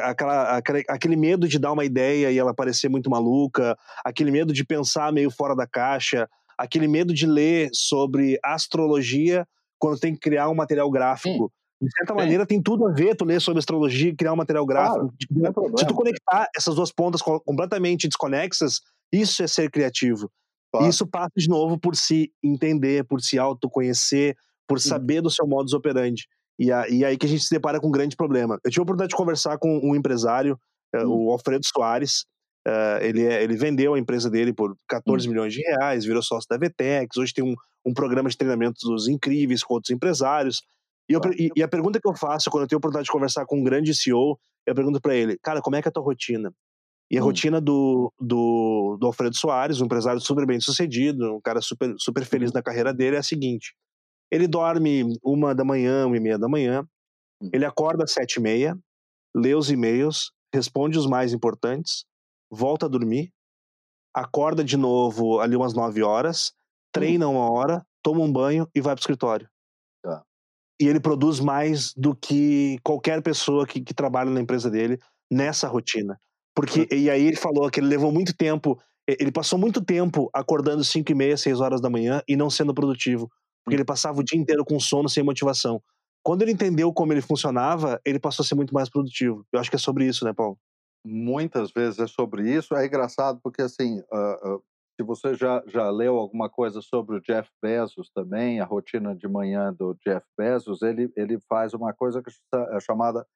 aquela, 0.56 0.82
aquele 0.88 1.16
medo 1.16 1.48
de 1.48 1.58
dar 1.58 1.72
uma 1.72 1.84
ideia 1.84 2.30
e 2.30 2.38
ela 2.38 2.54
parecer 2.54 2.88
muito 2.88 3.10
maluca, 3.10 3.76
aquele 4.04 4.30
medo 4.30 4.52
de 4.52 4.64
pensar 4.64 5.12
meio 5.12 5.28
fora 5.28 5.56
da 5.56 5.66
caixa, 5.66 6.28
aquele 6.56 6.86
medo 6.86 7.12
de 7.12 7.26
ler 7.26 7.68
sobre 7.72 8.38
astrologia 8.44 9.44
quando 9.76 9.98
tem 9.98 10.14
que 10.14 10.20
criar 10.20 10.48
um 10.48 10.54
material 10.54 10.88
gráfico. 10.88 11.50
Sim. 11.50 11.84
De 11.84 11.90
certa 11.90 12.14
Sim. 12.14 12.18
maneira, 12.20 12.46
tem 12.46 12.62
tudo 12.62 12.86
a 12.86 12.92
ver 12.92 13.16
tu 13.16 13.24
ler 13.24 13.40
sobre 13.40 13.58
astrologia 13.58 14.10
e 14.10 14.14
criar 14.14 14.32
um 14.32 14.36
material 14.36 14.64
gráfico. 14.64 15.12
Claro, 15.34 15.72
se 15.76 15.84
tu 15.84 15.94
conectar 15.94 16.48
essas 16.56 16.76
duas 16.76 16.92
pontas 16.92 17.20
completamente 17.20 18.06
desconexas, 18.06 18.80
isso 19.12 19.42
é 19.42 19.48
ser 19.48 19.68
criativo. 19.68 20.30
Claro. 20.70 20.88
Isso 20.88 21.04
passa 21.08 21.32
de 21.36 21.48
novo 21.48 21.76
por 21.76 21.96
se 21.96 22.30
entender, 22.42 23.04
por 23.04 23.20
se 23.20 23.36
autoconhecer, 23.36 24.36
por 24.66 24.80
saber 24.80 25.20
do 25.20 25.30
seu 25.30 25.46
modus 25.46 25.74
operandi. 25.74 26.28
E, 26.58 26.72
a, 26.72 26.88
e 26.88 27.04
aí 27.04 27.16
que 27.16 27.26
a 27.26 27.28
gente 27.28 27.42
se 27.42 27.50
depara 27.50 27.80
com 27.80 27.88
um 27.88 27.92
grande 27.92 28.16
problema. 28.16 28.58
Eu 28.64 28.70
tive 28.70 28.80
a 28.80 28.84
oportunidade 28.84 29.10
de 29.10 29.16
conversar 29.16 29.58
com 29.58 29.80
um 29.82 29.94
empresário, 29.94 30.58
hum. 30.94 31.26
o 31.26 31.32
Alfredo 31.32 31.64
Soares. 31.66 32.24
Uh, 32.66 32.98
ele, 33.00 33.24
é, 33.24 33.44
ele 33.44 33.56
vendeu 33.56 33.94
a 33.94 33.98
empresa 33.98 34.28
dele 34.28 34.52
por 34.52 34.76
14 34.88 35.26
hum. 35.26 35.30
milhões 35.30 35.52
de 35.52 35.60
reais, 35.60 36.04
virou 36.04 36.22
sócio 36.22 36.48
da 36.50 36.56
Vetex. 36.56 37.16
Hoje 37.16 37.32
tem 37.32 37.44
um, 37.44 37.54
um 37.84 37.94
programa 37.94 38.28
de 38.28 38.36
treinamentos 38.36 39.06
incríveis 39.06 39.62
com 39.62 39.74
outros 39.74 39.92
empresários. 39.92 40.62
E, 41.08 41.12
eu, 41.12 41.20
e, 41.38 41.50
e, 41.54 41.62
a 41.62 41.68
pergunta 41.68 42.00
que 42.00 42.08
eu 42.08 42.16
faço 42.16 42.50
quando 42.50 42.62
eu 42.62 42.68
tenho 42.68 42.78
a 42.78 42.80
oportunidade 42.80 43.06
de 43.06 43.12
conversar 43.12 43.46
com 43.46 43.60
um 43.60 43.62
grande 43.62 43.94
CEO, 43.94 44.36
eu 44.66 44.74
pergunto 44.74 45.00
para 45.00 45.14
ele, 45.14 45.38
cara, 45.40 45.62
como 45.62 45.76
é 45.76 45.82
que 45.82 45.86
é 45.86 45.90
a 45.90 45.92
tua 45.92 46.02
rotina? 46.02 46.52
E 47.08 47.16
a 47.16 47.22
hum. 47.22 47.26
rotina 47.26 47.60
do, 47.60 48.12
do, 48.18 48.96
do, 48.98 49.06
Alfredo 49.06 49.36
Soares, 49.36 49.80
um 49.80 49.84
empresário 49.84 50.20
super 50.20 50.44
bem 50.44 50.58
sucedido, 50.58 51.36
um 51.36 51.40
cara 51.40 51.60
super, 51.60 51.94
super 51.98 52.24
feliz 52.24 52.50
uhum. 52.50 52.56
na 52.56 52.62
carreira 52.62 52.92
dele, 52.92 53.14
é 53.14 53.20
a 53.20 53.22
seguinte: 53.22 53.74
ele 54.30 54.46
dorme 54.46 55.18
uma 55.22 55.54
da 55.54 55.64
manhã, 55.64 56.06
uma 56.06 56.16
e 56.16 56.20
meia 56.20 56.38
da 56.38 56.48
manhã, 56.48 56.86
hum. 57.42 57.50
ele 57.52 57.64
acorda 57.64 58.04
às 58.04 58.12
sete 58.12 58.34
e 58.34 58.40
meia, 58.40 58.78
lê 59.34 59.54
os 59.54 59.70
e-mails, 59.70 60.32
responde 60.54 60.98
os 60.98 61.06
mais 61.06 61.32
importantes, 61.32 62.04
volta 62.50 62.86
a 62.86 62.88
dormir, 62.88 63.32
acorda 64.14 64.64
de 64.64 64.76
novo 64.76 65.40
ali 65.40 65.54
umas 65.54 65.74
nove 65.74 66.02
horas, 66.02 66.52
treina 66.92 67.28
uma 67.28 67.50
hora, 67.50 67.84
toma 68.02 68.20
um 68.20 68.32
banho 68.32 68.66
e 68.74 68.80
vai 68.80 68.94
pro 68.94 69.02
escritório. 69.02 69.48
Tá. 70.02 70.22
E 70.80 70.86
ele 70.88 71.00
produz 71.00 71.40
mais 71.40 71.92
do 71.94 72.14
que 72.14 72.78
qualquer 72.82 73.22
pessoa 73.22 73.66
que, 73.66 73.80
que 73.80 73.92
trabalha 73.92 74.30
na 74.30 74.40
empresa 74.40 74.70
dele 74.70 74.98
nessa 75.30 75.68
rotina. 75.68 76.18
Porque, 76.54 76.88
e 76.90 77.10
aí 77.10 77.26
ele 77.26 77.36
falou 77.36 77.70
que 77.70 77.80
ele 77.80 77.88
levou 77.88 78.10
muito 78.10 78.34
tempo, 78.34 78.80
ele 79.06 79.30
passou 79.30 79.58
muito 79.58 79.84
tempo 79.84 80.30
acordando 80.32 80.82
5 80.82 81.12
e 81.12 81.14
meia, 81.14 81.36
6 81.36 81.60
horas 81.60 81.80
da 81.82 81.90
manhã 81.90 82.22
e 82.26 82.34
não 82.34 82.48
sendo 82.48 82.72
produtivo. 82.72 83.30
Porque 83.66 83.76
ele 83.76 83.84
passava 83.84 84.20
o 84.20 84.22
dia 84.22 84.38
inteiro 84.38 84.64
com 84.64 84.78
sono, 84.78 85.08
sem 85.08 85.24
motivação. 85.24 85.82
Quando 86.22 86.42
ele 86.42 86.52
entendeu 86.52 86.92
como 86.92 87.12
ele 87.12 87.20
funcionava, 87.20 88.00
ele 88.04 88.20
passou 88.20 88.44
a 88.44 88.46
ser 88.46 88.54
muito 88.54 88.72
mais 88.72 88.88
produtivo. 88.88 89.44
Eu 89.52 89.58
acho 89.58 89.68
que 89.68 89.74
é 89.74 89.78
sobre 89.78 90.06
isso, 90.06 90.24
né, 90.24 90.32
Paulo? 90.32 90.56
Muitas 91.04 91.72
vezes 91.72 91.98
é 91.98 92.06
sobre 92.06 92.48
isso. 92.48 92.76
É 92.76 92.86
engraçado 92.86 93.40
porque, 93.42 93.62
assim, 93.62 93.98
uh, 94.12 94.54
uh, 94.54 94.62
se 94.96 95.04
você 95.04 95.34
já, 95.34 95.64
já 95.66 95.90
leu 95.90 96.16
alguma 96.16 96.48
coisa 96.48 96.80
sobre 96.80 97.16
o 97.16 97.20
Jeff 97.20 97.50
Bezos 97.60 98.08
também, 98.14 98.60
a 98.60 98.64
rotina 98.64 99.16
de 99.16 99.26
manhã 99.26 99.72
do 99.72 99.96
Jeff 100.04 100.24
Bezos, 100.38 100.80
ele, 100.82 101.12
ele 101.16 101.38
faz 101.48 101.74
uma 101.74 101.92
coisa 101.92 102.22
que 102.22 102.30
é 102.54 102.80
chamada 102.80 103.26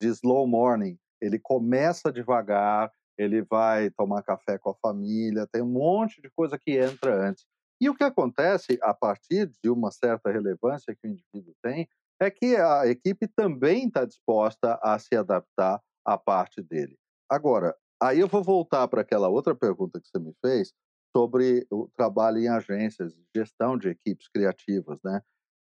de 0.00 0.08
slow 0.08 0.46
morning. 0.46 0.98
Ele 1.20 1.38
começa 1.38 2.12
devagar, 2.12 2.92
ele 3.18 3.42
vai 3.42 3.90
tomar 3.90 4.22
café 4.22 4.58
com 4.58 4.70
a 4.70 4.74
família, 4.74 5.48
tem 5.50 5.62
um 5.62 5.72
monte 5.72 6.20
de 6.22 6.30
coisa 6.30 6.58
que 6.58 6.78
entra 6.78 7.28
antes. 7.28 7.44
E 7.80 7.88
o 7.88 7.94
que 7.94 8.04
acontece 8.04 8.78
a 8.82 8.92
partir 8.94 9.50
de 9.62 9.70
uma 9.70 9.90
certa 9.90 10.30
relevância 10.30 10.94
que 10.94 11.06
o 11.06 11.10
indivíduo 11.10 11.54
tem 11.62 11.88
é 12.20 12.30
que 12.30 12.56
a 12.56 12.86
equipe 12.86 13.28
também 13.28 13.86
está 13.86 14.04
disposta 14.04 14.78
a 14.82 14.98
se 14.98 15.14
adaptar 15.14 15.80
à 16.04 16.18
parte 16.18 16.60
dele. 16.62 16.96
Agora, 17.30 17.76
aí 18.02 18.18
eu 18.18 18.26
vou 18.28 18.42
voltar 18.42 18.88
para 18.88 19.02
aquela 19.02 19.28
outra 19.28 19.54
pergunta 19.54 20.00
que 20.00 20.08
você 20.08 20.18
me 20.18 20.34
fez 20.44 20.72
sobre 21.16 21.66
o 21.70 21.88
trabalho 21.96 22.38
em 22.38 22.48
agências, 22.48 23.14
gestão 23.34 23.78
de 23.78 23.88
equipes 23.88 24.28
criativas, 24.28 24.98
né? 25.04 25.20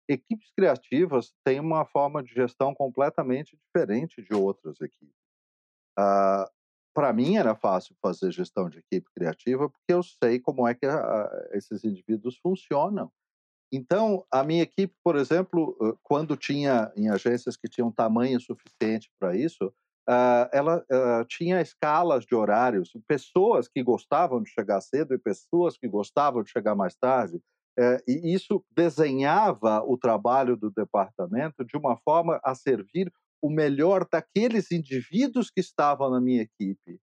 Equipes 0.08 0.50
criativas 0.56 1.32
têm 1.44 1.60
uma 1.60 1.84
forma 1.84 2.22
de 2.22 2.32
gestão 2.32 2.74
completamente 2.74 3.56
diferente 3.56 4.22
de 4.22 4.34
outras 4.34 4.80
equipes. 4.80 5.14
Ah, 5.98 6.50
para 6.96 7.12
mim 7.12 7.36
era 7.36 7.54
fácil 7.54 7.94
fazer 8.00 8.32
gestão 8.32 8.70
de 8.70 8.78
equipe 8.78 9.06
criativa 9.14 9.68
porque 9.68 9.92
eu 9.92 10.02
sei 10.02 10.40
como 10.40 10.66
é 10.66 10.74
que 10.74 10.86
a, 10.86 11.48
esses 11.52 11.84
indivíduos 11.84 12.38
funcionam. 12.38 13.12
Então, 13.70 14.24
a 14.32 14.42
minha 14.42 14.62
equipe, 14.62 14.94
por 15.04 15.14
exemplo, 15.14 15.76
quando 16.02 16.38
tinha 16.38 16.90
em 16.96 17.10
agências 17.10 17.54
que 17.54 17.68
tinham 17.68 17.92
tamanho 17.92 18.40
suficiente 18.40 19.10
para 19.20 19.36
isso, 19.36 19.70
ela 20.52 20.82
tinha 21.28 21.60
escalas 21.60 22.24
de 22.24 22.34
horários, 22.34 22.96
pessoas 23.06 23.68
que 23.68 23.82
gostavam 23.82 24.42
de 24.42 24.48
chegar 24.48 24.80
cedo 24.80 25.12
e 25.12 25.18
pessoas 25.18 25.76
que 25.76 25.88
gostavam 25.88 26.42
de 26.42 26.50
chegar 26.50 26.74
mais 26.74 26.94
tarde. 26.94 27.42
Uh, 27.78 28.00
e 28.08 28.32
isso 28.32 28.64
desenhava 28.70 29.82
o 29.84 29.98
trabalho 29.98 30.56
do 30.56 30.70
departamento 30.70 31.62
de 31.62 31.76
uma 31.76 31.94
forma 31.98 32.40
a 32.42 32.54
servir 32.54 33.12
o 33.42 33.50
melhor 33.50 34.06
daqueles 34.10 34.70
indivíduos 34.70 35.50
que 35.50 35.60
estavam 35.60 36.10
na 36.10 36.20
minha 36.20 36.42
equipe. 36.42 37.00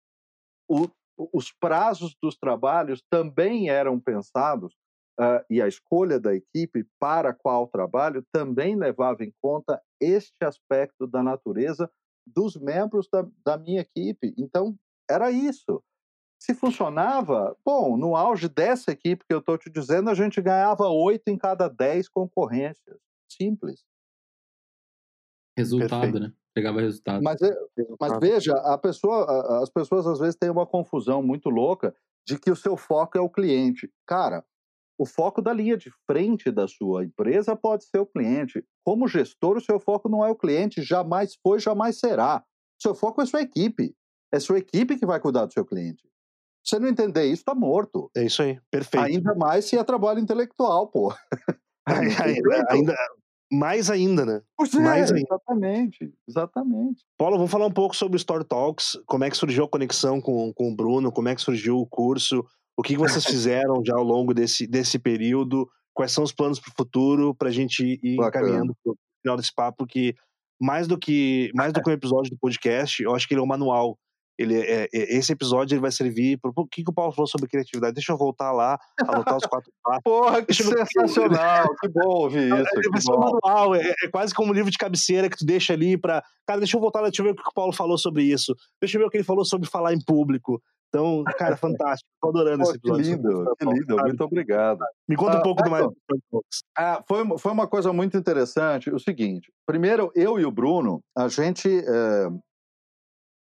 O, 0.68 0.88
os 1.32 1.52
prazos 1.52 2.14
dos 2.22 2.36
trabalhos 2.36 3.02
também 3.10 3.68
eram 3.68 3.98
pensados 3.98 4.74
uh, 5.18 5.44
e 5.50 5.60
a 5.60 5.66
escolha 5.66 6.20
da 6.20 6.34
equipe 6.34 6.86
para 6.98 7.34
qual 7.34 7.66
trabalho 7.66 8.24
também 8.32 8.76
levava 8.76 9.24
em 9.24 9.32
conta 9.42 9.82
este 10.00 10.44
aspecto 10.44 11.06
da 11.06 11.22
natureza 11.22 11.90
dos 12.26 12.56
membros 12.56 13.08
da, 13.10 13.26
da 13.44 13.58
minha 13.58 13.80
equipe. 13.80 14.34
Então, 14.36 14.76
era 15.10 15.30
isso. 15.30 15.82
Se 16.40 16.54
funcionava, 16.54 17.56
bom, 17.64 17.96
no 17.96 18.14
auge 18.14 18.48
dessa 18.48 18.92
equipe 18.92 19.24
que 19.26 19.34
eu 19.34 19.40
estou 19.40 19.58
te 19.58 19.68
dizendo, 19.68 20.08
a 20.08 20.14
gente 20.14 20.40
ganhava 20.40 20.88
oito 20.88 21.28
em 21.28 21.36
cada 21.36 21.68
dez 21.68 22.08
concorrências. 22.08 22.98
Simples. 23.28 23.84
Resultado, 25.58 26.00
Perfeito. 26.02 26.20
né? 26.20 26.32
Pegava 26.54 26.80
resultado. 26.80 27.22
Mas, 27.22 27.42
é, 27.42 27.52
mas 28.00 28.18
veja, 28.20 28.54
a 28.54 28.78
pessoa, 28.78 29.60
as 29.60 29.68
pessoas 29.68 30.06
às 30.06 30.20
vezes 30.20 30.36
têm 30.36 30.50
uma 30.50 30.66
confusão 30.66 31.20
muito 31.20 31.50
louca 31.50 31.92
de 32.24 32.38
que 32.38 32.50
o 32.50 32.56
seu 32.56 32.76
foco 32.76 33.18
é 33.18 33.20
o 33.20 33.28
cliente. 33.28 33.90
Cara, 34.06 34.44
o 34.96 35.04
foco 35.04 35.42
da 35.42 35.52
linha 35.52 35.76
de 35.76 35.90
frente 36.06 36.50
da 36.50 36.68
sua 36.68 37.04
empresa 37.04 37.56
pode 37.56 37.84
ser 37.84 37.98
o 37.98 38.06
cliente. 38.06 38.64
Como 38.84 39.08
gestor, 39.08 39.56
o 39.56 39.60
seu 39.60 39.80
foco 39.80 40.08
não 40.08 40.24
é 40.24 40.30
o 40.30 40.36
cliente, 40.36 40.80
jamais 40.80 41.34
foi, 41.42 41.58
jamais 41.58 41.98
será. 41.98 42.44
O 42.78 42.82
seu 42.82 42.94
foco 42.94 43.20
é 43.20 43.24
a 43.24 43.26
sua 43.26 43.42
equipe. 43.42 43.96
É 44.32 44.38
sua 44.38 44.58
equipe 44.58 44.96
que 44.96 45.06
vai 45.06 45.18
cuidar 45.18 45.46
do 45.46 45.52
seu 45.52 45.64
cliente. 45.64 46.08
Se 46.64 46.76
você 46.76 46.78
não 46.78 46.88
entender 46.88 47.24
isso, 47.24 47.42
está 47.42 47.54
morto. 47.54 48.10
É 48.16 48.26
isso 48.26 48.42
aí, 48.42 48.60
perfeito. 48.70 49.04
Ainda 49.04 49.34
mais 49.34 49.64
se 49.64 49.76
é 49.76 49.82
trabalho 49.82 50.20
intelectual, 50.20 50.88
pô. 50.88 51.12
ainda, 51.86 52.66
ainda, 52.68 52.96
mais 53.50 53.90
ainda, 53.90 54.26
né? 54.26 54.42
Pois 54.56 54.74
é, 54.74 54.80
mais 54.80 55.10
ainda. 55.10 55.26
exatamente, 55.26 56.12
exatamente. 56.28 57.04
Paulo, 57.16 57.36
vamos 57.36 57.50
falar 57.50 57.66
um 57.66 57.72
pouco 57.72 57.96
sobre 57.96 58.16
o 58.16 58.18
Story 58.18 58.44
Talks, 58.44 58.98
como 59.06 59.24
é 59.24 59.30
que 59.30 59.36
surgiu 59.36 59.64
a 59.64 59.68
conexão 59.68 60.20
com, 60.20 60.52
com 60.52 60.70
o 60.70 60.76
Bruno, 60.76 61.10
como 61.10 61.28
é 61.28 61.34
que 61.34 61.40
surgiu 61.40 61.78
o 61.78 61.86
curso, 61.86 62.44
o 62.76 62.82
que 62.82 62.96
vocês 62.96 63.24
fizeram 63.26 63.82
já 63.84 63.94
ao 63.96 64.04
longo 64.04 64.34
desse, 64.34 64.66
desse 64.66 64.98
período, 64.98 65.68
quais 65.94 66.12
são 66.12 66.24
os 66.24 66.32
planos 66.32 66.60
para 66.60 66.70
o 66.70 66.74
futuro, 66.76 67.34
para 67.34 67.48
a 67.48 67.52
gente 67.52 67.98
ir 68.02 68.16
Bacana. 68.16 68.46
caminhando 68.46 68.76
para 68.82 68.92
o 68.92 68.96
final 69.22 69.36
desse 69.36 69.54
papo, 69.54 69.86
que 69.86 70.14
mais 70.60 70.86
do 70.86 70.98
que 70.98 71.50
mais 71.54 71.72
do 71.72 71.82
que 71.82 71.88
um 71.88 71.92
episódio 71.92 72.30
do 72.30 72.38
podcast, 72.38 73.02
eu 73.02 73.14
acho 73.14 73.26
que 73.26 73.34
ele 73.34 73.40
é 73.40 73.44
um 73.44 73.46
manual 73.46 73.98
ele 74.38 74.56
é, 74.56 74.84
é, 74.84 74.88
esse 75.16 75.32
episódio 75.32 75.74
ele 75.74 75.80
vai 75.80 75.90
servir 75.90 76.38
para 76.38 76.52
o 76.54 76.66
que, 76.66 76.84
que 76.84 76.90
o 76.90 76.94
Paulo 76.94 77.12
falou 77.12 77.26
sobre 77.26 77.48
criatividade. 77.48 77.94
Deixa 77.94 78.12
eu 78.12 78.16
voltar 78.16 78.52
lá, 78.52 78.78
anotar 79.00 79.36
os 79.36 79.44
quatro 79.44 79.72
passos. 79.82 80.02
Porra, 80.04 80.42
que 80.42 80.54
sensacional! 80.54 81.74
que 81.80 81.88
bom 81.88 82.22
ouvir 82.22 82.44
isso. 82.44 82.90
Vai 82.92 83.00
ser 83.00 83.12
um 83.12 83.18
manual, 83.18 83.74
é, 83.74 83.92
é, 84.04 84.08
quase 84.08 84.32
como 84.32 84.52
um 84.52 84.54
livro 84.54 84.70
de 84.70 84.78
cabeceira 84.78 85.28
que 85.28 85.36
tu 85.36 85.44
deixa 85.44 85.72
ali 85.72 85.98
para. 85.98 86.22
Cara, 86.46 86.60
deixa 86.60 86.76
eu 86.76 86.80
voltar 86.80 87.00
lá, 87.00 87.08
deixa 87.08 87.20
eu 87.20 87.26
ver 87.26 87.32
o 87.32 87.34
que 87.34 87.42
o 87.42 87.54
Paulo 87.54 87.72
falou 87.72 87.98
sobre 87.98 88.22
isso. 88.22 88.54
Deixa 88.80 88.96
eu 88.96 89.00
ver 89.00 89.06
o 89.06 89.10
que 89.10 89.16
ele 89.16 89.24
falou 89.24 89.44
sobre 89.44 89.68
falar 89.68 89.92
em 89.92 90.00
público. 90.00 90.62
Então, 90.88 91.24
cara, 91.36 91.56
fantástico. 91.58 92.08
Tô 92.22 92.28
adorando 92.28 92.62
Pô, 92.62 92.70
esse 92.70 92.78
episódio. 92.78 93.04
Que 93.04 93.10
lindo, 93.10 93.56
que 93.58 93.64
lindo. 93.64 93.96
Muito 93.96 94.24
obrigado. 94.24 94.78
Me 95.08 95.16
conta 95.16 95.36
ah, 95.36 95.40
um 95.40 95.42
pouco 95.42 95.62
do 95.62 95.70
mais. 95.70 95.86
Ah, 96.76 97.02
foi, 97.06 97.24
foi 97.38 97.52
uma 97.52 97.66
coisa 97.66 97.92
muito 97.92 98.16
interessante. 98.16 98.88
O 98.88 98.98
seguinte: 99.00 99.52
primeiro, 99.66 100.12
eu 100.14 100.38
e 100.38 100.44
o 100.44 100.50
Bruno, 100.52 101.00
a 101.16 101.26
gente. 101.26 101.68
É 101.68 102.28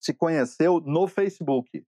se 0.02 0.14
conheceu 0.14 0.80
no 0.82 1.08
Facebook. 1.08 1.84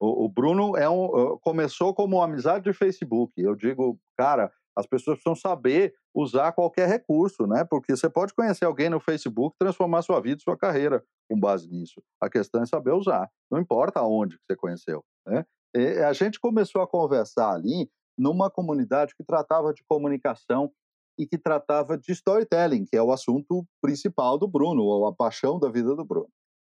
O, 0.00 0.24
o 0.24 0.28
Bruno 0.28 0.76
é 0.76 0.88
um, 0.88 1.38
começou 1.42 1.94
como 1.94 2.16
uma 2.16 2.24
amizade 2.24 2.64
de 2.64 2.72
Facebook. 2.72 3.32
Eu 3.36 3.54
digo, 3.54 3.98
cara, 4.16 4.50
as 4.76 4.86
pessoas 4.86 5.16
precisam 5.16 5.34
saber 5.34 5.94
usar 6.14 6.52
qualquer 6.52 6.88
recurso, 6.88 7.46
né? 7.46 7.64
Porque 7.64 7.94
você 7.94 8.08
pode 8.08 8.34
conhecer 8.34 8.64
alguém 8.64 8.88
no 8.88 8.98
Facebook, 8.98 9.56
transformar 9.58 10.02
sua 10.02 10.20
vida 10.20 10.40
sua 10.40 10.56
carreira 10.56 11.04
com 11.28 11.38
base 11.38 11.68
nisso. 11.68 12.02
A 12.20 12.28
questão 12.30 12.62
é 12.62 12.66
saber 12.66 12.92
usar. 12.92 13.30
Não 13.50 13.60
importa 13.60 14.00
aonde 14.00 14.38
você 14.38 14.56
conheceu, 14.56 15.04
né? 15.26 15.44
E 15.74 15.98
a 15.98 16.12
gente 16.12 16.40
começou 16.40 16.82
a 16.82 16.88
conversar 16.88 17.52
ali 17.52 17.88
numa 18.18 18.50
comunidade 18.50 19.14
que 19.14 19.22
tratava 19.22 19.72
de 19.72 19.84
comunicação 19.88 20.70
e 21.18 21.26
que 21.26 21.38
tratava 21.38 21.96
de 21.98 22.12
storytelling, 22.12 22.84
que 22.84 22.96
é 22.96 23.02
o 23.02 23.12
assunto 23.12 23.64
principal 23.80 24.38
do 24.38 24.48
Bruno, 24.48 24.82
ou 24.82 25.06
a 25.06 25.14
paixão 25.14 25.58
da 25.58 25.68
vida 25.68 25.94
do 25.94 26.04
Bruno. 26.04 26.28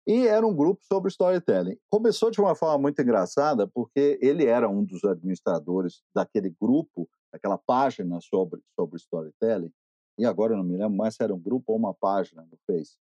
E 0.07 0.27
era 0.27 0.45
um 0.45 0.55
grupo 0.55 0.83
sobre 0.83 1.09
storytelling. 1.09 1.77
Começou 1.89 2.31
de 2.31 2.41
uma 2.41 2.55
forma 2.55 2.77
muito 2.79 3.01
engraçada, 3.01 3.67
porque 3.67 4.17
ele 4.21 4.45
era 4.45 4.67
um 4.67 4.83
dos 4.83 5.03
administradores 5.03 6.01
daquele 6.13 6.49
grupo, 6.59 7.07
daquela 7.31 7.57
página 7.57 8.19
sobre, 8.19 8.61
sobre 8.75 8.97
storytelling. 8.97 9.71
E 10.17 10.25
agora 10.25 10.53
eu 10.53 10.57
não 10.57 10.63
me 10.63 10.75
lembro 10.75 10.97
mais 10.97 11.15
se 11.15 11.23
era 11.23 11.33
um 11.33 11.39
grupo 11.39 11.71
ou 11.71 11.77
uma 11.77 11.93
página 11.93 12.41
no 12.43 12.57
Face. 12.65 12.97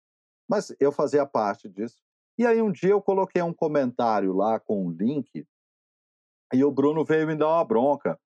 Mas 0.49 0.75
eu 0.81 0.91
fazia 0.91 1.27
parte 1.27 1.69
disso. 1.69 1.97
E 2.39 2.47
aí 2.47 2.61
um 2.63 2.73
dia 2.73 2.91
eu 2.91 3.03
coloquei 3.03 3.43
um 3.43 3.53
comentário 3.53 4.35
lá 4.35 4.59
com 4.59 4.87
um 4.87 4.91
link 4.91 5.47
e 6.53 6.65
o 6.65 6.71
Bruno 6.71 7.05
veio 7.05 7.27
me 7.27 7.35
dar 7.35 7.49
uma 7.49 7.65
bronca. 7.65 8.19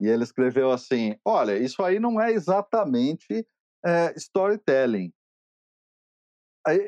E 0.00 0.06
ele 0.06 0.24
escreveu 0.24 0.70
assim: 0.70 1.16
Olha, 1.24 1.58
isso 1.58 1.82
aí 1.82 1.98
não 1.98 2.20
é 2.20 2.32
exatamente 2.32 3.46
é, 3.84 4.12
storytelling. 4.16 5.12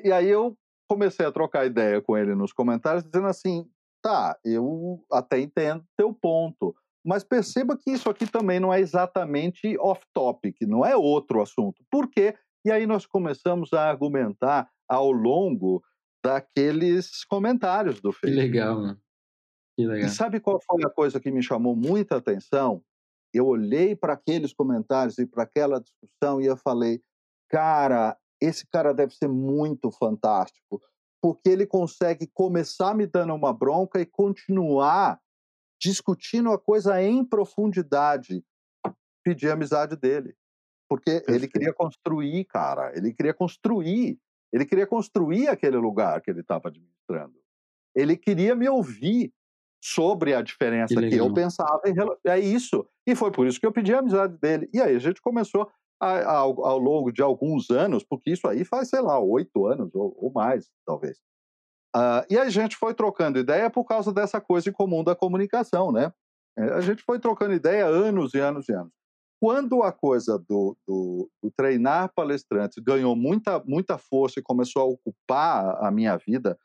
e 0.05 0.12
aí 0.12 0.28
eu 0.28 0.57
comecei 0.89 1.26
a 1.26 1.32
trocar 1.32 1.66
ideia 1.66 2.01
com 2.01 2.16
ele 2.16 2.34
nos 2.34 2.53
comentários, 2.53 3.05
dizendo 3.05 3.26
assim: 3.26 3.68
tá, 4.03 4.39
eu 4.45 5.05
até 5.12 5.39
entendo 5.39 5.84
teu 5.97 6.12
ponto, 6.12 6.74
mas 7.05 7.22
perceba 7.22 7.76
que 7.76 7.91
isso 7.91 8.09
aqui 8.09 8.26
também 8.26 8.59
não 8.59 8.72
é 8.72 8.80
exatamente 8.80 9.76
off-topic, 9.78 10.62
não 10.62 10.84
é 10.84 10.97
outro 10.97 11.41
assunto. 11.41 11.84
Por 11.91 12.09
quê? 12.09 12.34
E 12.64 12.70
aí 12.70 12.86
nós 12.86 13.07
começamos 13.07 13.72
a 13.72 13.89
argumentar 13.89 14.68
ao 14.89 15.12
longo 15.12 15.82
daqueles 16.24 17.24
comentários 17.24 18.01
do 18.01 18.12
Facebook. 18.12 18.47
Que 18.47 18.53
legal, 18.53 18.80
mano. 18.80 19.01
Que 19.76 19.86
legal. 19.86 20.09
E 20.09 20.11
sabe 20.11 20.41
qual 20.41 20.61
foi 20.61 20.82
a 20.84 20.91
coisa 20.91 21.20
que 21.20 21.30
me 21.30 21.43
chamou 21.43 21.76
muita 21.76 22.16
atenção? 22.16 22.82
Eu 23.32 23.47
olhei 23.47 23.95
para 23.95 24.14
aqueles 24.14 24.53
comentários 24.53 25.18
e 25.18 25.26
para 25.26 25.45
aquela 25.45 25.80
discussão 25.80 26.41
e 26.41 26.47
eu 26.47 26.57
falei, 26.57 27.01
cara, 27.49 28.16
esse 28.41 28.66
cara 28.66 28.93
deve 28.93 29.14
ser 29.14 29.28
muito 29.28 29.91
fantástico, 29.91 30.80
porque 31.20 31.49
ele 31.49 31.66
consegue 31.66 32.26
começar 32.32 32.95
me 32.95 33.07
dando 33.07 33.34
uma 33.34 33.53
bronca 33.53 34.01
e 34.01 34.07
continuar 34.07 35.20
discutindo 35.80 36.53
a 36.53 36.59
coisa 36.59 37.03
em 37.03 37.24
profundidade, 37.24 38.45
pedir 39.24 39.51
a 39.51 39.55
amizade 39.55 39.97
dele. 39.97 40.34
Porque 40.89 41.11
Perfeito. 41.11 41.30
ele 41.30 41.49
queria 41.49 41.72
construir, 41.72 42.45
cara, 42.47 42.93
ele 42.97 43.12
queria 43.12 43.34
construir, 43.34 44.18
ele 44.53 44.64
queria 44.64 44.86
construir 44.86 45.49
aquele 45.49 45.76
lugar 45.76 46.20
que 46.20 46.30
ele 46.30 46.41
estava 46.41 46.68
administrando. 46.68 47.34
Ele 47.95 48.16
queria 48.16 48.55
me 48.55 48.68
ouvir 48.68 49.32
sobre 49.82 50.34
a 50.34 50.43
diferença 50.43 50.95
que, 50.95 51.11
que 51.11 51.16
eu 51.16 51.32
pensava 51.32 51.82
em 51.86 51.93
relação. 51.93 52.18
É 52.26 52.39
isso. 52.39 52.86
E 53.07 53.14
foi 53.14 53.30
por 53.30 53.47
isso 53.47 53.61
que 53.61 53.66
eu 53.66 53.72
pedi 53.72 53.95
a 53.95 53.99
amizade 53.99 54.36
dele. 54.39 54.68
E 54.72 54.80
aí 54.80 54.97
a 54.97 54.99
gente 54.99 55.20
começou 55.20 55.70
ao, 56.01 56.64
ao, 56.64 56.78
longo 56.78 57.12
de 57.12 57.22
alguns 57.22 57.70
anos, 57.70 58.05
porque 58.05 58.30
isso 58.30 58.46
aí 58.46 58.64
faz, 58.64 58.88
sei 58.88 59.01
lá, 59.01 59.18
oito 59.18 59.66
anos 59.66 59.94
ou, 59.94 60.16
ou, 60.16 60.32
mais, 60.32 60.70
talvez. 60.86 61.18
Uh, 61.96 62.22
e 62.30 62.38
a 62.38 62.49
gente 62.49 62.76
foi 62.76 62.94
trocando 62.94 63.38
ideia 63.38 63.68
por 63.68 63.84
causa 63.84 64.12
dessa 64.12 64.40
coisa 64.40 64.68
em 64.68 64.72
comum 64.72 65.03
da 65.03 65.16
comunicação, 65.16 65.90
né? 65.90 66.12
É, 66.57 66.62
a 66.74 66.80
gente 66.80 67.03
foi 67.03 67.18
trocando 67.18 67.55
ideia 67.55 67.86
anos 67.86 68.34
e 68.34 68.38
anos 68.38 68.68
e 68.68 68.72
anos. 68.72 68.92
Quando 69.40 69.82
a 69.82 69.92
coisa 69.92 70.38
do, 70.38 70.76
do, 70.86 71.30
do 71.42 71.51
treinar 71.57 72.12
palestrantes 72.14 72.82
ganhou 72.82 73.14
muita, 73.14 73.62
muita 73.64 73.96
força 73.96 74.40
e 74.40 74.42
começou 74.42 74.82
a 74.82 74.86
ocupar 74.86 75.84
a 75.84 75.90
minha 75.90 76.16
vida 76.16 76.59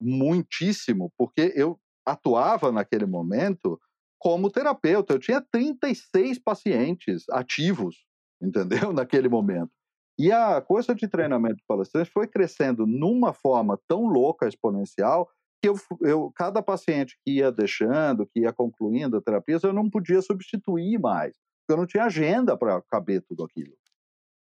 muitíssimo, 0.00 1.12
porque 1.18 1.52
eu 1.54 1.78
atuava 2.06 2.70
naquele 2.70 3.04
momento 3.04 3.78
como 4.18 4.50
terapeuta. 4.50 5.14
Eu 5.14 5.18
tinha 5.18 5.40
36 5.40 6.38
pacientes 6.38 7.28
ativos 7.30 7.96
entendeu? 8.40 8.92
Naquele 8.92 9.28
momento. 9.28 9.70
E 10.18 10.30
a 10.30 10.60
coisa 10.60 10.94
de 10.94 11.08
treinamento 11.08 11.56
de 11.56 11.64
palestrante 11.66 12.10
foi 12.10 12.26
crescendo 12.26 12.86
numa 12.86 13.32
forma 13.32 13.80
tão 13.88 14.06
louca, 14.06 14.46
exponencial, 14.46 15.30
que 15.62 15.68
eu, 15.68 15.74
eu, 16.02 16.32
cada 16.34 16.62
paciente 16.62 17.18
que 17.24 17.36
ia 17.36 17.50
deixando, 17.50 18.26
que 18.26 18.40
ia 18.40 18.52
concluindo 18.52 19.16
a 19.16 19.22
terapia, 19.22 19.58
eu 19.62 19.72
não 19.72 19.88
podia 19.88 20.20
substituir 20.20 20.98
mais, 20.98 21.36
porque 21.60 21.72
eu 21.72 21.76
não 21.76 21.86
tinha 21.86 22.04
agenda 22.04 22.56
para 22.56 22.82
caber 22.90 23.22
tudo 23.22 23.44
aquilo. 23.44 23.72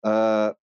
Uh, 0.05 0.55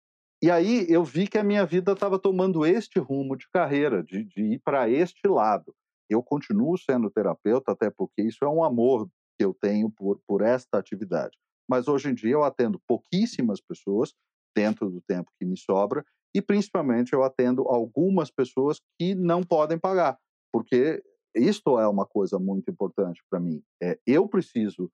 e 0.41 0.51
aí 0.51 0.85
eu 0.89 1.03
vi 1.03 1.27
que 1.27 1.37
a 1.37 1.43
minha 1.43 1.65
vida 1.65 1.93
estava 1.93 2.19
tomando 2.19 2.65
este 2.65 2.99
rumo 2.99 3.35
de 3.35 3.49
carreira, 3.49 4.03
de, 4.03 4.23
de 4.23 4.41
ir 4.53 4.59
para 4.59 4.89
este 4.89 5.27
lado. 5.27 5.73
Eu 6.09 6.23
continuo 6.23 6.77
sendo 6.77 7.09
terapeuta, 7.09 7.71
até 7.71 7.89
porque 7.89 8.21
isso 8.21 8.43
é 8.43 8.47
um 8.49 8.63
amor 8.63 9.09
que 9.37 9.45
eu 9.45 9.53
tenho 9.53 9.89
por, 9.89 10.19
por 10.27 10.41
esta 10.41 10.77
atividade 10.77 11.37
mas 11.69 11.87
hoje 11.87 12.09
em 12.09 12.13
dia 12.13 12.31
eu 12.31 12.43
atendo 12.43 12.79
pouquíssimas 12.87 13.59
pessoas 13.59 14.13
dentro 14.55 14.89
do 14.89 15.01
tempo 15.01 15.31
que 15.39 15.45
me 15.45 15.57
sobra 15.57 16.05
e 16.35 16.41
principalmente 16.41 17.13
eu 17.13 17.23
atendo 17.23 17.63
algumas 17.67 18.29
pessoas 18.29 18.79
que 18.99 19.15
não 19.15 19.41
podem 19.43 19.77
pagar, 19.77 20.17
porque 20.51 21.03
isto 21.35 21.79
é 21.79 21.87
uma 21.87 22.05
coisa 22.05 22.39
muito 22.39 22.69
importante 22.69 23.23
para 23.29 23.39
mim. 23.39 23.61
É, 23.81 23.99
eu 24.05 24.27
preciso 24.27 24.91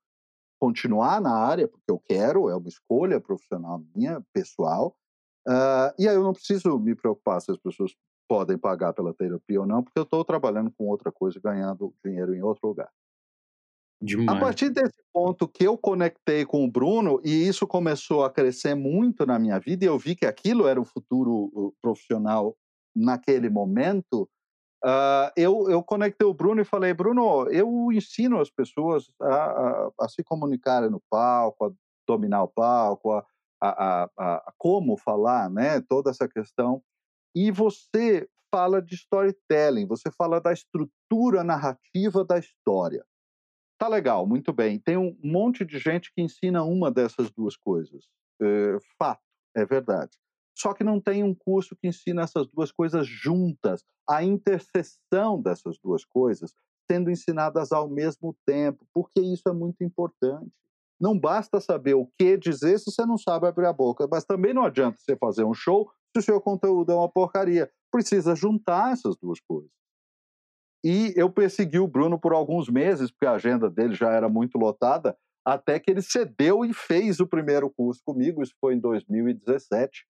continuar 0.59 1.21
na 1.21 1.35
área 1.35 1.67
porque 1.67 1.89
eu 1.89 1.99
quero, 1.99 2.49
é 2.49 2.55
uma 2.55 2.67
escolha 2.67 3.19
profissional 3.19 3.83
minha, 3.95 4.21
pessoal, 4.33 4.95
uh, 5.47 5.93
e 5.97 6.07
aí 6.07 6.15
eu 6.15 6.23
não 6.23 6.33
preciso 6.33 6.79
me 6.79 6.95
preocupar 6.95 7.41
se 7.41 7.51
as 7.51 7.57
pessoas 7.57 7.93
podem 8.27 8.57
pagar 8.57 8.93
pela 8.93 9.13
terapia 9.13 9.59
ou 9.59 9.67
não, 9.67 9.83
porque 9.83 9.99
eu 9.99 10.03
estou 10.03 10.23
trabalhando 10.23 10.71
com 10.71 10.87
outra 10.87 11.11
coisa, 11.11 11.39
ganhando 11.43 11.93
dinheiro 12.03 12.33
em 12.33 12.41
outro 12.41 12.67
lugar. 12.67 12.89
Demais. 14.03 14.37
A 14.37 14.39
partir 14.39 14.69
desse 14.69 15.01
ponto 15.13 15.47
que 15.47 15.63
eu 15.63 15.77
conectei 15.77 16.45
com 16.45 16.65
o 16.65 16.69
Bruno, 16.69 17.21
e 17.23 17.47
isso 17.47 17.65
começou 17.65 18.25
a 18.25 18.29
crescer 18.29 18.75
muito 18.75 19.25
na 19.25 19.39
minha 19.39 19.57
vida, 19.59 19.85
e 19.85 19.87
eu 19.87 19.97
vi 19.97 20.13
que 20.13 20.25
aquilo 20.25 20.67
era 20.67 20.79
o 20.79 20.83
futuro 20.83 21.73
profissional 21.81 22.53
naquele 22.93 23.49
momento, 23.49 24.29
uh, 24.83 25.31
eu, 25.37 25.69
eu 25.69 25.81
conectei 25.81 26.27
o 26.27 26.33
Bruno 26.33 26.61
e 26.61 26.65
falei: 26.65 26.93
Bruno, 26.93 27.47
eu 27.49 27.89
ensino 27.93 28.41
as 28.41 28.49
pessoas 28.49 29.05
a, 29.21 29.35
a, 29.35 29.91
a 30.01 30.09
se 30.09 30.21
comunicarem 30.21 30.89
no 30.89 31.01
palco, 31.09 31.65
a 31.65 31.71
dominar 32.05 32.43
o 32.43 32.49
palco, 32.49 33.13
a, 33.13 33.25
a, 33.61 34.09
a, 34.17 34.53
como 34.57 34.97
falar, 34.97 35.49
né? 35.49 35.79
Toda 35.79 36.09
essa 36.09 36.27
questão. 36.27 36.83
E 37.33 37.51
você 37.51 38.27
fala 38.53 38.81
de 38.81 38.95
storytelling, 38.95 39.87
você 39.87 40.11
fala 40.11 40.41
da 40.41 40.51
estrutura 40.51 41.41
narrativa 41.41 42.25
da 42.25 42.37
história. 42.37 43.03
Tá 43.83 43.89
legal, 43.89 44.25
muito 44.25 44.53
bem. 44.53 44.79
Tem 44.79 44.95
um 44.95 45.13
monte 45.21 45.65
de 45.65 45.77
gente 45.77 46.09
que 46.15 46.21
ensina 46.21 46.63
uma 46.63 46.89
dessas 46.89 47.29
duas 47.29 47.57
coisas. 47.57 48.05
É, 48.41 48.77
fato, 48.97 49.19
é 49.53 49.65
verdade. 49.65 50.11
Só 50.57 50.73
que 50.73 50.85
não 50.85 51.01
tem 51.01 51.21
um 51.21 51.35
curso 51.35 51.75
que 51.75 51.89
ensina 51.89 52.21
essas 52.21 52.47
duas 52.47 52.71
coisas 52.71 53.05
juntas, 53.05 53.83
a 54.09 54.23
interseção 54.23 55.41
dessas 55.41 55.77
duas 55.83 56.05
coisas 56.05 56.53
sendo 56.89 57.11
ensinadas 57.11 57.73
ao 57.73 57.89
mesmo 57.89 58.33
tempo, 58.45 58.87
porque 58.93 59.19
isso 59.19 59.49
é 59.49 59.53
muito 59.53 59.83
importante. 59.83 60.49
Não 60.97 61.19
basta 61.19 61.59
saber 61.59 61.95
o 61.95 62.07
que 62.17 62.37
dizer 62.37 62.79
se 62.79 62.89
você 62.89 63.05
não 63.05 63.17
sabe 63.17 63.47
abrir 63.47 63.65
a 63.65 63.73
boca, 63.73 64.07
mas 64.09 64.23
também 64.23 64.53
não 64.53 64.63
adianta 64.63 64.97
você 64.97 65.17
fazer 65.17 65.43
um 65.43 65.53
show 65.53 65.91
se 66.15 66.19
o 66.19 66.23
seu 66.23 66.39
conteúdo 66.39 66.93
é 66.93 66.95
uma 66.95 67.11
porcaria. 67.11 67.69
Precisa 67.91 68.33
juntar 68.33 68.93
essas 68.93 69.17
duas 69.17 69.41
coisas. 69.41 69.82
E 70.83 71.13
eu 71.15 71.31
persegui 71.31 71.79
o 71.79 71.87
Bruno 71.87 72.19
por 72.19 72.33
alguns 72.33 72.67
meses, 72.67 73.09
porque 73.09 73.25
a 73.25 73.33
agenda 73.33 73.69
dele 73.69 73.95
já 73.95 74.11
era 74.11 74.27
muito 74.27 74.57
lotada, 74.57 75.17
até 75.45 75.79
que 75.79 75.89
ele 75.89 76.01
cedeu 76.01 76.65
e 76.65 76.73
fez 76.73 77.19
o 77.19 77.27
primeiro 77.27 77.69
curso 77.69 78.01
comigo, 78.05 78.43
isso 78.43 78.53
foi 78.59 78.75
em 78.75 78.79
2017. 78.79 80.05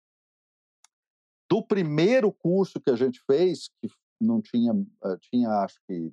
Do 1.50 1.66
primeiro 1.66 2.32
curso 2.32 2.80
que 2.80 2.90
a 2.90 2.96
gente 2.96 3.22
fez, 3.26 3.70
que 3.82 3.90
não 4.20 4.42
tinha, 4.42 4.74
eh, 5.06 5.18
tinha 5.22 5.50
acho 5.60 5.80
que 5.88 6.12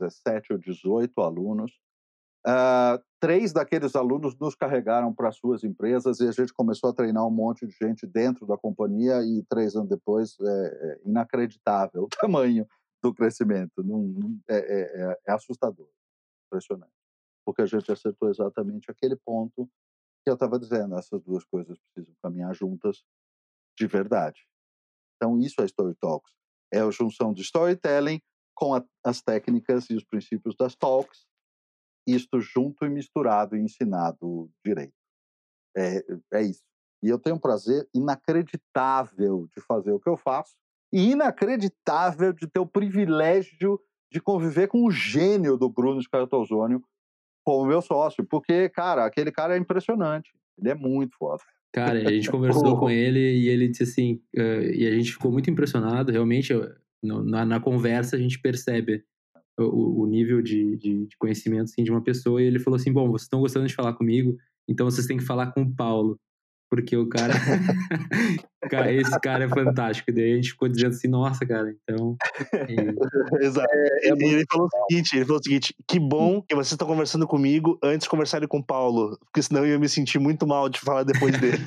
17 0.00 0.52
ou 0.52 0.58
18 0.58 1.20
alunos, 1.20 1.72
uh, 2.46 3.02
três 3.20 3.52
daqueles 3.52 3.96
alunos 3.96 4.36
nos 4.38 4.54
carregaram 4.54 5.12
para 5.12 5.32
suas 5.32 5.64
empresas 5.64 6.20
e 6.20 6.28
a 6.28 6.30
gente 6.30 6.52
começou 6.52 6.90
a 6.90 6.94
treinar 6.94 7.26
um 7.26 7.30
monte 7.30 7.66
de 7.66 7.72
gente 7.72 8.06
dentro 8.06 8.46
da 8.46 8.56
companhia 8.56 9.22
e 9.22 9.42
três 9.48 9.74
anos 9.74 9.88
depois, 9.88 10.36
é, 10.40 10.44
é 10.44 11.00
inacreditável 11.04 12.04
o 12.04 12.08
tamanho 12.20 12.66
do 13.02 13.14
crescimento. 13.14 13.82
Não, 13.82 14.02
não, 14.02 14.40
é, 14.48 14.56
é, 14.56 15.02
é, 15.02 15.20
é 15.28 15.32
assustador, 15.32 15.88
impressionante. 16.46 16.92
Porque 17.44 17.62
a 17.62 17.66
gente 17.66 17.90
acertou 17.90 18.28
exatamente 18.28 18.90
aquele 18.90 19.16
ponto 19.16 19.70
que 20.24 20.30
eu 20.30 20.34
estava 20.34 20.58
dizendo, 20.58 20.96
essas 20.96 21.22
duas 21.22 21.44
coisas 21.44 21.78
precisam 21.78 22.14
caminhar 22.20 22.52
juntas 22.54 23.04
de 23.78 23.86
verdade. 23.86 24.46
Então, 25.16 25.38
isso 25.38 25.60
é 25.60 25.64
Story 25.64 25.94
Talks. 25.94 26.32
É 26.72 26.80
a 26.80 26.90
junção 26.90 27.32
de 27.32 27.42
storytelling 27.42 28.20
com 28.54 28.74
a, 28.74 28.84
as 29.04 29.22
técnicas 29.22 29.88
e 29.90 29.94
os 29.94 30.02
princípios 30.02 30.56
das 30.56 30.74
talks, 30.74 31.26
isto 32.06 32.40
junto 32.40 32.84
e 32.84 32.88
misturado 32.88 33.56
e 33.56 33.60
ensinado 33.60 34.50
direito. 34.64 34.94
É, 35.76 36.04
é 36.32 36.42
isso. 36.42 36.64
E 37.02 37.08
eu 37.08 37.18
tenho 37.18 37.36
um 37.36 37.40
prazer 37.40 37.88
inacreditável 37.94 39.46
de 39.54 39.60
fazer 39.62 39.92
o 39.92 40.00
que 40.00 40.08
eu 40.08 40.16
faço 40.16 40.56
e 40.92 41.10
inacreditável 41.12 42.32
de 42.32 42.46
ter 42.46 42.60
o 42.60 42.66
privilégio 42.66 43.80
de 44.10 44.20
conviver 44.20 44.68
com 44.68 44.84
o 44.84 44.90
gênio 44.90 45.56
do 45.56 45.68
Bruno 45.68 46.00
Scartozônio 46.02 46.82
como 47.44 47.66
meu 47.66 47.80
sócio, 47.80 48.24
porque, 48.24 48.68
cara, 48.70 49.04
aquele 49.04 49.30
cara 49.30 49.54
é 49.54 49.58
impressionante. 49.58 50.30
Ele 50.58 50.70
é 50.70 50.74
muito 50.74 51.16
foda. 51.16 51.42
Cara, 51.72 51.98
a 51.98 52.12
gente 52.12 52.28
conversou 52.30 52.78
com 52.78 52.90
ele 52.90 53.20
e 53.20 53.48
ele 53.48 53.68
disse 53.68 53.84
assim, 53.84 54.14
uh, 54.36 54.62
e 54.74 54.86
a 54.86 54.90
gente 54.90 55.12
ficou 55.12 55.30
muito 55.30 55.48
impressionado, 55.50 56.10
realmente, 56.10 56.52
no, 57.02 57.22
na, 57.22 57.44
na, 57.44 57.60
conversa 57.60 58.16
a 58.16 58.18
gente 58.18 58.40
percebe 58.40 59.04
o, 59.58 60.02
o 60.02 60.06
nível 60.06 60.42
de, 60.42 60.76
de, 60.76 61.06
de, 61.06 61.16
conhecimento 61.18 61.64
assim, 61.64 61.84
de 61.84 61.90
uma 61.90 62.02
pessoa, 62.02 62.42
e 62.42 62.46
ele 62.46 62.58
falou 62.58 62.76
assim, 62.76 62.92
bom, 62.92 63.06
vocês 63.08 63.22
estão 63.22 63.40
gostando 63.40 63.66
de 63.66 63.74
falar 63.74 63.92
comigo, 63.92 64.36
então 64.68 64.90
vocês 64.90 65.06
têm 65.06 65.18
que 65.18 65.24
falar 65.24 65.52
com 65.52 65.62
o 65.62 65.74
Paulo, 65.74 66.18
porque 66.68 66.96
o 66.96 67.08
cara, 67.08 67.32
cara 68.70 68.92
esse 68.92 69.18
cara 69.20 69.44
é 69.44 69.48
fantástico. 69.48 70.10
E 70.10 70.14
daí 70.14 70.32
a 70.32 70.36
gente 70.36 70.50
ficou 70.50 70.68
dizendo 70.68 70.90
assim, 70.90 71.08
nossa, 71.08 71.46
cara, 71.46 71.74
então. 71.82 72.16
E... 72.68 72.76
Exato. 73.44 73.68
É, 73.70 74.08
é 74.08 74.12
ele 74.12 74.44
falou 74.50 74.66
o 74.66 74.88
seguinte: 74.88 75.16
ele 75.16 75.24
falou 75.24 75.40
o 75.40 75.44
seguinte: 75.44 75.74
que 75.86 75.98
bom 75.98 76.42
que 76.42 76.54
vocês 76.54 76.72
estão 76.72 76.86
conversando 76.86 77.26
comigo 77.26 77.78
antes 77.82 78.04
de 78.04 78.10
conversarem 78.10 78.48
com 78.48 78.58
o 78.58 78.64
Paulo, 78.64 79.18
porque 79.20 79.42
senão 79.42 79.64
eu 79.64 79.72
ia 79.72 79.78
me 79.78 79.88
sentir 79.88 80.18
muito 80.18 80.46
mal 80.46 80.68
de 80.68 80.80
falar 80.80 81.04
depois 81.04 81.38
dele. 81.38 81.58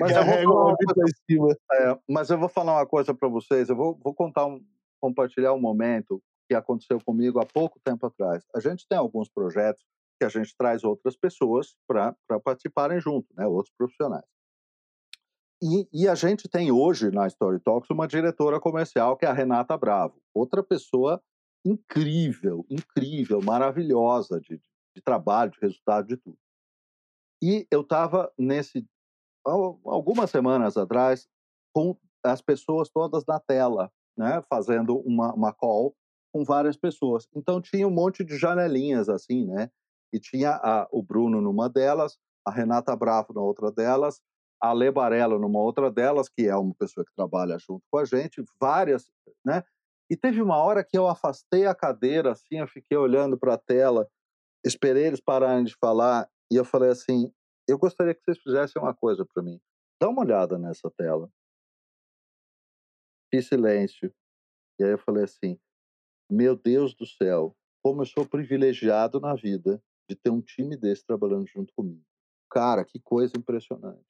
mas, 0.00 0.16
eu 0.16 0.24
vou 0.24 0.76
falar, 0.88 1.56
é, 1.72 1.98
mas 2.08 2.30
eu 2.30 2.38
vou 2.38 2.48
falar 2.48 2.72
uma 2.78 2.86
coisa 2.86 3.14
para 3.14 3.28
vocês, 3.28 3.68
eu 3.68 3.76
vou, 3.76 3.98
vou 4.02 4.14
contar 4.14 4.46
um, 4.46 4.60
compartilhar 5.00 5.52
um 5.52 5.60
momento 5.60 6.22
que 6.48 6.54
aconteceu 6.54 7.00
comigo 7.04 7.38
há 7.38 7.46
pouco 7.46 7.78
tempo 7.84 8.06
atrás. 8.06 8.44
A 8.54 8.60
gente 8.60 8.86
tem 8.88 8.98
alguns 8.98 9.28
projetos 9.28 9.84
que 10.20 10.24
a 10.24 10.28
gente 10.28 10.54
traz 10.54 10.84
outras 10.84 11.16
pessoas 11.16 11.74
para 11.88 12.14
participarem 12.44 13.00
junto, 13.00 13.26
né, 13.34 13.46
outros 13.46 13.74
profissionais. 13.74 14.26
E, 15.62 15.88
e, 15.92 16.08
a 16.08 16.14
gente 16.14 16.46
tem 16.48 16.70
hoje 16.70 17.10
na 17.10 17.26
Story 17.26 17.58
Talks 17.60 17.88
uma 17.90 18.06
diretora 18.06 18.60
comercial 18.60 19.16
que 19.16 19.24
é 19.24 19.28
a 19.28 19.32
Renata 19.32 19.76
Bravo, 19.78 20.20
outra 20.34 20.62
pessoa 20.62 21.22
incrível, 21.64 22.66
incrível, 22.68 23.40
maravilhosa 23.42 24.40
de, 24.40 24.60
de 24.94 25.02
trabalho, 25.02 25.50
de 25.52 25.58
resultado, 25.60 26.06
de 26.06 26.16
tudo. 26.18 26.38
E 27.42 27.66
eu 27.70 27.80
estava 27.80 28.30
nesse 28.38 28.86
algumas 29.44 30.30
semanas 30.30 30.76
atrás 30.76 31.26
com 31.74 31.96
as 32.22 32.42
pessoas 32.42 32.90
todas 32.90 33.24
na 33.26 33.40
tela, 33.40 33.90
né, 34.16 34.42
fazendo 34.50 34.98
uma, 34.98 35.32
uma 35.32 35.52
call 35.52 35.94
com 36.32 36.44
várias 36.44 36.76
pessoas. 36.76 37.26
Então 37.34 37.60
tinha 37.60 37.88
um 37.88 37.90
monte 37.90 38.22
de 38.22 38.36
janelinhas 38.36 39.08
assim, 39.08 39.46
né? 39.46 39.70
E 40.12 40.18
tinha 40.18 40.52
a, 40.62 40.88
o 40.90 41.02
Bruno 41.02 41.40
numa 41.40 41.68
delas, 41.68 42.18
a 42.46 42.50
Renata 42.50 42.94
Bravo 42.96 43.32
na 43.32 43.40
outra 43.40 43.70
delas, 43.70 44.20
a 44.60 44.72
Lê 44.72 44.90
Barello 44.90 45.38
numa 45.38 45.60
outra 45.60 45.90
delas, 45.90 46.28
que 46.28 46.46
é 46.46 46.54
uma 46.54 46.74
pessoa 46.74 47.04
que 47.04 47.14
trabalha 47.14 47.56
junto 47.58 47.82
com 47.90 47.98
a 47.98 48.04
gente, 48.04 48.42
várias, 48.60 49.10
né? 49.44 49.62
E 50.10 50.16
teve 50.16 50.42
uma 50.42 50.56
hora 50.56 50.84
que 50.84 50.98
eu 50.98 51.06
afastei 51.06 51.66
a 51.66 51.74
cadeira, 51.74 52.32
assim, 52.32 52.58
eu 52.58 52.66
fiquei 52.66 52.98
olhando 52.98 53.38
para 53.38 53.54
a 53.54 53.58
tela, 53.58 54.08
esperei 54.64 55.06
eles 55.06 55.20
pararem 55.20 55.64
de 55.64 55.74
falar, 55.76 56.28
e 56.50 56.56
eu 56.56 56.64
falei 56.64 56.90
assim: 56.90 57.32
eu 57.68 57.78
gostaria 57.78 58.14
que 58.14 58.20
vocês 58.24 58.38
fizessem 58.38 58.82
uma 58.82 58.92
coisa 58.92 59.24
para 59.24 59.42
mim. 59.42 59.60
Dá 60.00 60.08
uma 60.08 60.22
olhada 60.22 60.58
nessa 60.58 60.90
tela. 60.90 61.30
Fiz 63.32 63.46
silêncio. 63.46 64.12
E 64.78 64.84
aí 64.84 64.90
eu 64.90 64.98
falei 64.98 65.24
assim: 65.24 65.58
meu 66.28 66.56
Deus 66.56 66.94
do 66.94 67.06
céu, 67.06 67.56
como 67.82 68.02
eu 68.02 68.06
sou 68.06 68.26
privilegiado 68.26 69.20
na 69.20 69.34
vida 69.34 69.80
de 70.10 70.16
ter 70.16 70.30
um 70.30 70.40
time 70.40 70.76
desse 70.76 71.04
trabalhando 71.06 71.46
junto 71.46 71.72
comigo. 71.72 72.04
Cara, 72.50 72.84
que 72.84 72.98
coisa 72.98 73.32
impressionante. 73.36 74.04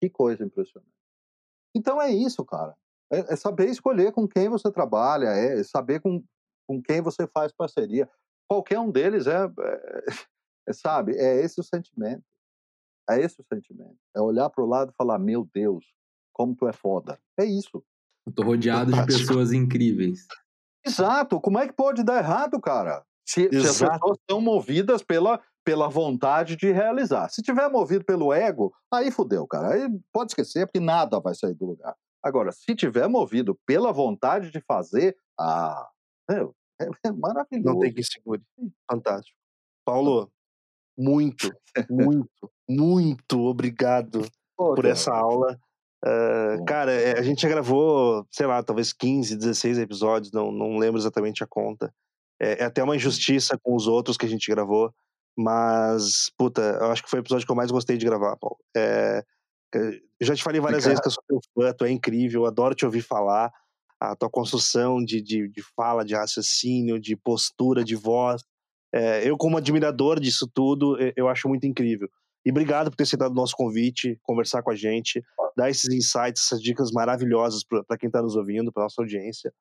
Que 0.00 0.08
coisa 0.08 0.44
impressionante. 0.44 0.94
Então 1.74 2.00
é 2.00 2.10
isso, 2.12 2.44
cara. 2.44 2.76
É, 3.12 3.32
é 3.32 3.36
saber 3.36 3.68
escolher 3.68 4.12
com 4.12 4.28
quem 4.28 4.48
você 4.48 4.70
trabalha, 4.70 5.26
é 5.26 5.62
saber 5.64 6.00
com, 6.00 6.24
com 6.68 6.80
quem 6.80 7.00
você 7.00 7.26
faz 7.26 7.52
parceria. 7.52 8.08
Qualquer 8.48 8.78
um 8.78 8.90
deles 8.90 9.26
é, 9.26 9.44
é, 9.44 10.04
é 10.68 10.72
sabe, 10.72 11.16
é 11.16 11.42
esse 11.42 11.60
o 11.60 11.64
sentimento. 11.64 12.24
É 13.08 13.20
esse 13.20 13.40
o 13.40 13.44
sentimento. 13.44 13.98
É 14.14 14.20
olhar 14.20 14.48
para 14.48 14.62
o 14.62 14.68
lado 14.68 14.92
e 14.92 14.96
falar: 14.96 15.18
Meu 15.18 15.44
Deus, 15.52 15.84
como 16.32 16.54
tu 16.54 16.68
é 16.68 16.72
foda. 16.72 17.20
É 17.36 17.44
isso. 17.44 17.84
Eu 18.24 18.32
tô 18.32 18.42
rodeado 18.44 18.92
de 18.92 19.06
pessoas 19.06 19.52
incríveis. 19.52 20.28
Exato. 20.86 21.40
Como 21.40 21.58
é 21.58 21.66
que 21.66 21.72
pode 21.72 22.04
dar 22.04 22.18
errado, 22.18 22.60
cara? 22.60 23.04
Se, 23.30 23.48
se, 23.48 23.56
as 23.56 23.78
pessoas 23.78 24.18
são 24.28 24.40
movidas 24.40 25.04
pela, 25.04 25.40
pela 25.64 25.88
vontade 25.88 26.56
de 26.56 26.72
realizar. 26.72 27.28
Se 27.28 27.40
tiver 27.40 27.68
movido 27.68 28.04
pelo 28.04 28.32
ego, 28.32 28.74
aí 28.92 29.12
fudeu, 29.12 29.46
cara. 29.46 29.74
Aí 29.74 29.88
pode 30.12 30.32
esquecer, 30.32 30.66
porque 30.66 30.80
nada 30.80 31.20
vai 31.20 31.32
sair 31.36 31.54
do 31.54 31.64
lugar. 31.64 31.94
Agora, 32.20 32.50
se 32.50 32.74
tiver 32.74 33.06
movido 33.06 33.56
pela 33.64 33.92
vontade 33.92 34.50
de 34.50 34.60
fazer, 34.66 35.16
ah, 35.38 35.88
meu, 36.28 36.56
é, 36.80 36.88
é 37.06 37.12
maravilhoso. 37.12 37.74
Não 37.74 37.78
tem 37.78 37.94
que 37.94 38.02
segure. 38.02 38.42
Fantástico. 38.90 39.38
Paulo, 39.84 40.28
muito, 40.98 41.54
muito, 41.88 42.50
muito 42.68 43.40
obrigado 43.42 44.22
Pô, 44.56 44.74
por 44.74 44.82
cara. 44.82 44.88
essa 44.88 45.14
aula. 45.14 45.56
Uh, 46.04 46.64
cara, 46.64 46.90
é, 46.90 47.16
a 47.16 47.22
gente 47.22 47.42
já 47.42 47.48
gravou, 47.48 48.26
sei 48.28 48.46
lá, 48.46 48.60
talvez 48.60 48.92
15, 48.92 49.36
16 49.36 49.78
episódios, 49.78 50.32
não, 50.32 50.50
não 50.50 50.78
lembro 50.78 50.98
exatamente 50.98 51.44
a 51.44 51.46
conta. 51.46 51.94
É, 52.40 52.62
é, 52.62 52.64
até 52.64 52.82
uma 52.82 52.96
injustiça 52.96 53.58
com 53.62 53.74
os 53.74 53.86
outros 53.86 54.16
que 54.16 54.24
a 54.24 54.28
gente 54.28 54.50
gravou, 54.50 54.92
mas, 55.36 56.30
puta, 56.36 56.60
eu 56.80 56.90
acho 56.90 57.02
que 57.02 57.10
foi 57.10 57.18
o 57.18 57.22
episódio 57.22 57.46
que 57.46 57.52
eu 57.52 57.56
mais 57.56 57.70
gostei 57.70 57.96
de 57.96 58.06
gravar, 58.06 58.36
Paulo. 58.36 58.56
É, 58.76 59.22
já 60.20 60.34
te 60.34 60.42
falei 60.42 60.60
várias 60.60 60.84
vezes 60.84 61.00
que 61.00 61.06
eu 61.06 61.12
sou 61.12 61.22
teu 61.28 61.40
fã, 61.54 61.72
tu 61.72 61.84
é 61.84 61.90
incrível, 61.90 62.46
adoro 62.46 62.74
te 62.74 62.84
ouvir 62.84 63.02
falar, 63.02 63.52
a 64.00 64.16
tua 64.16 64.30
construção 64.30 65.04
de, 65.04 65.20
de, 65.20 65.48
de 65.48 65.62
fala, 65.76 66.04
de 66.04 66.14
raciocínio, 66.14 66.98
de 66.98 67.14
postura, 67.14 67.84
de 67.84 67.94
voz. 67.94 68.42
É, 68.92 69.28
eu, 69.28 69.36
como 69.36 69.58
admirador 69.58 70.18
disso 70.18 70.50
tudo, 70.52 70.96
eu 71.14 71.28
acho 71.28 71.48
muito 71.48 71.66
incrível. 71.66 72.08
E 72.44 72.50
obrigado 72.50 72.90
por 72.90 72.96
ter 72.96 73.02
aceitado 73.02 73.32
o 73.32 73.34
nosso 73.34 73.54
convite, 73.54 74.18
conversar 74.22 74.62
com 74.62 74.70
a 74.70 74.74
gente, 74.74 75.22
dar 75.56 75.68
esses 75.68 75.94
insights, 75.94 76.42
essas 76.46 76.62
dicas 76.62 76.90
maravilhosas 76.90 77.62
para 77.62 77.98
quem 77.98 78.06
está 78.06 78.22
nos 78.22 78.34
ouvindo, 78.34 78.72
para 78.72 78.84
nossa 78.84 79.02
audiência. 79.02 79.52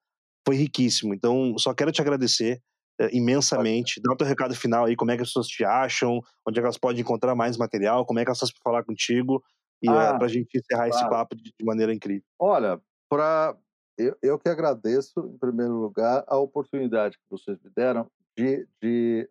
Foi 0.49 0.55
riquíssimo. 0.55 1.13
Então, 1.13 1.55
só 1.59 1.75
quero 1.75 1.91
te 1.91 2.01
agradecer 2.01 2.59
é, 2.99 3.15
imensamente. 3.15 4.01
Dá 4.01 4.11
o 4.11 4.17
teu 4.17 4.25
recado 4.25 4.55
final 4.55 4.85
aí, 4.85 4.95
como 4.95 5.11
é 5.11 5.15
que 5.15 5.21
as 5.21 5.27
pessoas 5.27 5.45
te 5.45 5.63
acham, 5.63 6.19
onde 6.43 6.57
é 6.57 6.61
que 6.63 6.65
elas 6.65 6.77
podem 6.79 7.01
encontrar 7.01 7.35
mais 7.35 7.55
material, 7.55 8.03
como 8.03 8.17
é 8.17 8.25
que 8.25 8.31
elas 8.31 8.39
podem 8.39 8.63
falar 8.63 8.83
contigo, 8.83 9.43
e 9.79 9.87
eh, 9.87 9.91
ah, 9.91 10.17
para 10.17 10.25
a 10.25 10.27
gente 10.27 10.57
encerrar 10.57 10.89
claro. 10.89 10.95
esse 10.95 11.07
papo 11.07 11.35
de, 11.35 11.43
de, 11.43 11.63
maneira 11.63 11.93
incrível. 11.93 12.23
Olha, 12.39 12.81
para 13.07 13.55
eu, 13.95 14.17
eu 14.23 14.39
que 14.39 14.49
agradeço, 14.49 15.19
em 15.19 15.37
primeiro 15.37 15.73
lugar, 15.73 16.23
a 16.27 16.39
oportunidade 16.39 17.15
que 17.15 17.29
vocês 17.29 17.59
me 17.63 17.69
deram 17.69 18.09
de, 18.35 18.67
de 18.81 19.29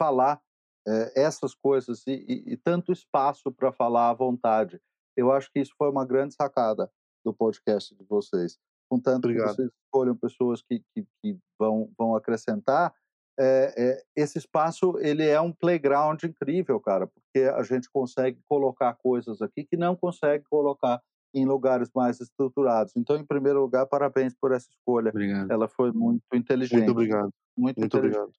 falar 0.00 0.40
é, 0.86 1.20
essas 1.20 1.52
coisas 1.52 2.06
e, 2.06 2.12
e, 2.12 2.52
e 2.52 2.56
tanto 2.56 2.92
espaço 2.92 3.50
para 3.50 3.72
falar 3.72 4.10
à 4.10 4.14
vontade. 4.14 4.80
Eu 5.16 5.32
acho 5.32 5.50
que 5.50 5.58
isso 5.58 5.74
foi 5.76 5.90
uma 5.90 6.06
grande 6.06 6.32
sacada 6.32 6.88
do 7.24 7.34
podcast 7.34 7.92
de 7.92 8.04
vocês. 8.04 8.56
Contanto 8.90 9.26
Obrigado. 9.26 9.50
que 9.50 9.54
vocês 9.54 9.70
escolham 9.84 10.16
pessoas 10.16 10.62
que, 10.62 10.82
que, 10.92 11.06
que 11.22 11.38
vão, 11.58 11.88
vão 11.96 12.16
acrescentar, 12.16 12.92
é, 13.38 13.74
é, 13.76 14.02
esse 14.16 14.36
espaço 14.36 14.98
ele 14.98 15.26
é 15.26 15.40
um 15.40 15.52
playground 15.52 16.22
incrível, 16.24 16.80
cara, 16.80 17.06
porque 17.06 17.48
a 17.48 17.62
gente 17.62 17.88
consegue 17.90 18.38
colocar 18.48 18.92
coisas 18.94 19.40
aqui 19.40 19.64
que 19.64 19.76
não 19.76 19.94
consegue 19.94 20.44
colocar 20.50 21.00
em 21.32 21.46
lugares 21.46 21.88
mais 21.94 22.20
estruturados. 22.20 22.92
Então, 22.96 23.16
em 23.16 23.24
primeiro 23.24 23.60
lugar, 23.60 23.86
parabéns 23.86 24.34
por 24.34 24.52
essa 24.52 24.68
escolha. 24.68 25.10
Obrigado. 25.10 25.50
Ela 25.50 25.68
foi 25.68 25.92
muito 25.92 26.24
inteligente. 26.34 26.78
Muito 26.78 26.90
obrigado. 26.90 27.30
Muito, 27.56 27.78
muito 27.78 27.96
obrigado. 27.96 28.32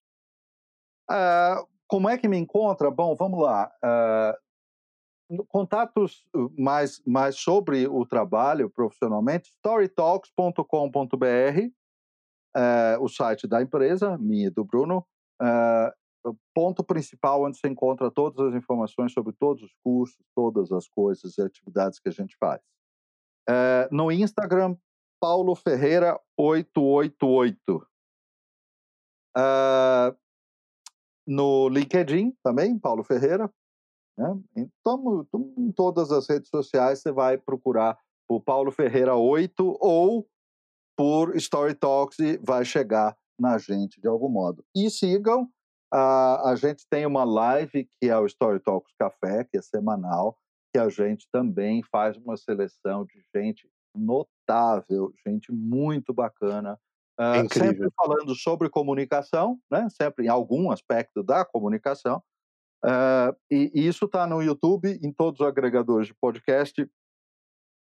Uh, 1.10 1.68
como 1.88 2.10
é 2.10 2.18
que 2.18 2.28
me 2.28 2.38
encontra? 2.38 2.92
Bom, 2.92 3.16
vamos 3.16 3.42
lá. 3.42 3.72
Uh, 3.84 4.38
contatos 5.48 6.26
mais, 6.58 7.02
mais 7.06 7.36
sobre 7.36 7.88
o 7.88 8.06
trabalho 8.06 8.70
profissionalmente, 8.70 9.50
storytalks.com.br, 9.50 10.66
uh, 11.26 11.72
eh, 12.56 12.98
o 13.00 13.08
site 13.08 13.48
da 13.48 13.62
empresa, 13.62 14.18
minha 14.18 14.48
e 14.48 14.50
do 14.50 14.64
Bruno. 14.64 15.06
o 16.24 16.36
ponto 16.54 16.84
principal 16.84 17.44
onde 17.44 17.58
você 17.58 17.68
encontra 17.68 18.12
todas 18.12 18.40
as 18.48 18.54
informações 18.54 19.12
sobre 19.12 19.34
todos 19.34 19.64
os 19.64 19.74
cursos, 19.84 20.24
todas 20.36 20.72
as 20.72 20.88
coisas 20.88 21.38
e 21.38 21.42
atividades 21.42 22.00
que 22.00 22.10
a 22.10 22.12
gente 22.12 22.36
faz. 22.38 22.62
É, 23.50 23.90
no 23.92 24.12
Instagram, 24.12 24.76
Paulo 25.20 25.56
Ferreira 25.56 26.20
888. 26.38 27.88
Uh, 29.38 30.16
no 31.28 31.70
LinkedIn 31.70 32.36
também, 32.44 32.78
Paulo 32.78 33.04
Ferreira. 33.04 33.52
Né? 34.22 34.40
Então, 34.56 35.28
em 35.58 35.72
todas 35.72 36.12
as 36.12 36.30
redes 36.30 36.50
sociais 36.50 37.00
você 37.00 37.12
vai 37.12 37.40
procurar 37.40 37.98
o 38.30 38.40
Paulo 38.40 38.72
Ferreira 38.72 39.16
8 39.16 39.78
ou 39.82 40.28
por 40.96 41.36
Story 41.36 41.74
Talks 41.74 42.20
e 42.20 42.38
vai 42.38 42.64
chegar 42.64 43.18
na 43.40 43.58
gente 43.58 44.00
de 44.00 44.08
algum 44.08 44.30
modo. 44.30 44.64
E 44.76 44.92
sigam, 44.92 45.46
uh, 45.92 46.46
a 46.46 46.56
gente 46.56 46.86
tem 46.88 47.08
uma 47.08 47.24
live 47.24 47.90
que 48.00 48.08
é 48.08 48.18
o 48.18 48.28
Story 48.28 48.60
Talks 48.60 48.94
Café, 49.00 49.44
que 49.44 49.58
é 49.58 49.62
semanal, 49.62 50.38
que 50.72 50.80
a 50.80 50.88
gente 50.88 51.28
também 51.32 51.82
faz 51.92 52.16
uma 52.18 52.38
seleção 52.38 53.04
de 53.06 53.24
gente 53.36 53.68
notável, 53.96 55.12
gente 55.28 55.52
muito 55.52 56.14
bacana, 56.14 56.80
uh, 57.20 57.52
sempre 57.52 57.90
falando 57.98 58.36
sobre 58.36 58.70
comunicação, 58.70 59.60
né? 59.70 59.88
sempre 59.90 60.26
em 60.26 60.30
algum 60.30 60.70
aspecto 60.70 61.24
da 61.24 61.44
comunicação. 61.44 62.22
Uh, 62.84 63.36
e, 63.50 63.72
e, 63.74 63.88
isso 63.88 64.06
está 64.06 64.26
no 64.26 64.42
YouTube, 64.42 65.00
em 65.04 65.12
todos 65.12 65.40
os 65.40 65.48
agregadores 65.48 66.08
de 66.08 66.14
podcast, 66.16 66.90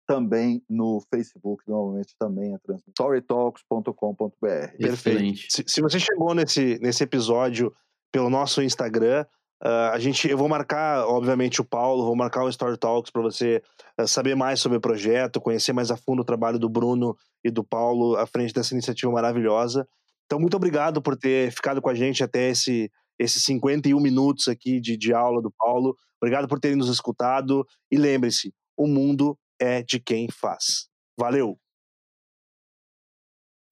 também 0.08 0.62
no 0.70 1.02
Facebook, 1.14 1.64
normalmente 1.68 2.16
também 2.18 2.54
é 2.54 2.58
transmitido. 2.58 2.91
storytalks.com.br. 2.91 4.78
Perfeito. 4.78 5.39
Se, 5.50 5.64
se, 5.66 5.82
você 5.82 6.00
chegou 6.00 6.34
nesse, 6.34 6.80
nesse 6.82 7.04
episódio 7.04 7.74
pelo 8.12 8.30
nosso 8.30 8.62
Instagram, 8.62 9.26
Uh, 9.62 9.91
a 9.91 10.00
gente, 10.00 10.26
eu 10.30 10.38
vou 10.38 10.47
marcar, 10.47 11.06
obviamente, 11.06 11.60
o 11.60 11.66
Paulo, 11.66 12.06
vou 12.06 12.16
marcar 12.16 12.45
o 12.45 12.50
Story 12.50 12.78
Talks 12.78 13.12
para 13.12 13.22
você 13.22 13.62
uh, 14.00 14.08
saber 14.08 14.34
mais 14.34 14.62
sobre 14.62 14.78
o 14.78 14.82
projeto, 14.82 15.41
conhecer 15.41 15.74
mais 15.74 15.91
a 15.91 15.97
fundo 15.97 16.22
o 16.22 16.26
trabalho 16.26 16.58
do 16.58 16.70
Bruno 16.70 17.16
e 17.43 17.52
do 17.52 17.62
Paulo 17.62 18.16
à 18.16 18.26
frente 18.26 18.54
dessa 18.54 18.74
iniciativa 18.74 19.12
maravilhosa. 19.12 19.86
Então, 20.26 20.39
muito 20.39 20.56
obrigado 20.56 21.02
por 21.02 21.18
ter 21.18 21.52
ficado 21.52 21.82
com 21.82 21.89
a 21.89 21.93
gente 21.93 22.24
até 22.24 22.50
esse, 22.50 22.89
esses 23.20 23.44
51 23.44 24.00
minutos 24.00 24.48
aqui 24.48 24.80
de, 24.80 24.98
de 24.98 25.14
aula 25.14 25.42
do 25.42 25.52
Paulo. 25.52 25.96
Obrigado 26.22 26.48
por 26.48 26.60
terem 26.60 26.78
nos 26.78 26.90
escutado. 26.90 27.66
E 27.92 27.98
lembre-se: 27.98 28.54
o 28.78 28.88
mundo 28.88 29.38
é 29.60 29.84
de 29.84 30.00
quem 30.00 30.30
faz. 30.32 30.88
Valeu! 31.18 31.60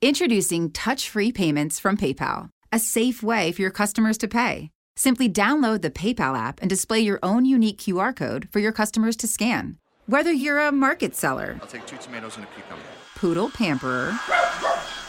Introducing 0.01 0.69
touch 0.69 1.09
free 1.09 1.31
payments 1.31 1.79
from 1.79 1.97
PayPal, 1.97 2.49
a 2.71 2.77
safe 2.77 3.23
way 3.23 3.51
for 3.51 3.63
your 3.63 3.71
customers 3.71 4.17
to 4.19 4.27
pay. 4.27 4.69
Simply 4.95 5.27
download 5.27 5.81
the 5.81 5.89
PayPal 5.89 6.37
app 6.37 6.59
and 6.61 6.69
display 6.69 6.99
your 6.99 7.19
own 7.23 7.45
unique 7.45 7.79
QR 7.79 8.15
code 8.15 8.47
for 8.51 8.59
your 8.59 8.71
customers 8.71 9.15
to 9.17 9.27
scan. 9.27 9.77
Whether 10.07 10.31
you're 10.31 10.59
a 10.59 10.71
market 10.71 11.15
seller, 11.15 11.57
I'll 11.61 11.67
take 11.67 11.85
two 11.85 11.97
tomatoes 11.97 12.35
and 12.35 12.45
a 12.45 12.47
cucumber, 12.47 12.83
poodle 13.15 13.49
pamperer, 13.49 14.17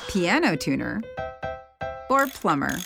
piano 0.08 0.56
tuner, 0.56 1.02
or 2.10 2.26
plumber. 2.26 2.76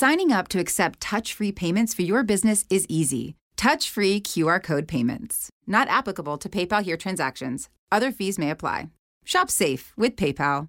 Signing 0.00 0.32
up 0.32 0.48
to 0.48 0.58
accept 0.58 0.98
touch 0.98 1.34
free 1.34 1.52
payments 1.52 1.92
for 1.92 2.00
your 2.00 2.22
business 2.22 2.64
is 2.70 2.86
easy. 2.88 3.34
Touch 3.58 3.90
free 3.90 4.18
QR 4.18 4.58
code 4.62 4.88
payments. 4.88 5.50
Not 5.66 5.88
applicable 5.88 6.38
to 6.38 6.48
PayPal 6.48 6.82
here 6.82 6.96
transactions. 6.96 7.68
Other 7.92 8.10
fees 8.10 8.38
may 8.38 8.48
apply. 8.48 8.88
Shop 9.26 9.50
safe 9.50 9.92
with 9.98 10.16
PayPal. 10.16 10.68